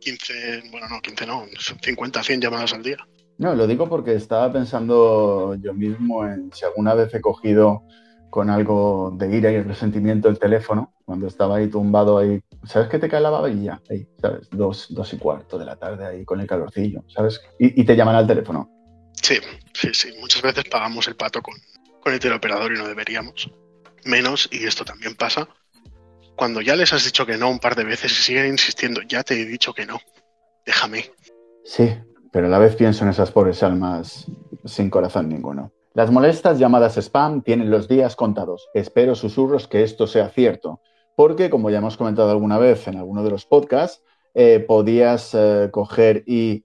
15, 0.00 0.62
bueno, 0.70 0.86
no, 0.88 1.00
15 1.00 1.26
no, 1.26 1.44
50, 1.82 2.22
100 2.22 2.40
llamadas 2.40 2.72
al 2.72 2.82
día. 2.82 2.96
No, 3.38 3.54
lo 3.54 3.66
digo 3.66 3.88
porque 3.88 4.14
estaba 4.14 4.52
pensando 4.52 5.56
yo 5.56 5.74
mismo 5.74 6.24
en 6.26 6.52
si 6.52 6.64
alguna 6.64 6.94
vez 6.94 7.12
he 7.14 7.20
cogido 7.20 7.82
con 8.28 8.50
algo 8.50 9.12
de 9.16 9.36
ira 9.36 9.50
y 9.50 9.60
resentimiento 9.62 10.28
el 10.28 10.38
teléfono, 10.38 10.94
cuando 11.04 11.26
estaba 11.26 11.56
ahí 11.56 11.68
tumbado 11.68 12.18
ahí. 12.18 12.40
¿Sabes 12.62 12.88
que 12.88 13.00
te 13.00 13.08
cae 13.08 13.20
la 13.20 13.30
babilla? 13.30 13.80
Ahí, 13.90 14.06
¿sabes? 14.20 14.48
Dos, 14.50 14.86
dos 14.90 15.12
y 15.12 15.18
cuarto 15.18 15.58
de 15.58 15.64
la 15.64 15.74
tarde 15.74 16.06
ahí 16.06 16.24
con 16.24 16.40
el 16.40 16.46
calorcillo, 16.46 17.02
¿sabes? 17.08 17.40
Y, 17.58 17.80
y 17.80 17.84
te 17.84 17.96
llaman 17.96 18.14
al 18.14 18.28
teléfono. 18.28 18.79
Sí, 19.22 19.38
sí, 19.74 19.90
sí. 19.92 20.12
Muchas 20.20 20.42
veces 20.42 20.64
pagamos 20.64 21.08
el 21.08 21.16
pato 21.16 21.42
con, 21.42 21.54
con 22.00 22.12
el 22.12 22.20
teleoperador 22.20 22.72
y 22.72 22.78
no 22.78 22.88
deberíamos. 22.88 23.50
Menos, 24.04 24.48
y 24.50 24.66
esto 24.66 24.84
también 24.84 25.14
pasa, 25.14 25.48
cuando 26.36 26.62
ya 26.62 26.74
les 26.74 26.92
has 26.92 27.04
dicho 27.04 27.26
que 27.26 27.36
no 27.36 27.50
un 27.50 27.58
par 27.58 27.76
de 27.76 27.84
veces 27.84 28.12
y 28.12 28.22
siguen 28.22 28.46
insistiendo, 28.46 29.02
ya 29.02 29.22
te 29.22 29.40
he 29.40 29.44
dicho 29.44 29.74
que 29.74 29.84
no. 29.84 30.00
Déjame. 30.64 31.10
Sí, 31.64 31.94
pero 32.32 32.46
a 32.46 32.48
la 32.48 32.58
vez 32.58 32.76
pienso 32.76 33.04
en 33.04 33.10
esas 33.10 33.30
pobres 33.30 33.62
almas 33.62 34.26
sin 34.64 34.88
corazón 34.88 35.28
ninguno. 35.28 35.72
Las 35.92 36.10
molestas 36.10 36.58
llamadas 36.58 36.96
spam 36.96 37.42
tienen 37.42 37.70
los 37.70 37.88
días 37.88 38.16
contados. 38.16 38.68
Espero 38.72 39.14
susurros 39.14 39.68
que 39.68 39.82
esto 39.82 40.06
sea 40.06 40.30
cierto, 40.30 40.80
porque 41.14 41.50
como 41.50 41.68
ya 41.68 41.78
hemos 41.78 41.96
comentado 41.96 42.30
alguna 42.30 42.56
vez 42.56 42.88
en 42.88 42.96
alguno 42.96 43.22
de 43.22 43.30
los 43.30 43.44
podcasts, 43.44 44.02
eh, 44.32 44.64
podías 44.66 45.34
eh, 45.34 45.68
coger 45.72 46.22
y 46.26 46.64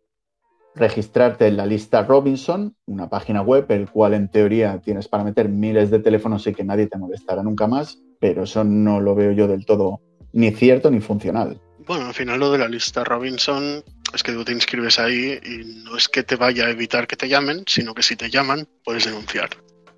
registrarte 0.76 1.48
en 1.48 1.58
la 1.58 1.66
lista 1.66 2.04
Robinson, 2.04 2.76
una 2.86 3.10
página 3.10 3.42
web, 3.42 3.66
el 3.70 3.90
cual 3.90 4.14
en 4.14 4.30
teoría 4.30 4.80
tienes 4.82 5.08
para 5.08 5.24
meter 5.24 5.50
miles 5.50 5.90
de 5.90 6.00
teléfonos 6.00 6.46
y 6.48 6.54
que 6.54 6.64
nadie 6.64 6.88
te 6.88 6.98
molestará 6.98 7.44
nunca 7.44 7.68
más, 7.68 8.02
pero 8.20 8.44
eso 8.44 8.64
no 8.64 9.00
lo 9.00 9.16
veo 9.16 9.32
yo 9.32 9.48
del 9.48 9.66
todo 9.66 10.02
ni 10.34 10.52
cierto 10.52 10.92
ni 10.92 11.00
funcional. 11.00 11.62
Bueno, 11.88 12.08
al 12.08 12.14
final 12.14 12.40
lo 12.40 12.52
de 12.52 12.58
la 12.58 12.68
lista 12.68 13.04
Robinson 13.04 13.84
es 14.14 14.24
que 14.24 14.34
tú 14.34 14.44
te 14.44 14.52
inscribes 14.52 15.00
ahí 15.00 15.40
y 15.44 15.84
no 15.84 15.96
es 15.96 16.10
que 16.10 16.24
te 16.24 16.36
vaya 16.36 16.66
a 16.66 16.72
evitar 16.72 17.08
que 17.08 17.16
te 17.16 17.30
llamen, 17.30 17.64
sino 17.68 17.94
que 17.94 18.04
si 18.04 18.16
te 18.16 18.30
llaman 18.30 18.68
puedes 18.84 19.06
denunciar. 19.06 19.50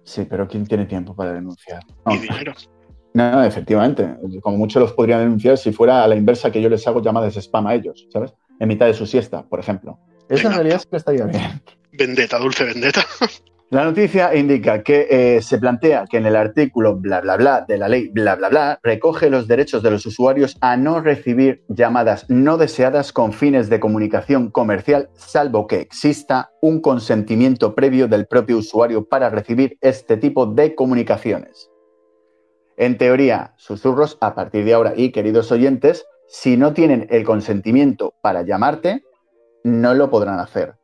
Sí, 0.03 0.25
pero 0.29 0.47
¿quién 0.47 0.65
tiene 0.67 0.85
tiempo 0.85 1.15
para 1.15 1.33
denunciar? 1.33 1.81
Y 2.05 2.15
No. 2.15 2.21
dinero. 2.21 2.53
No, 3.13 3.43
efectivamente. 3.43 4.15
Como 4.41 4.57
mucho 4.57 4.79
los 4.79 4.93
podrían 4.93 5.21
denunciar 5.21 5.57
si 5.57 5.71
fuera 5.71 6.03
a 6.03 6.07
la 6.07 6.15
inversa 6.15 6.51
que 6.51 6.61
yo 6.61 6.69
les 6.69 6.85
hago 6.87 7.01
llamadas 7.01 7.35
spam 7.35 7.65
a 7.65 7.73
ellos, 7.73 8.07
¿sabes? 8.11 8.31
En 8.59 8.67
mitad 8.67 8.85
de 8.85 8.93
su 8.93 9.07
siesta, 9.07 9.43
por 9.43 9.59
ejemplo. 9.59 9.97
Eso 10.29 10.47
en 10.47 10.53
realidad 10.53 10.79
sí 10.79 10.87
que 10.89 10.97
estaría 10.97 11.25
bien. 11.25 11.61
Vendetta, 11.93 12.37
dulce 12.37 12.63
vendetta. 12.63 13.05
La 13.69 13.83
noticia 13.83 14.33
indica 14.33 14.81
que 14.81 15.07
eh, 15.09 15.41
se 15.41 15.57
plantea 15.57 16.05
que 16.09 16.15
en 16.15 16.25
el 16.25 16.37
artículo 16.37 16.95
bla 16.95 17.19
bla 17.19 17.35
bla 17.35 17.65
de 17.67 17.77
la 17.77 17.89
ley 17.89 18.07
bla 18.07 18.37
bla 18.37 18.47
bla 18.47 18.79
recoge 18.81 19.29
los 19.29 19.45
derechos 19.45 19.83
de 19.83 19.91
los 19.91 20.05
usuarios 20.05 20.55
a 20.61 20.77
no 20.77 21.01
recibir 21.01 21.65
llamadas 21.67 22.29
no 22.29 22.57
deseadas 22.57 23.11
con 23.11 23.33
fines 23.33 23.69
de 23.69 23.81
comunicación 23.81 24.51
comercial, 24.51 25.09
salvo 25.15 25.67
que 25.67 25.81
exista 25.81 26.49
un 26.61 26.79
consentimiento 26.79 27.75
previo 27.75 28.07
del 28.07 28.25
propio 28.25 28.59
usuario 28.59 29.03
para 29.03 29.29
recibir 29.29 29.77
este 29.81 30.15
tipo 30.15 30.45
de 30.45 30.73
comunicaciones. 30.73 31.69
En 32.77 32.97
teoría, 32.97 33.53
susurros 33.57 34.17
a 34.21 34.33
partir 34.33 34.63
de 34.63 34.75
ahora 34.75 34.93
y 34.95 35.11
queridos 35.11 35.51
oyentes, 35.51 36.05
si 36.29 36.55
no 36.55 36.71
tienen 36.71 37.07
el 37.09 37.25
consentimiento 37.25 38.13
para 38.21 38.43
llamarte, 38.43 39.03
no 39.67 39.93
lo 39.93 40.09
podrán 40.09 40.39
hacer. 40.39 40.75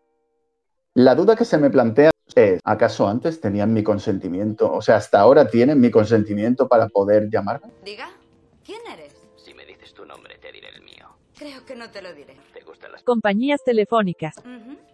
La 0.93 1.15
duda 1.15 1.35
que 1.35 1.45
se 1.45 1.57
me 1.57 1.71
plantea 1.71 2.11
es, 2.35 2.59
¿acaso 2.63 3.07
antes 3.07 3.41
tenían 3.41 3.73
mi 3.73 3.83
consentimiento? 3.83 4.71
O 4.71 4.81
sea, 4.81 4.97
hasta 4.97 5.19
ahora 5.19 5.47
tienen 5.47 5.79
mi 5.79 5.89
consentimiento 5.89 6.67
para 6.67 6.87
poder 6.87 7.29
llamarme. 7.31 7.71
Diga, 7.83 8.11
¿quién 8.63 8.79
eres? 8.91 9.15
Si 9.37 9.53
me 9.53 9.65
dices 9.65 9.93
tu 9.93 10.05
nombre, 10.05 10.37
te 10.37 10.51
diré 10.51 10.69
el 10.69 10.83
mío. 10.83 11.07
Creo 11.35 11.65
que 11.65 11.75
no 11.75 11.89
te 11.89 12.01
lo 12.01 12.13
diré. 12.13 12.37
¿Te 12.53 12.61
gustan 12.61 12.91
las... 12.91 13.03
Compañías 13.03 13.61
telefónicas. 13.63 14.35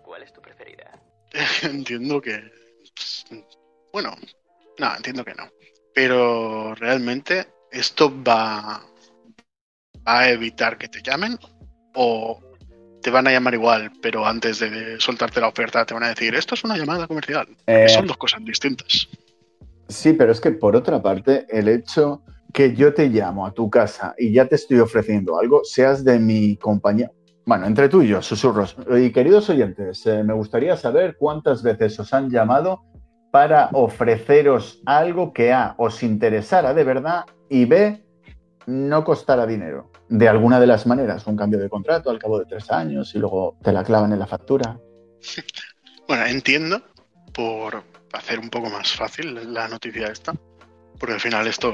¿Cuál 0.04 0.24
es 0.24 0.32
tu 0.32 0.42
preferida? 0.42 1.02
entiendo 1.64 2.22
que. 2.22 2.42
Bueno, 3.92 4.16
no, 4.78 4.96
entiendo 4.96 5.26
que 5.26 5.34
no. 5.34 5.44
Pero 5.94 6.76
realmente, 6.76 7.48
¿esto 7.72 8.12
va, 8.24 8.82
va 10.08 10.20
a 10.20 10.30
evitar 10.30 10.78
que 10.78 10.88
te 10.88 11.02
llamen? 11.02 11.38
¿O 11.96 12.40
te 13.10 13.14
van 13.14 13.28
a 13.28 13.32
llamar 13.32 13.56
igual, 13.56 13.92
pero 14.04 14.24
antes 14.24 14.60
de 14.60 15.00
soltarte 15.00 15.42
la 15.42 15.48
oferta 15.48 15.84
te 15.84 15.96
van 15.96 16.04
a 16.04 16.10
decir, 16.10 16.36
esto 16.36 16.54
es 16.54 16.64
una 16.64 16.78
llamada 16.78 17.08
comercial? 17.08 17.48
Eh, 17.66 17.90
Son 17.90 18.06
dos 18.06 18.18
cosas 18.18 18.46
distintas. 18.46 19.08
Sí, 19.88 20.14
pero 20.14 20.32
es 20.32 20.40
que 20.40 20.52
por 20.52 20.76
otra 20.76 21.02
parte, 21.02 21.48
el 21.50 21.70
hecho 21.70 22.22
que 22.54 22.76
yo 22.76 22.94
te 22.94 23.08
llamo 23.08 23.48
a 23.48 23.52
tu 23.52 23.68
casa 23.68 24.14
y 24.16 24.32
ya 24.32 24.46
te 24.46 24.54
estoy 24.54 24.78
ofreciendo 24.78 25.40
algo, 25.40 25.64
seas 25.64 26.04
de 26.04 26.20
mi 26.20 26.56
compañía. 26.58 27.10
Bueno, 27.48 27.66
entre 27.66 27.90
tú 27.90 28.04
y 28.04 28.10
yo, 28.10 28.22
susurros. 28.22 28.76
Y 28.96 29.12
queridos 29.12 29.50
oyentes, 29.50 30.06
eh, 30.06 30.24
me 30.24 30.36
gustaría 30.36 30.78
saber 30.78 31.16
cuántas 31.18 31.64
veces 31.64 32.00
os 32.00 32.14
han 32.14 32.30
llamado 32.30 32.84
para 33.32 33.70
ofreceros 33.74 34.84
algo 34.86 35.34
que 35.34 35.52
A 35.52 35.74
os 35.80 36.04
interesara 36.04 36.76
de 36.76 36.84
verdad 36.84 37.26
y 37.50 37.66
B 37.66 38.04
no 38.68 39.04
costara 39.04 39.48
dinero. 39.48 39.90
De 40.10 40.28
alguna 40.28 40.60
de 40.60 40.68
las 40.68 40.88
maneras, 40.88 41.28
un 41.28 41.38
cambio 41.38 41.60
de 41.60 41.70
contrato 41.70 42.10
al 42.10 42.18
cabo 42.18 42.40
de 42.40 42.46
tres 42.46 42.72
años 42.72 43.14
y 43.14 43.20
luego 43.20 43.58
te 43.64 43.72
la 43.72 43.84
clavan 43.84 44.12
en 44.12 44.20
la 44.20 44.28
factura. 44.28 44.78
Bueno, 46.08 46.26
entiendo, 46.26 46.82
por 47.32 47.84
hacer 48.14 48.40
un 48.40 48.50
poco 48.50 48.68
más 48.72 48.92
fácil 48.94 49.54
la 49.54 49.68
noticia 49.68 50.08
esta, 50.08 50.34
porque 50.98 51.14
al 51.14 51.20
final 51.20 51.46
esto, 51.46 51.72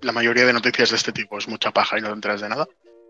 la 0.00 0.12
mayoría 0.12 0.46
de 0.46 0.52
noticias 0.52 0.90
de 0.90 0.96
este 0.96 1.10
tipo 1.10 1.38
es 1.38 1.48
mucha 1.48 1.72
paja 1.72 1.98
y 1.98 2.00
no 2.00 2.06
te 2.06 2.14
enteras 2.14 2.40
de 2.40 2.48
nada. 2.48 2.68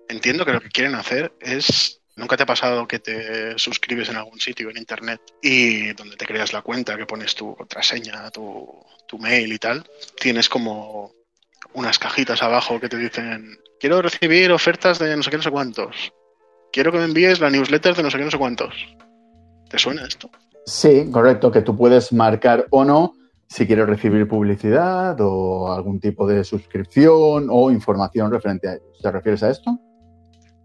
Entiendo 0.08 0.46
que 0.46 0.54
lo 0.54 0.60
que 0.62 0.70
quieren 0.70 0.94
hacer 0.94 1.34
es, 1.38 2.00
nunca 2.16 2.38
te 2.38 2.44
ha 2.44 2.46
pasado 2.46 2.88
que 2.88 2.98
te 2.98 3.58
suscribes 3.58 4.08
en 4.08 4.16
algún 4.16 4.40
sitio 4.40 4.70
en 4.70 4.78
internet 4.78 5.20
y 5.42 5.92
donde 5.92 6.16
te 6.16 6.24
creas 6.24 6.54
la 6.54 6.62
cuenta, 6.62 6.96
que 6.96 7.04
pones 7.04 7.34
tu 7.34 7.54
contraseña, 7.54 8.30
tu, 8.30 8.66
tu 9.06 9.18
mail 9.18 9.52
y 9.52 9.58
tal, 9.58 9.86
tienes 10.18 10.48
como 10.48 11.12
unas 11.74 11.98
cajitas 11.98 12.42
abajo 12.42 12.80
que 12.80 12.88
te 12.88 12.96
dicen, 12.96 13.58
quiero 13.80 14.02
recibir 14.02 14.52
ofertas 14.52 14.98
de 14.98 15.16
no 15.16 15.22
sé 15.22 15.30
qué, 15.30 15.36
no 15.36 15.42
sé 15.42 15.50
cuántos. 15.50 16.12
Quiero 16.72 16.92
que 16.92 16.98
me 16.98 17.04
envíes 17.04 17.40
la 17.40 17.50
newsletter 17.50 17.94
de 17.94 18.02
no 18.02 18.10
sé 18.10 18.18
qué, 18.18 18.24
no 18.24 18.30
sé 18.30 18.38
cuántos. 18.38 18.74
¿Te 19.68 19.78
suena 19.78 20.04
esto? 20.04 20.30
Sí, 20.66 21.10
correcto, 21.10 21.50
que 21.50 21.62
tú 21.62 21.76
puedes 21.76 22.12
marcar 22.12 22.66
o 22.70 22.84
no 22.84 23.14
si 23.48 23.66
quieres 23.66 23.86
recibir 23.86 24.28
publicidad 24.28 25.16
o 25.20 25.72
algún 25.72 26.00
tipo 26.00 26.26
de 26.26 26.44
suscripción 26.44 27.48
o 27.50 27.70
información 27.70 28.30
referente 28.30 28.68
a 28.68 28.74
ello. 28.74 28.92
¿Te 29.00 29.10
refieres 29.10 29.42
a 29.42 29.50
esto? 29.50 29.78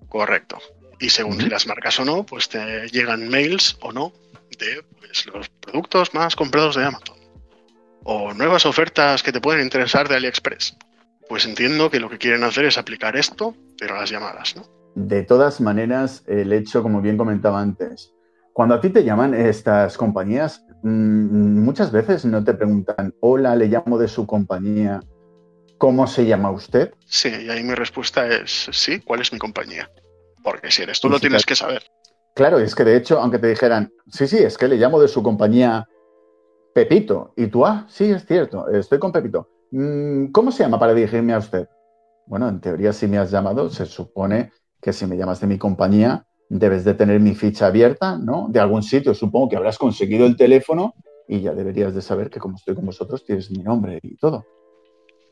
Correcto. 0.09 0.57
Y 0.99 1.09
según 1.09 1.39
si 1.39 1.49
las 1.49 1.65
marcas 1.65 1.99
o 1.99 2.05
no, 2.05 2.25
pues 2.25 2.49
te 2.49 2.87
llegan 2.89 3.29
mails 3.29 3.77
o 3.81 3.91
no 3.91 4.11
de 4.59 4.83
pues, 4.99 5.25
los 5.27 5.49
productos 5.49 6.13
más 6.13 6.35
comprados 6.35 6.75
de 6.75 6.85
Amazon. 6.85 7.17
O 8.03 8.33
nuevas 8.33 8.65
ofertas 8.65 9.23
que 9.23 9.31
te 9.31 9.39
pueden 9.41 9.61
interesar 9.61 10.09
de 10.09 10.15
AliExpress. 10.17 10.77
Pues 11.27 11.45
entiendo 11.45 11.89
que 11.89 11.99
lo 11.99 12.09
que 12.09 12.17
quieren 12.17 12.43
hacer 12.43 12.65
es 12.65 12.77
aplicar 12.77 13.15
esto, 13.15 13.55
pero 13.79 13.95
a 13.95 14.01
las 14.01 14.09
llamadas, 14.09 14.55
¿no? 14.55 14.63
De 14.95 15.23
todas 15.23 15.61
maneras, 15.61 16.23
el 16.27 16.53
hecho, 16.53 16.83
como 16.83 17.01
bien 17.01 17.17
comentaba 17.17 17.61
antes, 17.61 18.13
cuando 18.53 18.75
a 18.75 18.81
ti 18.81 18.89
te 18.89 19.03
llaman 19.03 19.33
estas 19.33 19.97
compañías, 19.97 20.63
mm, 20.83 21.59
muchas 21.63 21.91
veces 21.91 22.25
no 22.25 22.43
te 22.43 22.53
preguntan, 22.53 23.13
hola, 23.19 23.55
le 23.55 23.67
llamo 23.67 23.97
de 23.97 24.07
su 24.07 24.27
compañía, 24.27 25.01
¿cómo 25.79 26.05
se 26.05 26.25
llama 26.25 26.51
usted? 26.51 26.93
Sí, 27.05 27.29
y 27.29 27.49
ahí 27.49 27.63
mi 27.63 27.73
respuesta 27.73 28.27
es 28.27 28.69
sí, 28.71 28.99
¿cuál 28.99 29.21
es 29.21 29.33
mi 29.33 29.39
compañía? 29.39 29.89
Porque 30.43 30.69
si 30.69 30.83
eres 30.83 30.99
tú 30.99 31.07
Y 31.07 31.11
lo 31.11 31.19
tienes 31.19 31.45
que 31.45 31.55
saber. 31.55 31.83
Claro, 32.35 32.59
es 32.59 32.75
que 32.75 32.83
de 32.83 32.95
hecho, 32.95 33.19
aunque 33.19 33.39
te 33.39 33.47
dijeran, 33.47 33.91
sí, 34.11 34.27
sí, 34.27 34.37
es 34.37 34.57
que 34.57 34.67
le 34.67 34.75
llamo 34.75 35.01
de 35.01 35.07
su 35.07 35.23
compañía 35.23 35.87
Pepito, 36.73 37.33
y 37.37 37.47
tú, 37.47 37.65
ah, 37.65 37.85
sí, 37.89 38.05
es 38.05 38.25
cierto, 38.25 38.67
estoy 38.69 38.99
con 38.99 39.11
Pepito. 39.11 39.49
Mm, 39.73 40.27
¿Cómo 40.27 40.51
se 40.51 40.61
llama 40.61 40.77
para 40.77 40.93
dirigirme 40.93 41.33
a 41.33 41.39
usted? 41.39 41.67
Bueno, 42.27 42.47
en 42.47 42.61
teoría, 42.61 42.93
si 42.93 43.07
me 43.07 43.17
has 43.17 43.31
llamado, 43.31 43.71
se 43.71 43.87
supone 43.87 44.51
que 44.79 44.93
si 44.93 45.07
me 45.07 45.17
llamas 45.17 45.41
de 45.41 45.47
mi 45.47 45.57
compañía, 45.57 46.27
debes 46.47 46.85
de 46.85 46.93
tener 46.93 47.19
mi 47.19 47.33
ficha 47.33 47.65
abierta, 47.67 48.19
¿no? 48.19 48.47
De 48.49 48.59
algún 48.59 48.83
sitio, 48.83 49.15
supongo 49.15 49.49
que 49.49 49.55
habrás 49.55 49.79
conseguido 49.79 50.27
el 50.27 50.37
teléfono 50.37 50.93
y 51.27 51.41
ya 51.41 51.53
deberías 51.53 51.95
de 51.95 52.03
saber 52.03 52.29
que 52.29 52.39
como 52.39 52.57
estoy 52.57 52.75
con 52.75 52.85
vosotros, 52.85 53.25
tienes 53.25 53.49
mi 53.49 53.63
nombre 53.63 53.99
y 54.03 54.15
todo. 54.17 54.45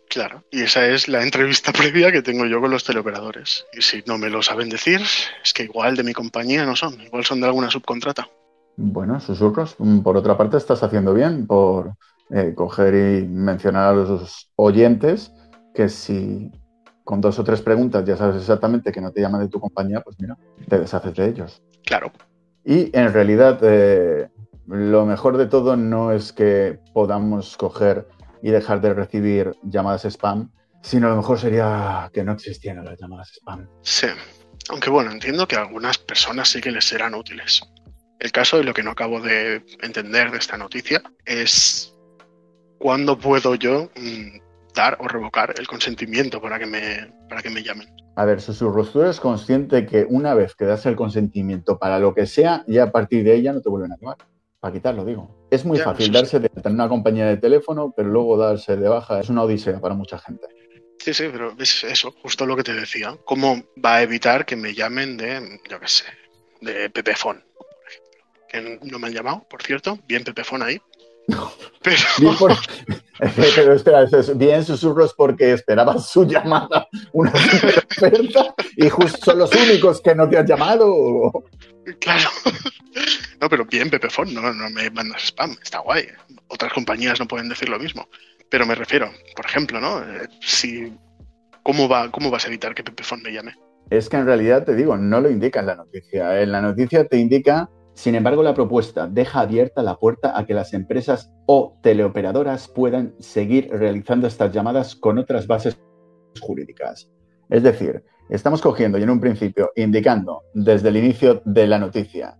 Claro, 0.09 0.43
y 0.49 0.63
esa 0.63 0.87
es 0.87 1.07
la 1.07 1.21
entrevista 1.21 1.71
previa 1.77 2.11
que 2.11 2.23
tengo 2.23 2.47
yo 2.47 2.59
con 2.59 2.71
los 2.71 2.83
teleoperadores. 2.83 3.67
Y 3.73 3.83
si 3.83 4.01
no 4.07 4.17
me 4.17 4.31
lo 4.31 4.41
saben 4.41 4.69
decir, 4.69 5.01
es 5.43 5.53
que 5.53 5.63
igual 5.65 5.95
de 5.95 6.03
mi 6.03 6.13
compañía 6.13 6.65
no 6.65 6.75
son, 6.75 6.99
igual 6.99 7.23
son 7.25 7.41
de 7.41 7.45
alguna 7.45 7.69
subcontrata. 7.69 8.27
Bueno, 8.75 9.19
susurros. 9.19 9.75
Mm, 9.77 9.99
Por 9.99 10.17
otra 10.17 10.35
parte, 10.35 10.57
estás 10.57 10.81
haciendo 10.81 11.13
bien 11.13 11.45
por 11.45 11.93
eh, 12.33 12.53
coger 12.55 12.93
y 12.93 13.27
mencionar 13.27 13.89
a 13.89 13.93
los 13.93 14.51
oyentes 14.55 15.33
que 15.73 15.89
si 15.89 16.51
con 17.03 17.19
dos 17.21 17.39
o 17.39 17.43
tres 17.43 17.61
preguntas 17.61 18.05
ya 18.05 18.15
sabes 18.15 18.37
exactamente 18.37 18.91
que 18.91 19.01
no 19.01 19.11
te 19.11 19.21
llaman 19.21 19.41
de 19.41 19.49
tu 19.49 19.59
compañía, 19.59 20.01
pues 20.01 20.17
mira, 20.19 20.37
te 20.67 20.79
deshaces 20.79 21.13
de 21.15 21.27
ellos. 21.27 21.61
Claro, 21.83 22.11
Y 22.63 22.95
en 22.97 23.11
realidad, 23.11 23.59
eh, 23.63 24.29
lo 24.67 25.05
mejor 25.05 25.37
de 25.37 25.47
todo 25.47 25.75
no 25.75 26.11
es 26.11 26.31
que 26.31 26.79
podamos 26.93 27.57
coger 27.57 28.07
y 28.41 28.51
dejar 28.51 28.81
de 28.81 28.93
recibir 28.93 29.55
llamadas 29.63 30.05
spam, 30.05 30.51
sino 30.81 31.09
lo 31.09 31.17
mejor 31.17 31.39
sería 31.39 32.09
que 32.13 32.23
no 32.23 32.33
existieran 32.33 32.85
las 32.85 32.99
llamadas 32.99 33.31
spam. 33.33 33.67
sí. 33.81 34.07
Aunque 34.69 34.89
bueno, 34.91 35.11
entiendo 35.11 35.47
que 35.47 35.55
a 35.55 35.61
algunas 35.61 35.97
personas 35.97 36.47
sí 36.49 36.61
que 36.61 36.71
les 36.71 36.85
serán 36.85 37.15
útiles. 37.15 37.61
El 38.19 38.31
caso 38.31 38.59
y 38.59 38.63
lo 38.63 38.73
que 38.73 38.83
no 38.83 38.91
acabo 38.91 39.19
de 39.19 39.65
entender 39.81 40.29
de 40.31 40.37
esta 40.37 40.55
noticia 40.55 41.01
es 41.25 41.90
cuándo 42.81 43.17
puedo 43.17 43.55
yo 43.55 43.89
mm, 43.95 44.39
dar 44.75 44.97
o 44.99 45.07
revocar 45.07 45.53
el 45.57 45.67
consentimiento 45.67 46.41
para 46.41 46.57
que 46.57 46.65
me, 46.65 47.13
para 47.29 47.41
que 47.41 47.49
me 47.49 47.61
llamen. 47.61 47.87
A 48.15 48.25
ver, 48.25 48.41
susurros, 48.41 48.91
tú 48.91 49.01
eres 49.01 49.19
consciente 49.19 49.85
que 49.85 50.05
una 50.09 50.33
vez 50.33 50.55
que 50.55 50.65
das 50.65 50.85
el 50.85 50.95
consentimiento 50.95 51.77
para 51.77 51.99
lo 51.99 52.13
que 52.13 52.25
sea, 52.25 52.63
ya 52.67 52.83
a 52.83 52.91
partir 52.91 53.23
de 53.23 53.35
ella 53.35 53.53
no 53.53 53.61
te 53.61 53.69
vuelven 53.69 53.93
a 53.93 53.97
llamar. 53.97 54.17
Para 54.59 54.73
quitarlo, 54.73 55.05
digo. 55.05 55.47
Es 55.49 55.65
muy 55.65 55.77
Ya, 55.77 55.85
fácil 55.85 56.11
darse 56.11 56.39
de 56.39 56.51
alta 56.55 56.69
en 56.69 56.75
una 56.75 56.89
compañía 56.89 57.25
de 57.25 57.37
teléfono, 57.37 57.93
pero 57.95 58.09
luego 58.09 58.37
darse 58.37 58.75
de 58.75 58.87
baja 58.89 59.19
es 59.19 59.29
una 59.29 59.43
odisea 59.43 59.79
para 59.79 59.95
mucha 59.95 60.19
gente. 60.19 60.45
Sí, 60.99 61.13
sí, 61.13 61.29
pero 61.31 61.55
es 61.57 61.83
eso, 61.83 62.11
justo 62.21 62.45
lo 62.45 62.55
que 62.55 62.63
te 62.63 62.73
decía. 62.73 63.17
¿Cómo 63.25 63.63
va 63.83 63.95
a 63.95 64.01
evitar 64.03 64.45
que 64.45 64.55
me 64.55 64.73
llamen 64.73 65.17
de, 65.17 65.59
yo 65.67 65.79
qué 65.79 65.87
sé, 65.87 66.05
de 66.59 66.91
ejemplo? 66.93 67.43
Que 68.49 68.79
no 68.83 68.99
me 68.99 69.07
han 69.07 69.13
llamado, 69.13 69.47
por 69.49 69.63
cierto, 69.63 69.97
bien 70.07 70.23
Pepefon 70.23 70.61
ahí. 70.61 70.79
Pero, 71.83 71.97
Bien 72.19 72.35
por- 72.37 72.53
Pero 73.55 73.73
espera, 73.73 74.05
bien 74.35 74.63
susurros 74.65 75.13
porque 75.15 75.53
esperabas 75.53 76.09
su 76.09 76.25
llamada, 76.25 76.87
una 77.13 77.31
super 77.35 77.85
oferta, 77.89 78.55
y 78.75 78.89
justo 78.89 79.17
son 79.25 79.39
los 79.39 79.51
únicos 79.55 80.01
que 80.01 80.15
no 80.15 80.27
te 80.27 80.37
han 80.39 80.47
llamado. 80.47 81.31
claro. 81.99 82.29
No, 83.39 83.47
pero 83.49 83.65
bien, 83.65 83.89
Pepefon, 83.89 84.33
no, 84.33 84.53
no 84.53 84.69
me 84.71 84.89
mandas 84.91 85.23
spam, 85.25 85.55
está 85.63 85.79
guay. 85.79 86.05
Otras 86.47 86.73
compañías 86.73 87.19
no 87.19 87.27
pueden 87.27 87.49
decir 87.49 87.69
lo 87.69 87.79
mismo. 87.79 88.07
Pero 88.49 88.65
me 88.65 88.75
refiero, 88.75 89.09
por 89.35 89.45
ejemplo, 89.45 89.79
¿no? 89.79 89.99
Eh, 90.01 90.27
Si, 90.41 90.91
¿cómo, 91.63 91.87
va, 91.87 92.11
¿Cómo 92.11 92.29
vas 92.29 92.45
a 92.45 92.47
evitar 92.49 92.75
que 92.75 92.83
Pepefon 92.83 93.21
me 93.23 93.31
llame? 93.31 93.55
Es 93.89 94.09
que 94.09 94.17
en 94.17 94.25
realidad 94.25 94.63
te 94.65 94.75
digo, 94.75 94.97
no 94.97 95.21
lo 95.21 95.29
indica 95.29 95.59
en 95.61 95.67
la 95.67 95.75
noticia. 95.75 96.41
En 96.41 96.51
la 96.51 96.61
noticia 96.61 97.05
te 97.07 97.17
indica, 97.17 97.69
sin 97.93 98.15
embargo, 98.15 98.41
la 98.41 98.53
propuesta 98.53 99.07
deja 99.07 99.41
abierta 99.41 99.83
la 99.83 99.97
puerta 99.97 100.37
a 100.37 100.45
que 100.45 100.53
las 100.53 100.73
empresas 100.73 101.31
o 101.45 101.77
teleoperadoras 101.83 102.67
puedan 102.67 103.13
seguir 103.19 103.69
realizando 103.71 104.27
estas 104.27 104.51
llamadas 104.51 104.95
con 104.95 105.17
otras 105.17 105.45
bases 105.45 105.79
jurídicas. 106.39 107.09
Es 107.49 107.63
decir, 107.63 108.03
estamos 108.29 108.61
cogiendo 108.61 108.97
y 108.97 109.03
en 109.03 109.09
un 109.09 109.19
principio 109.19 109.71
indicando 109.75 110.43
desde 110.53 110.89
el 110.89 110.97
inicio 110.97 111.41
de 111.45 111.67
la 111.67 111.79
noticia 111.79 112.37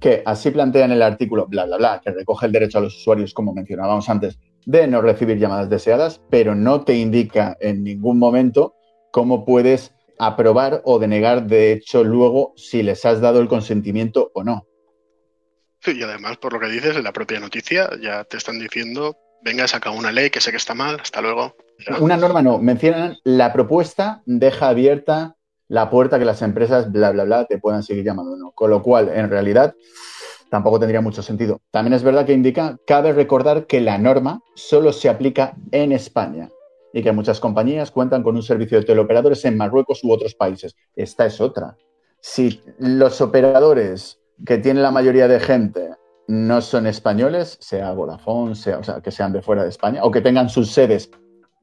que 0.00 0.22
así 0.26 0.50
plantean 0.50 0.92
el 0.92 1.00
artículo, 1.00 1.46
bla, 1.46 1.64
bla, 1.64 1.78
bla, 1.78 2.00
que 2.04 2.10
recoge 2.10 2.44
el 2.44 2.52
derecho 2.52 2.76
a 2.76 2.82
los 2.82 2.94
usuarios, 2.94 3.32
como 3.32 3.54
mencionábamos 3.54 4.10
antes, 4.10 4.38
de 4.66 4.86
no 4.86 5.00
recibir 5.00 5.38
llamadas 5.38 5.70
deseadas, 5.70 6.20
pero 6.28 6.54
no 6.54 6.82
te 6.82 6.98
indica 6.98 7.56
en 7.58 7.82
ningún 7.82 8.18
momento 8.18 8.74
cómo 9.12 9.46
puedes 9.46 9.93
aprobar 10.18 10.82
o 10.84 10.98
denegar, 10.98 11.46
de 11.46 11.72
hecho, 11.72 12.04
luego 12.04 12.52
si 12.56 12.82
les 12.82 13.04
has 13.04 13.20
dado 13.20 13.40
el 13.40 13.48
consentimiento 13.48 14.30
o 14.34 14.44
no. 14.44 14.66
Sí, 15.80 15.92
y 15.98 16.02
además, 16.02 16.38
por 16.38 16.52
lo 16.52 16.60
que 16.60 16.68
dices, 16.68 16.96
en 16.96 17.04
la 17.04 17.12
propia 17.12 17.40
noticia 17.40 17.90
ya 18.00 18.24
te 18.24 18.36
están 18.36 18.58
diciendo, 18.58 19.16
venga, 19.42 19.68
saca 19.68 19.90
una 19.90 20.12
ley 20.12 20.30
que 20.30 20.40
sé 20.40 20.50
que 20.50 20.56
está 20.56 20.74
mal, 20.74 20.98
hasta 21.00 21.20
luego. 21.20 21.56
Ya. 21.86 21.98
Una 21.98 22.16
norma 22.16 22.42
no, 22.42 22.58
mencionan 22.58 23.16
la 23.24 23.52
propuesta 23.52 24.22
deja 24.24 24.68
abierta 24.68 25.36
la 25.68 25.90
puerta 25.90 26.18
que 26.18 26.24
las 26.24 26.42
empresas, 26.42 26.92
bla, 26.92 27.10
bla, 27.10 27.24
bla, 27.24 27.44
te 27.46 27.58
puedan 27.58 27.82
seguir 27.82 28.04
llamando 28.04 28.32
o 28.32 28.36
no. 28.36 28.52
Con 28.52 28.70
lo 28.70 28.82
cual, 28.82 29.10
en 29.12 29.30
realidad, 29.30 29.74
tampoco 30.50 30.78
tendría 30.78 31.00
mucho 31.00 31.22
sentido. 31.22 31.60
También 31.70 31.94
es 31.94 32.02
verdad 32.02 32.26
que 32.26 32.32
indica, 32.32 32.78
cabe 32.86 33.12
recordar 33.12 33.66
que 33.66 33.80
la 33.80 33.98
norma 33.98 34.40
solo 34.54 34.92
se 34.92 35.08
aplica 35.08 35.54
en 35.72 35.92
España 35.92 36.50
y 36.94 37.02
que 37.02 37.10
muchas 37.10 37.40
compañías 37.40 37.90
cuentan 37.90 38.22
con 38.22 38.36
un 38.36 38.42
servicio 38.42 38.78
de 38.78 38.86
teleoperadores 38.86 39.44
en 39.44 39.56
Marruecos 39.56 40.04
u 40.04 40.12
otros 40.12 40.36
países. 40.36 40.76
Esta 40.94 41.26
es 41.26 41.40
otra. 41.40 41.76
Si 42.20 42.62
los 42.78 43.20
operadores 43.20 44.20
que 44.46 44.58
tiene 44.58 44.80
la 44.80 44.92
mayoría 44.92 45.26
de 45.26 45.40
gente 45.40 45.90
no 46.28 46.62
son 46.62 46.86
españoles, 46.86 47.58
sea 47.60 47.90
Vodafone, 47.92 48.54
sea, 48.54 48.78
o 48.78 48.84
sea, 48.84 49.00
que 49.00 49.10
sean 49.10 49.32
de 49.32 49.42
fuera 49.42 49.64
de 49.64 49.70
España, 49.70 50.04
o 50.04 50.10
que 50.12 50.20
tengan 50.20 50.48
sus 50.48 50.70
sedes 50.70 51.10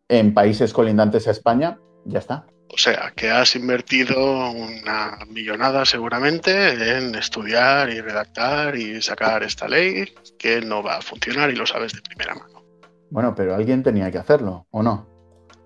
en 0.09 0.33
países 0.33 0.73
colindantes 0.73 1.29
a 1.29 1.31
España, 1.31 1.79
ya 2.03 2.19
está. 2.19 2.45
O 2.67 2.77
sea, 2.77 3.13
que 3.15 3.31
has 3.31 3.55
invertido 3.55 4.17
una 4.51 5.17
millonada 5.29 5.85
seguramente 5.85 6.97
en 6.97 7.15
estudiar 7.15 7.89
y 7.89 8.01
redactar 8.01 8.75
y 8.75 9.01
sacar 9.01 9.43
esta 9.43 9.69
ley 9.69 10.13
que 10.37 10.59
no 10.59 10.83
va 10.83 10.97
a 10.97 11.01
funcionar 11.01 11.49
y 11.51 11.55
lo 11.55 11.65
sabes 11.65 11.93
de 11.93 12.01
primera 12.01 12.35
mano. 12.35 12.63
Bueno, 13.09 13.33
pero 13.33 13.55
alguien 13.55 13.81
tenía 13.81 14.11
que 14.11 14.17
hacerlo, 14.17 14.67
¿o 14.71 14.83
no? 14.83 15.10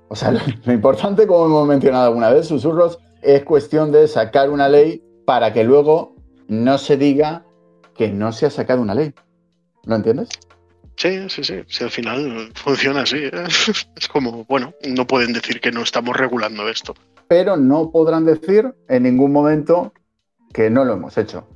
O 0.07 0.15
sea, 0.15 0.31
lo, 0.31 0.39
lo 0.65 0.73
importante, 0.73 1.27
como 1.27 1.45
hemos 1.45 1.67
mencionado 1.67 2.05
alguna 2.05 2.29
vez, 2.29 2.47
susurros, 2.47 2.99
es 3.21 3.43
cuestión 3.43 3.91
de 3.91 4.07
sacar 4.07 4.49
una 4.49 4.69
ley 4.69 5.03
para 5.25 5.51
que 5.53 5.63
luego 5.63 6.15
no 6.47 6.77
se 6.77 6.97
diga 6.97 7.45
que 7.95 8.09
no 8.09 8.31
se 8.31 8.45
ha 8.45 8.49
sacado 8.49 8.81
una 8.81 8.93
ley. 8.93 9.13
¿Lo 9.85 9.95
entiendes? 9.95 10.29
Sí, 10.97 11.29
sí, 11.29 11.43
sí. 11.43 11.61
Si 11.67 11.83
al 11.83 11.91
final 11.91 12.51
funciona 12.55 13.01
así. 13.01 13.17
¿eh? 13.17 13.31
Es 13.95 14.07
como, 14.07 14.45
bueno, 14.45 14.73
no 14.87 15.05
pueden 15.07 15.33
decir 15.33 15.59
que 15.59 15.71
no 15.71 15.81
estamos 15.81 16.15
regulando 16.15 16.69
esto. 16.69 16.93
Pero 17.27 17.57
no 17.57 17.91
podrán 17.91 18.25
decir 18.25 18.73
en 18.87 19.03
ningún 19.03 19.31
momento 19.31 19.93
que 20.53 20.69
no 20.69 20.85
lo 20.85 20.93
hemos 20.93 21.17
hecho. 21.17 21.47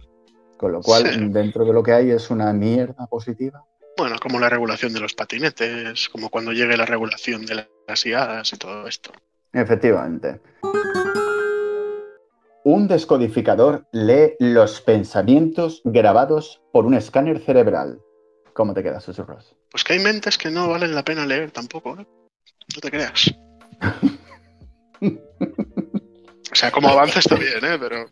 Con 0.57 0.73
lo 0.73 0.81
cual, 0.81 1.07
Sí. 1.13 1.19
dentro 1.29 1.63
de 1.63 1.71
lo 1.73 1.83
que 1.83 1.93
hay 1.93 2.11
es 2.11 2.29
una 2.29 2.51
mierda 2.51 3.07
positiva. 3.07 3.63
Bueno, 3.97 4.17
como 4.21 4.39
la 4.39 4.49
regulación 4.49 4.93
de 4.93 4.99
los 4.99 5.13
patinetes, 5.13 6.09
como 6.09 6.29
cuando 6.29 6.51
llegue 6.51 6.75
la 6.75 6.85
regulación 6.85 7.45
de 7.45 7.55
las 7.89 8.05
IAs 8.05 8.53
y 8.53 8.57
todo 8.57 8.87
esto. 8.87 9.11
Efectivamente. 9.51 10.39
Un 12.63 12.87
descodificador 12.87 13.87
lee 13.91 14.35
los 14.39 14.81
pensamientos 14.81 15.81
grabados 15.83 16.61
por 16.71 16.85
un 16.85 16.93
escáner 16.93 17.39
cerebral. 17.39 17.99
¿Cómo 18.53 18.73
te 18.73 18.83
quedas, 18.83 19.03
susurros? 19.03 19.55
Pues 19.71 19.83
que 19.83 19.93
hay 19.93 19.99
mentes 19.99 20.37
que 20.37 20.49
no 20.49 20.69
valen 20.69 20.93
la 20.93 21.03
pena 21.03 21.25
leer 21.25 21.51
tampoco, 21.51 21.97
¿eh? 21.99 22.05
No 22.75 22.81
te 22.81 22.91
creas. 22.91 23.33
O 26.51 26.55
sea, 26.55 26.71
como 26.71 26.89
avance 26.89 27.19
está 27.19 27.35
bien, 27.35 27.63
¿eh? 27.63 27.77
Pero 27.79 28.07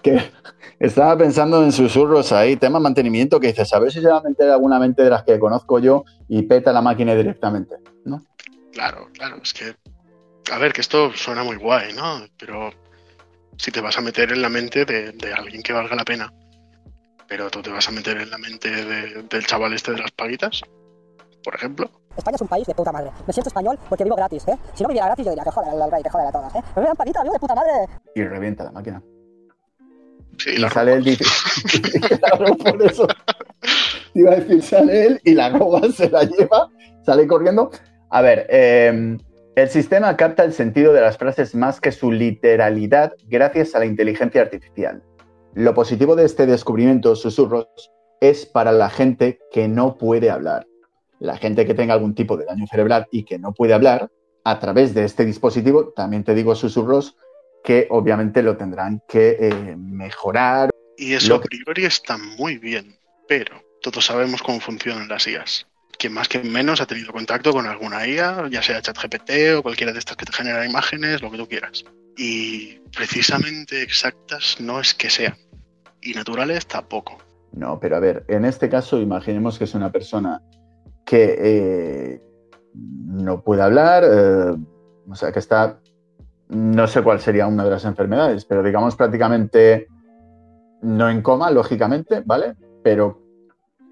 Que 0.00 0.32
estaba 0.78 1.16
pensando 1.16 1.62
en 1.62 1.70
susurros 1.70 2.32
ahí, 2.32 2.56
tema 2.56 2.80
mantenimiento, 2.80 3.38
que 3.38 3.48
dices, 3.48 3.72
a 3.72 3.78
ver 3.78 3.92
si 3.92 4.00
se 4.00 4.08
va 4.08 4.18
a 4.18 4.22
meter 4.22 4.50
alguna 4.50 4.78
mente 4.78 5.02
de 5.02 5.10
las 5.10 5.22
que 5.22 5.38
conozco 5.38 5.78
yo 5.78 6.04
y 6.28 6.42
peta 6.42 6.72
la 6.72 6.82
máquina 6.82 7.14
directamente, 7.14 7.76
¿no? 8.04 8.22
Claro, 8.72 9.08
claro, 9.12 9.36
es 9.42 9.52
que... 9.52 9.74
A 10.52 10.58
ver, 10.58 10.72
que 10.72 10.80
esto 10.80 11.12
suena 11.12 11.44
muy 11.44 11.56
guay, 11.56 11.92
¿no? 11.92 12.26
Pero 12.38 12.70
si 13.56 13.70
te 13.70 13.80
vas 13.80 13.96
a 13.96 14.00
meter 14.00 14.32
en 14.32 14.42
la 14.42 14.48
mente 14.48 14.84
de, 14.84 15.12
de 15.12 15.32
alguien 15.32 15.62
que 15.62 15.72
valga 15.72 15.94
la 15.94 16.04
pena, 16.04 16.32
pero 17.28 17.48
tú 17.48 17.62
te 17.62 17.70
vas 17.70 17.86
a 17.88 17.92
meter 17.92 18.18
en 18.20 18.28
la 18.30 18.38
mente 18.38 18.68
de- 18.70 19.22
del 19.22 19.46
chaval 19.46 19.72
este 19.72 19.92
de 19.92 19.98
las 19.98 20.10
paguitas, 20.10 20.60
por 21.44 21.54
ejemplo, 21.54 21.90
España 22.16 22.34
es 22.34 22.42
un 22.42 22.48
país 22.48 22.66
de 22.66 22.74
puta 22.74 22.92
madre. 22.92 23.10
Me 23.26 23.32
siento 23.32 23.48
español 23.48 23.78
porque 23.88 24.04
vivo 24.04 24.16
gratis, 24.16 24.46
¿eh? 24.48 24.58
Si 24.74 24.82
no 24.82 24.88
viviera 24.88 25.06
gratis, 25.06 25.24
yo 25.24 25.30
diría 25.30 25.44
que 25.44 25.50
joder 25.50 25.70
al 25.82 25.90
rey, 25.90 26.02
que 26.02 26.10
joder 26.10 26.26
a 26.28 26.32
todas, 26.32 26.54
¿eh? 26.56 26.60
Pero 26.74 26.82
me 26.82 26.86
dan 26.88 26.96
paguita, 26.96 27.22
vivo 27.22 27.32
de 27.32 27.38
puta 27.40 27.54
madre. 27.54 27.70
Y 28.14 28.22
revienta 28.24 28.64
la 28.64 28.72
máquina. 28.72 29.02
sí, 30.38 30.50
Y 30.50 30.56
la 30.58 30.68
sale 30.70 30.92
él 30.94 31.04
dice, 31.04 31.24
por 32.64 32.82
eso. 32.82 33.06
Iba 34.14 34.32
a 34.32 34.36
decir, 34.36 34.62
sale 34.62 35.06
él 35.06 35.20
y 35.24 35.32
la 35.34 35.48
roba 35.50 35.80
se 35.90 36.10
la 36.10 36.24
lleva, 36.24 36.68
sale 37.06 37.26
corriendo. 37.26 37.70
A 38.14 38.20
ver, 38.20 38.46
eh, 38.50 39.16
el 39.56 39.68
sistema 39.70 40.14
capta 40.18 40.44
el 40.44 40.52
sentido 40.52 40.92
de 40.92 41.00
las 41.00 41.16
frases 41.16 41.54
más 41.54 41.80
que 41.80 41.92
su 41.92 42.12
literalidad 42.12 43.14
gracias 43.26 43.74
a 43.74 43.78
la 43.78 43.86
inteligencia 43.86 44.42
artificial. 44.42 45.02
Lo 45.54 45.72
positivo 45.72 46.14
de 46.14 46.26
este 46.26 46.44
descubrimiento, 46.44 47.16
susurros, 47.16 47.66
es 48.20 48.44
para 48.44 48.70
la 48.70 48.90
gente 48.90 49.40
que 49.50 49.66
no 49.66 49.96
puede 49.96 50.28
hablar. 50.28 50.66
La 51.20 51.38
gente 51.38 51.64
que 51.64 51.72
tenga 51.72 51.94
algún 51.94 52.14
tipo 52.14 52.36
de 52.36 52.44
daño 52.44 52.66
cerebral 52.66 53.08
y 53.10 53.24
que 53.24 53.38
no 53.38 53.54
puede 53.54 53.72
hablar, 53.72 54.10
a 54.44 54.60
través 54.60 54.92
de 54.92 55.04
este 55.04 55.24
dispositivo, 55.24 55.88
también 55.96 56.22
te 56.22 56.34
digo, 56.34 56.54
susurros, 56.54 57.16
que 57.64 57.86
obviamente 57.88 58.42
lo 58.42 58.58
tendrán 58.58 59.02
que 59.08 59.38
eh, 59.40 59.76
mejorar. 59.76 60.68
Y 60.98 61.14
eso 61.14 61.36
a 61.36 61.40
priori 61.40 61.86
está 61.86 62.18
muy 62.18 62.58
bien, 62.58 62.94
pero 63.26 63.54
todos 63.80 64.04
sabemos 64.04 64.42
cómo 64.42 64.60
funcionan 64.60 65.08
las 65.08 65.26
IAs. 65.26 65.66
Quien 66.02 66.14
más 66.14 66.26
que 66.26 66.42
menos 66.42 66.80
ha 66.80 66.86
tenido 66.86 67.12
contacto 67.12 67.52
con 67.52 67.64
alguna 67.68 68.04
IA, 68.04 68.48
ya 68.50 68.60
sea 68.60 68.82
ChatGPT 68.82 69.56
o 69.56 69.62
cualquiera 69.62 69.92
de 69.92 70.00
estas 70.00 70.16
que 70.16 70.24
te 70.24 70.32
genera 70.32 70.66
imágenes, 70.66 71.22
lo 71.22 71.30
que 71.30 71.38
tú 71.38 71.46
quieras. 71.46 71.84
Y 72.16 72.80
precisamente 72.92 73.80
exactas 73.82 74.56
no 74.58 74.80
es 74.80 74.94
que 74.94 75.08
sean. 75.08 75.36
Y 76.00 76.14
naturales 76.14 76.66
tampoco. 76.66 77.18
No, 77.52 77.78
pero 77.78 77.94
a 77.94 78.00
ver, 78.00 78.24
en 78.26 78.44
este 78.44 78.68
caso 78.68 78.98
imaginemos 78.98 79.58
que 79.58 79.62
es 79.62 79.74
una 79.74 79.92
persona 79.92 80.42
que 81.04 81.36
eh, 81.38 82.22
no 82.74 83.44
puede 83.44 83.62
hablar, 83.62 84.02
eh, 84.04 84.56
o 85.08 85.14
sea, 85.14 85.30
que 85.30 85.38
está, 85.38 85.78
no 86.48 86.88
sé 86.88 87.02
cuál 87.02 87.20
sería 87.20 87.46
una 87.46 87.62
de 87.62 87.70
las 87.70 87.84
enfermedades, 87.84 88.44
pero 88.44 88.64
digamos 88.64 88.96
prácticamente 88.96 89.86
no 90.82 91.08
en 91.08 91.22
coma, 91.22 91.52
lógicamente, 91.52 92.24
¿vale? 92.26 92.56
Pero 92.82 93.21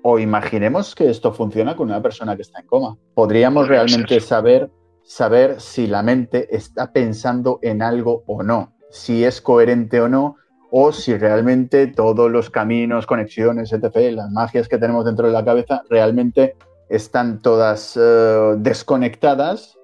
o 0.02 0.18
imaginemos 0.18 0.94
que 0.94 1.10
esto 1.10 1.32
funciona 1.32 1.76
con 1.76 1.88
una 1.88 2.02
persona 2.02 2.36
que 2.36 2.42
está 2.42 2.60
en 2.60 2.66
coma. 2.66 2.96
Podríamos 3.14 3.64
Podría 3.64 3.80
realmente 3.80 4.14
ser. 4.14 4.22
saber, 4.22 4.70
saber 5.02 5.60
si 5.60 5.86
la 5.86 6.02
mente 6.02 6.54
está 6.54 6.92
pensando 6.92 7.58
en 7.62 7.82
algo 7.82 8.22
o 8.26 8.42
no, 8.42 8.74
si 8.90 9.24
es 9.24 9.40
coherente 9.40 10.00
o 10.00 10.08
no, 10.08 10.36
o 10.70 10.92
si 10.92 11.16
realmente 11.16 11.88
todos 11.88 12.30
los 12.30 12.48
caminos, 12.48 13.06
conexiones, 13.06 13.72
etc., 13.72 14.12
las 14.12 14.30
magias 14.30 14.68
que 14.68 14.78
tenemos 14.78 15.04
dentro 15.04 15.26
de 15.26 15.32
la 15.32 15.44
cabeza, 15.44 15.82
realmente 15.90 16.56
están 16.88 17.40
todas 17.40 17.98
eh, 18.00 18.54
desconectadas 18.56 19.76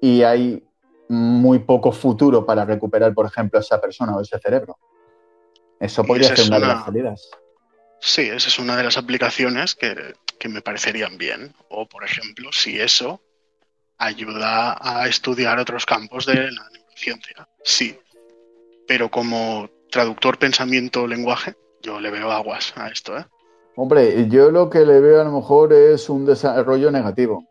y 0.00 0.22
hay 0.22 0.64
muy 1.08 1.58
poco 1.58 1.92
futuro 1.92 2.46
para 2.46 2.64
recuperar, 2.64 3.12
por 3.14 3.26
ejemplo, 3.26 3.60
esa 3.60 3.80
persona 3.80 4.16
o 4.16 4.20
ese 4.20 4.38
cerebro. 4.38 4.76
Eso 5.78 6.04
podría 6.04 6.28
ser 6.28 6.40
es 6.40 6.48
una 6.48 6.60
de 6.60 6.66
las 6.66 6.84
salidas. 6.84 7.30
Sí, 8.04 8.22
esa 8.22 8.48
es 8.48 8.58
una 8.58 8.76
de 8.76 8.82
las 8.82 8.98
aplicaciones 8.98 9.76
que, 9.76 9.94
que 10.40 10.48
me 10.48 10.60
parecerían 10.60 11.18
bien. 11.18 11.54
O, 11.68 11.86
por 11.86 12.04
ejemplo, 12.04 12.50
si 12.52 12.80
eso 12.80 13.20
ayuda 13.96 14.76
a 14.80 15.06
estudiar 15.06 15.60
otros 15.60 15.86
campos 15.86 16.26
de 16.26 16.50
la 16.50 16.68
neurociencia. 16.70 17.48
Sí, 17.62 17.96
pero 18.88 19.08
como 19.08 19.70
traductor 19.88 20.36
pensamiento-lenguaje, 20.36 21.54
yo 21.80 22.00
le 22.00 22.10
veo 22.10 22.32
aguas 22.32 22.72
a 22.76 22.88
esto, 22.88 23.16
¿eh? 23.16 23.24
Hombre, 23.76 24.28
yo 24.28 24.50
lo 24.50 24.68
que 24.68 24.84
le 24.84 25.00
veo 25.00 25.20
a 25.20 25.24
lo 25.24 25.32
mejor 25.32 25.72
es 25.72 26.10
un 26.10 26.26
desarrollo 26.26 26.90
negativo, 26.90 27.46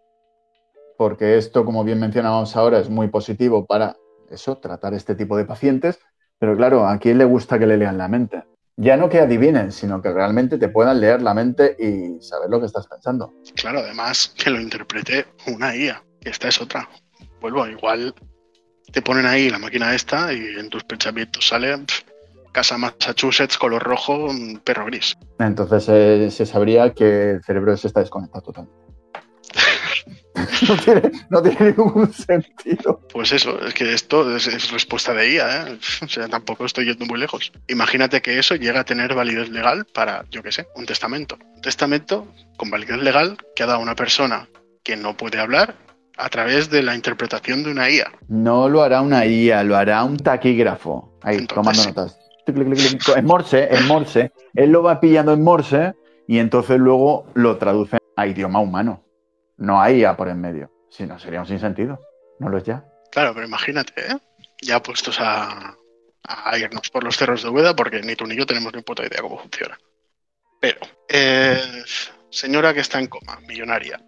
porque 0.97 1.37
esto, 1.37 1.63
como 1.63 1.85
bien 1.85 1.99
mencionábamos 1.99 2.55
ahora, 2.57 2.79
es 2.79 2.89
muy 2.89 3.07
positivo 3.07 3.65
para 3.65 3.95
eso, 4.29 4.57
tratar 4.57 4.93
este 4.93 5.15
tipo 5.15 5.37
de 5.37 5.45
pacientes, 5.45 5.99
pero 6.37 6.57
claro, 6.57 6.85
¿a 6.85 6.99
quién 6.99 7.17
le 7.17 7.25
gusta 7.25 7.57
que 7.57 7.65
le 7.65 7.77
lean 7.77 7.97
la 7.97 8.09
mente? 8.09 8.43
Ya 8.77 8.97
no 8.97 9.09
que 9.09 9.19
adivinen, 9.19 9.71
sino 9.71 10.01
que 10.01 10.11
realmente 10.11 10.57
te 10.57 10.69
puedan 10.69 10.99
leer 10.99 11.21
la 11.21 11.33
mente 11.33 11.75
y 11.77 12.21
saber 12.21 12.49
lo 12.49 12.59
que 12.59 12.65
estás 12.65 12.87
pensando. 12.87 13.33
Claro, 13.55 13.79
además 13.79 14.33
que 14.37 14.49
lo 14.49 14.59
interprete 14.59 15.25
una 15.47 15.75
IA, 15.75 16.03
que 16.19 16.29
esta 16.29 16.47
es 16.47 16.59
otra. 16.61 16.87
Vuelvo, 17.39 17.67
igual 17.67 18.13
te 18.91 19.01
ponen 19.01 19.25
ahí 19.25 19.49
la 19.49 19.59
máquina 19.59 19.93
esta 19.93 20.33
y 20.33 20.39
en 20.57 20.69
tus 20.69 20.83
pensamientos 20.83 21.47
sale 21.47 21.75
casa 22.51 22.77
Massachusetts, 22.77 23.57
color 23.57 23.81
rojo, 23.81 24.27
perro 24.63 24.85
gris. 24.85 25.17
Entonces 25.39 25.87
eh, 25.89 26.31
se 26.31 26.45
sabría 26.45 26.93
que 26.93 27.31
el 27.31 27.43
cerebro 27.43 27.75
se 27.77 27.87
está 27.87 28.01
desconectado 28.01 28.43
totalmente. 28.43 28.90
no, 30.67 30.77
tiene, 30.77 31.01
no 31.29 31.41
tiene 31.41 31.65
ningún 31.71 32.11
sentido. 32.13 33.01
Pues 33.11 33.31
eso, 33.31 33.59
es 33.65 33.73
que 33.73 33.93
esto 33.93 34.35
es, 34.35 34.47
es 34.47 34.71
respuesta 34.71 35.13
de 35.13 35.33
IA, 35.33 35.67
¿eh? 35.67 35.79
O 36.03 36.07
sea, 36.07 36.27
tampoco 36.27 36.65
estoy 36.65 36.85
yendo 36.85 37.05
muy 37.05 37.19
lejos. 37.19 37.51
Imagínate 37.67 38.21
que 38.21 38.39
eso 38.39 38.55
llega 38.55 38.81
a 38.81 38.85
tener 38.85 39.13
validez 39.13 39.49
legal 39.49 39.85
para, 39.93 40.25
yo 40.29 40.41
qué 40.43 40.51
sé, 40.51 40.67
un 40.75 40.85
testamento. 40.85 41.37
Un 41.55 41.61
testamento 41.61 42.27
con 42.57 42.69
validez 42.69 43.01
legal 43.01 43.37
que 43.55 43.63
ha 43.63 43.67
dado 43.67 43.79
una 43.79 43.95
persona 43.95 44.47
que 44.83 44.95
no 44.95 45.15
puede 45.15 45.39
hablar 45.39 45.75
a 46.17 46.29
través 46.29 46.69
de 46.69 46.83
la 46.83 46.95
interpretación 46.95 47.63
de 47.63 47.71
una 47.71 47.89
IA. 47.89 48.11
No 48.27 48.69
lo 48.69 48.83
hará 48.83 49.01
una 49.01 49.25
IA, 49.25 49.63
lo 49.63 49.75
hará 49.75 50.03
un 50.03 50.17
taquígrafo. 50.17 51.17
Ahí, 51.21 51.37
Entonces, 51.37 51.83
tomando 51.83 51.83
notas. 51.85 52.19
En 53.15 53.25
morse, 53.25 53.67
en 53.71 53.87
morse. 53.87 54.31
Él 54.53 54.71
lo 54.71 54.83
va 54.83 54.99
pillando 54.99 55.33
en 55.33 55.43
morse 55.43 55.93
y 56.27 56.39
entonces 56.39 56.79
luego 56.79 57.25
lo 57.33 57.57
traduce 57.57 57.97
a 58.15 58.27
idioma 58.27 58.59
humano. 58.59 59.03
No 59.61 59.79
a 59.81 59.91
IA 59.91 60.17
por 60.17 60.27
en 60.27 60.41
medio. 60.41 60.71
Si 60.89 61.05
no, 61.05 61.19
sería 61.19 61.39
un 61.39 61.45
sinsentido. 61.47 61.99
No 62.39 62.49
lo 62.49 62.57
es 62.57 62.63
ya. 62.63 62.83
Claro, 63.11 63.33
pero 63.33 63.45
imagínate, 63.45 63.93
¿eh? 64.11 64.17
Ya 64.61 64.81
puestos 64.81 65.17
a, 65.19 65.75
a 66.23 66.57
irnos 66.57 66.89
por 66.89 67.03
los 67.03 67.15
cerros 67.15 67.43
de 67.43 67.49
Úbeda, 67.49 67.75
porque 67.75 68.01
ni 68.01 68.15
tú 68.15 68.25
ni 68.25 68.35
yo 68.35 68.45
tenemos 68.45 68.73
ni 68.73 68.81
puta 68.81 69.05
idea 69.05 69.21
cómo 69.21 69.37
funciona. 69.39 69.77
Pero, 70.59 70.79
eh, 71.07 71.83
señora 72.31 72.73
que 72.73 72.79
está 72.79 72.99
en 72.99 73.07
coma, 73.07 73.39
millonaria, 73.47 74.01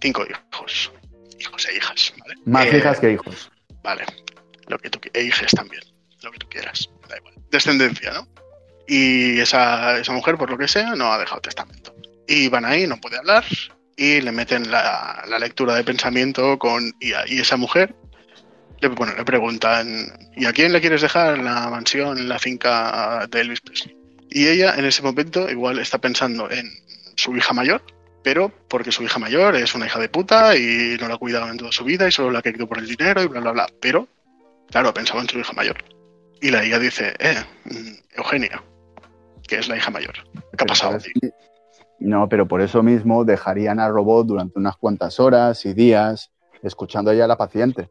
cinco 0.00 0.24
hijos, 0.24 0.92
hijos 1.38 1.68
e 1.68 1.76
hijas, 1.76 2.12
¿vale? 2.18 2.34
Más 2.44 2.66
Eh, 2.66 2.78
hijas 2.78 3.00
que 3.00 3.12
hijos. 3.12 3.50
Vale, 3.82 4.04
lo 4.68 4.78
que 4.78 4.90
tú 4.90 4.98
e 5.12 5.22
hijes 5.22 5.52
también, 5.52 5.82
lo 6.22 6.30
que 6.32 6.38
tú 6.38 6.48
quieras, 6.48 6.90
da 7.08 7.16
igual. 7.16 7.34
Descendencia, 7.50 8.12
¿no? 8.12 8.28
Y 8.86 9.40
esa, 9.40 9.98
esa 9.98 10.12
mujer, 10.12 10.36
por 10.36 10.50
lo 10.50 10.58
que 10.58 10.68
sea, 10.68 10.94
no 10.94 11.12
ha 11.12 11.18
dejado 11.18 11.40
testamento. 11.40 11.94
Y 12.26 12.48
van 12.48 12.64
ahí, 12.64 12.86
no 12.86 12.96
puede 12.98 13.18
hablar, 13.18 13.44
y 13.96 14.20
le 14.20 14.30
meten 14.30 14.70
la, 14.70 15.24
la 15.28 15.38
lectura 15.38 15.74
de 15.74 15.84
pensamiento 15.84 16.58
con 16.58 16.94
IA. 17.00 17.24
Y 17.26 17.40
esa 17.40 17.56
mujer, 17.56 17.94
le, 18.80 18.88
bueno, 18.88 19.14
le 19.16 19.24
preguntan, 19.24 20.12
¿y 20.36 20.44
a 20.44 20.52
quién 20.52 20.72
le 20.72 20.80
quieres 20.80 21.00
dejar 21.00 21.38
la 21.38 21.68
mansión, 21.70 22.28
la 22.28 22.38
finca 22.38 23.26
de 23.30 23.40
Elvis 23.40 23.62
Presley? 23.62 23.96
Y 24.30 24.48
ella 24.48 24.74
en 24.76 24.84
ese 24.84 25.02
momento 25.02 25.48
igual 25.48 25.78
está 25.78 25.98
pensando 25.98 26.50
en 26.50 26.70
su 27.14 27.34
hija 27.34 27.54
mayor, 27.54 27.82
pero 28.22 28.52
porque 28.68 28.92
su 28.92 29.02
hija 29.02 29.18
mayor 29.18 29.56
es 29.56 29.74
una 29.74 29.86
hija 29.86 29.98
de 29.98 30.08
puta 30.08 30.56
y 30.56 30.96
no 31.00 31.08
la 31.08 31.14
ha 31.14 31.18
cuidado 31.18 31.48
en 31.48 31.56
toda 31.56 31.72
su 31.72 31.84
vida 31.84 32.06
y 32.06 32.12
solo 32.12 32.30
la 32.30 32.40
ha 32.40 32.42
querido 32.42 32.66
por 32.66 32.78
el 32.78 32.86
dinero 32.86 33.22
y 33.22 33.28
bla, 33.28 33.40
bla, 33.40 33.52
bla. 33.52 33.66
Pero, 33.80 34.08
claro, 34.70 34.92
pensaba 34.92 35.22
en 35.22 35.28
su 35.28 35.38
hija 35.38 35.52
mayor. 35.54 35.82
Y 36.42 36.50
la 36.50 36.64
hija 36.64 36.78
dice, 36.78 37.14
eh, 37.18 37.42
mm, 37.64 38.18
Eugenia, 38.18 38.62
que 39.48 39.56
es 39.56 39.68
la 39.68 39.76
hija 39.78 39.90
mayor. 39.90 40.14
¿Qué 40.56 40.64
ha 40.64 40.66
pasado? 40.66 40.98
No, 41.98 42.28
pero 42.28 42.46
por 42.46 42.60
eso 42.60 42.82
mismo 42.82 43.24
dejarían 43.24 43.80
al 43.80 43.92
robot 43.92 44.26
durante 44.26 44.58
unas 44.58 44.76
cuantas 44.76 45.18
horas 45.18 45.64
y 45.64 45.72
días 45.72 46.30
escuchando 46.62 47.12
ya 47.12 47.24
a 47.24 47.28
la 47.28 47.38
paciente. 47.38 47.90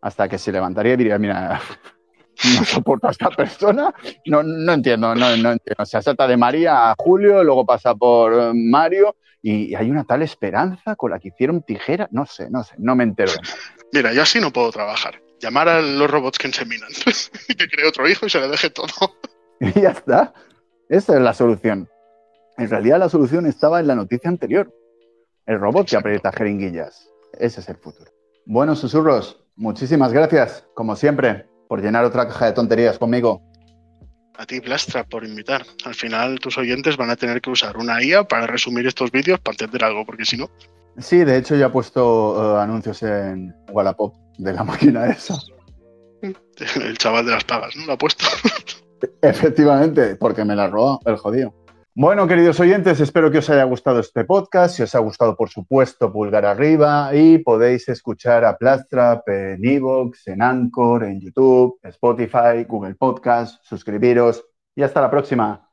Hasta 0.00 0.28
que 0.28 0.38
se 0.38 0.52
levantaría 0.52 0.94
y 0.94 0.96
diría, 0.96 1.18
mira, 1.18 1.60
no 2.58 2.64
soporto 2.64 3.08
a 3.08 3.10
esta 3.10 3.30
persona, 3.30 3.94
no, 4.26 4.42
no 4.42 4.72
entiendo, 4.72 5.14
no, 5.14 5.36
no 5.36 5.52
entiendo. 5.52 5.76
O 5.78 5.86
sea, 5.86 6.02
salta 6.02 6.26
de 6.26 6.36
María 6.36 6.90
a 6.90 6.94
Julio, 6.98 7.42
luego 7.42 7.64
pasa 7.64 7.94
por 7.94 8.32
eh, 8.32 8.52
Mario 8.54 9.16
y, 9.42 9.74
hay 9.74 9.90
una 9.90 10.04
tal 10.04 10.22
esperanza 10.22 10.96
con 10.96 11.10
la 11.10 11.18
que 11.18 11.28
hicieron 11.28 11.62
tijera, 11.62 12.08
no 12.12 12.26
sé, 12.26 12.50
no 12.50 12.64
sé, 12.64 12.74
no 12.78 12.96
me 12.96 13.04
entero. 13.04 13.32
Mira, 13.92 14.12
yo 14.12 14.22
así 14.22 14.40
no 14.40 14.52
puedo 14.52 14.70
trabajar. 14.70 15.20
Llamar 15.40 15.68
a 15.68 15.80
los 15.80 16.10
robots 16.10 16.38
que 16.38 16.48
inseminan. 16.48 16.88
que 17.48 17.68
cree 17.68 17.86
otro 17.86 18.08
hijo 18.08 18.26
y 18.26 18.30
se 18.30 18.40
le 18.40 18.48
deje 18.48 18.70
todo. 18.70 18.88
Y 19.60 19.80
ya 19.80 19.90
está. 19.90 20.32
Esa 20.88 21.14
es 21.14 21.20
la 21.20 21.34
solución. 21.34 21.88
En 22.56 22.70
realidad 22.70 22.98
la 22.98 23.08
solución 23.08 23.46
estaba 23.46 23.80
en 23.80 23.86
la 23.86 23.94
noticia 23.94 24.30
anterior. 24.30 24.72
El 25.46 25.60
robot 25.60 25.88
que 25.88 25.96
aprieta 25.96 26.32
jeringuillas. 26.32 27.08
Ese 27.38 27.60
es 27.60 27.68
el 27.68 27.76
futuro. 27.76 28.10
Bueno, 28.46 28.76
susurros, 28.76 29.44
muchísimas 29.56 30.12
gracias, 30.12 30.66
como 30.74 30.96
siempre, 30.96 31.46
por 31.68 31.82
llenar 31.82 32.04
otra 32.04 32.28
caja 32.28 32.46
de 32.46 32.52
tonterías 32.52 32.98
conmigo. 32.98 33.42
A 34.36 34.46
ti, 34.46 34.60
Blastra, 34.60 35.04
por 35.04 35.24
invitar. 35.24 35.64
Al 35.84 35.94
final, 35.94 36.38
tus 36.40 36.58
oyentes 36.58 36.96
van 36.96 37.10
a 37.10 37.16
tener 37.16 37.40
que 37.40 37.50
usar 37.50 37.76
una 37.76 38.02
IA 38.02 38.24
para 38.24 38.46
resumir 38.46 38.86
estos 38.86 39.10
vídeos 39.10 39.40
para 39.40 39.54
entender 39.54 39.84
algo, 39.84 40.04
porque 40.04 40.24
si 40.24 40.36
no, 40.36 40.48
Sí, 40.98 41.24
de 41.24 41.36
hecho 41.36 41.56
ya 41.56 41.66
he 41.66 41.70
puesto 41.70 42.56
eh, 42.56 42.62
anuncios 42.62 43.02
en 43.02 43.52
Wallapop 43.72 44.14
de 44.38 44.52
la 44.52 44.62
máquina 44.64 45.06
esa. 45.06 45.34
el 46.22 46.98
chaval 46.98 47.26
de 47.26 47.32
las 47.32 47.44
pagas, 47.44 47.74
¿no? 47.76 47.86
Lo 47.86 47.92
ha 47.94 47.98
puesto. 47.98 48.24
Efectivamente, 49.20 50.16
porque 50.16 50.44
me 50.44 50.54
la 50.54 50.68
robó 50.68 51.00
el 51.04 51.16
jodido. 51.16 51.52
Bueno, 51.96 52.26
queridos 52.26 52.58
oyentes, 52.58 52.98
espero 52.98 53.30
que 53.30 53.38
os 53.38 53.48
haya 53.50 53.62
gustado 53.62 54.00
este 54.00 54.24
podcast. 54.24 54.74
Si 54.74 54.82
os 54.82 54.96
ha 54.96 54.98
gustado, 54.98 55.36
por 55.36 55.48
supuesto, 55.48 56.12
pulgar 56.12 56.44
arriba 56.44 57.14
y 57.14 57.38
podéis 57.38 57.88
escuchar 57.88 58.44
a 58.44 58.56
Plastrap 58.58 59.28
en 59.28 59.64
Evox, 59.64 60.26
en 60.26 60.42
Anchor, 60.42 61.04
en 61.04 61.20
YouTube, 61.20 61.78
Spotify, 61.84 62.64
Google 62.66 62.96
Podcast. 62.96 63.64
Suscribiros 63.64 64.44
y 64.74 64.82
hasta 64.82 65.00
la 65.00 65.08
próxima. 65.08 65.62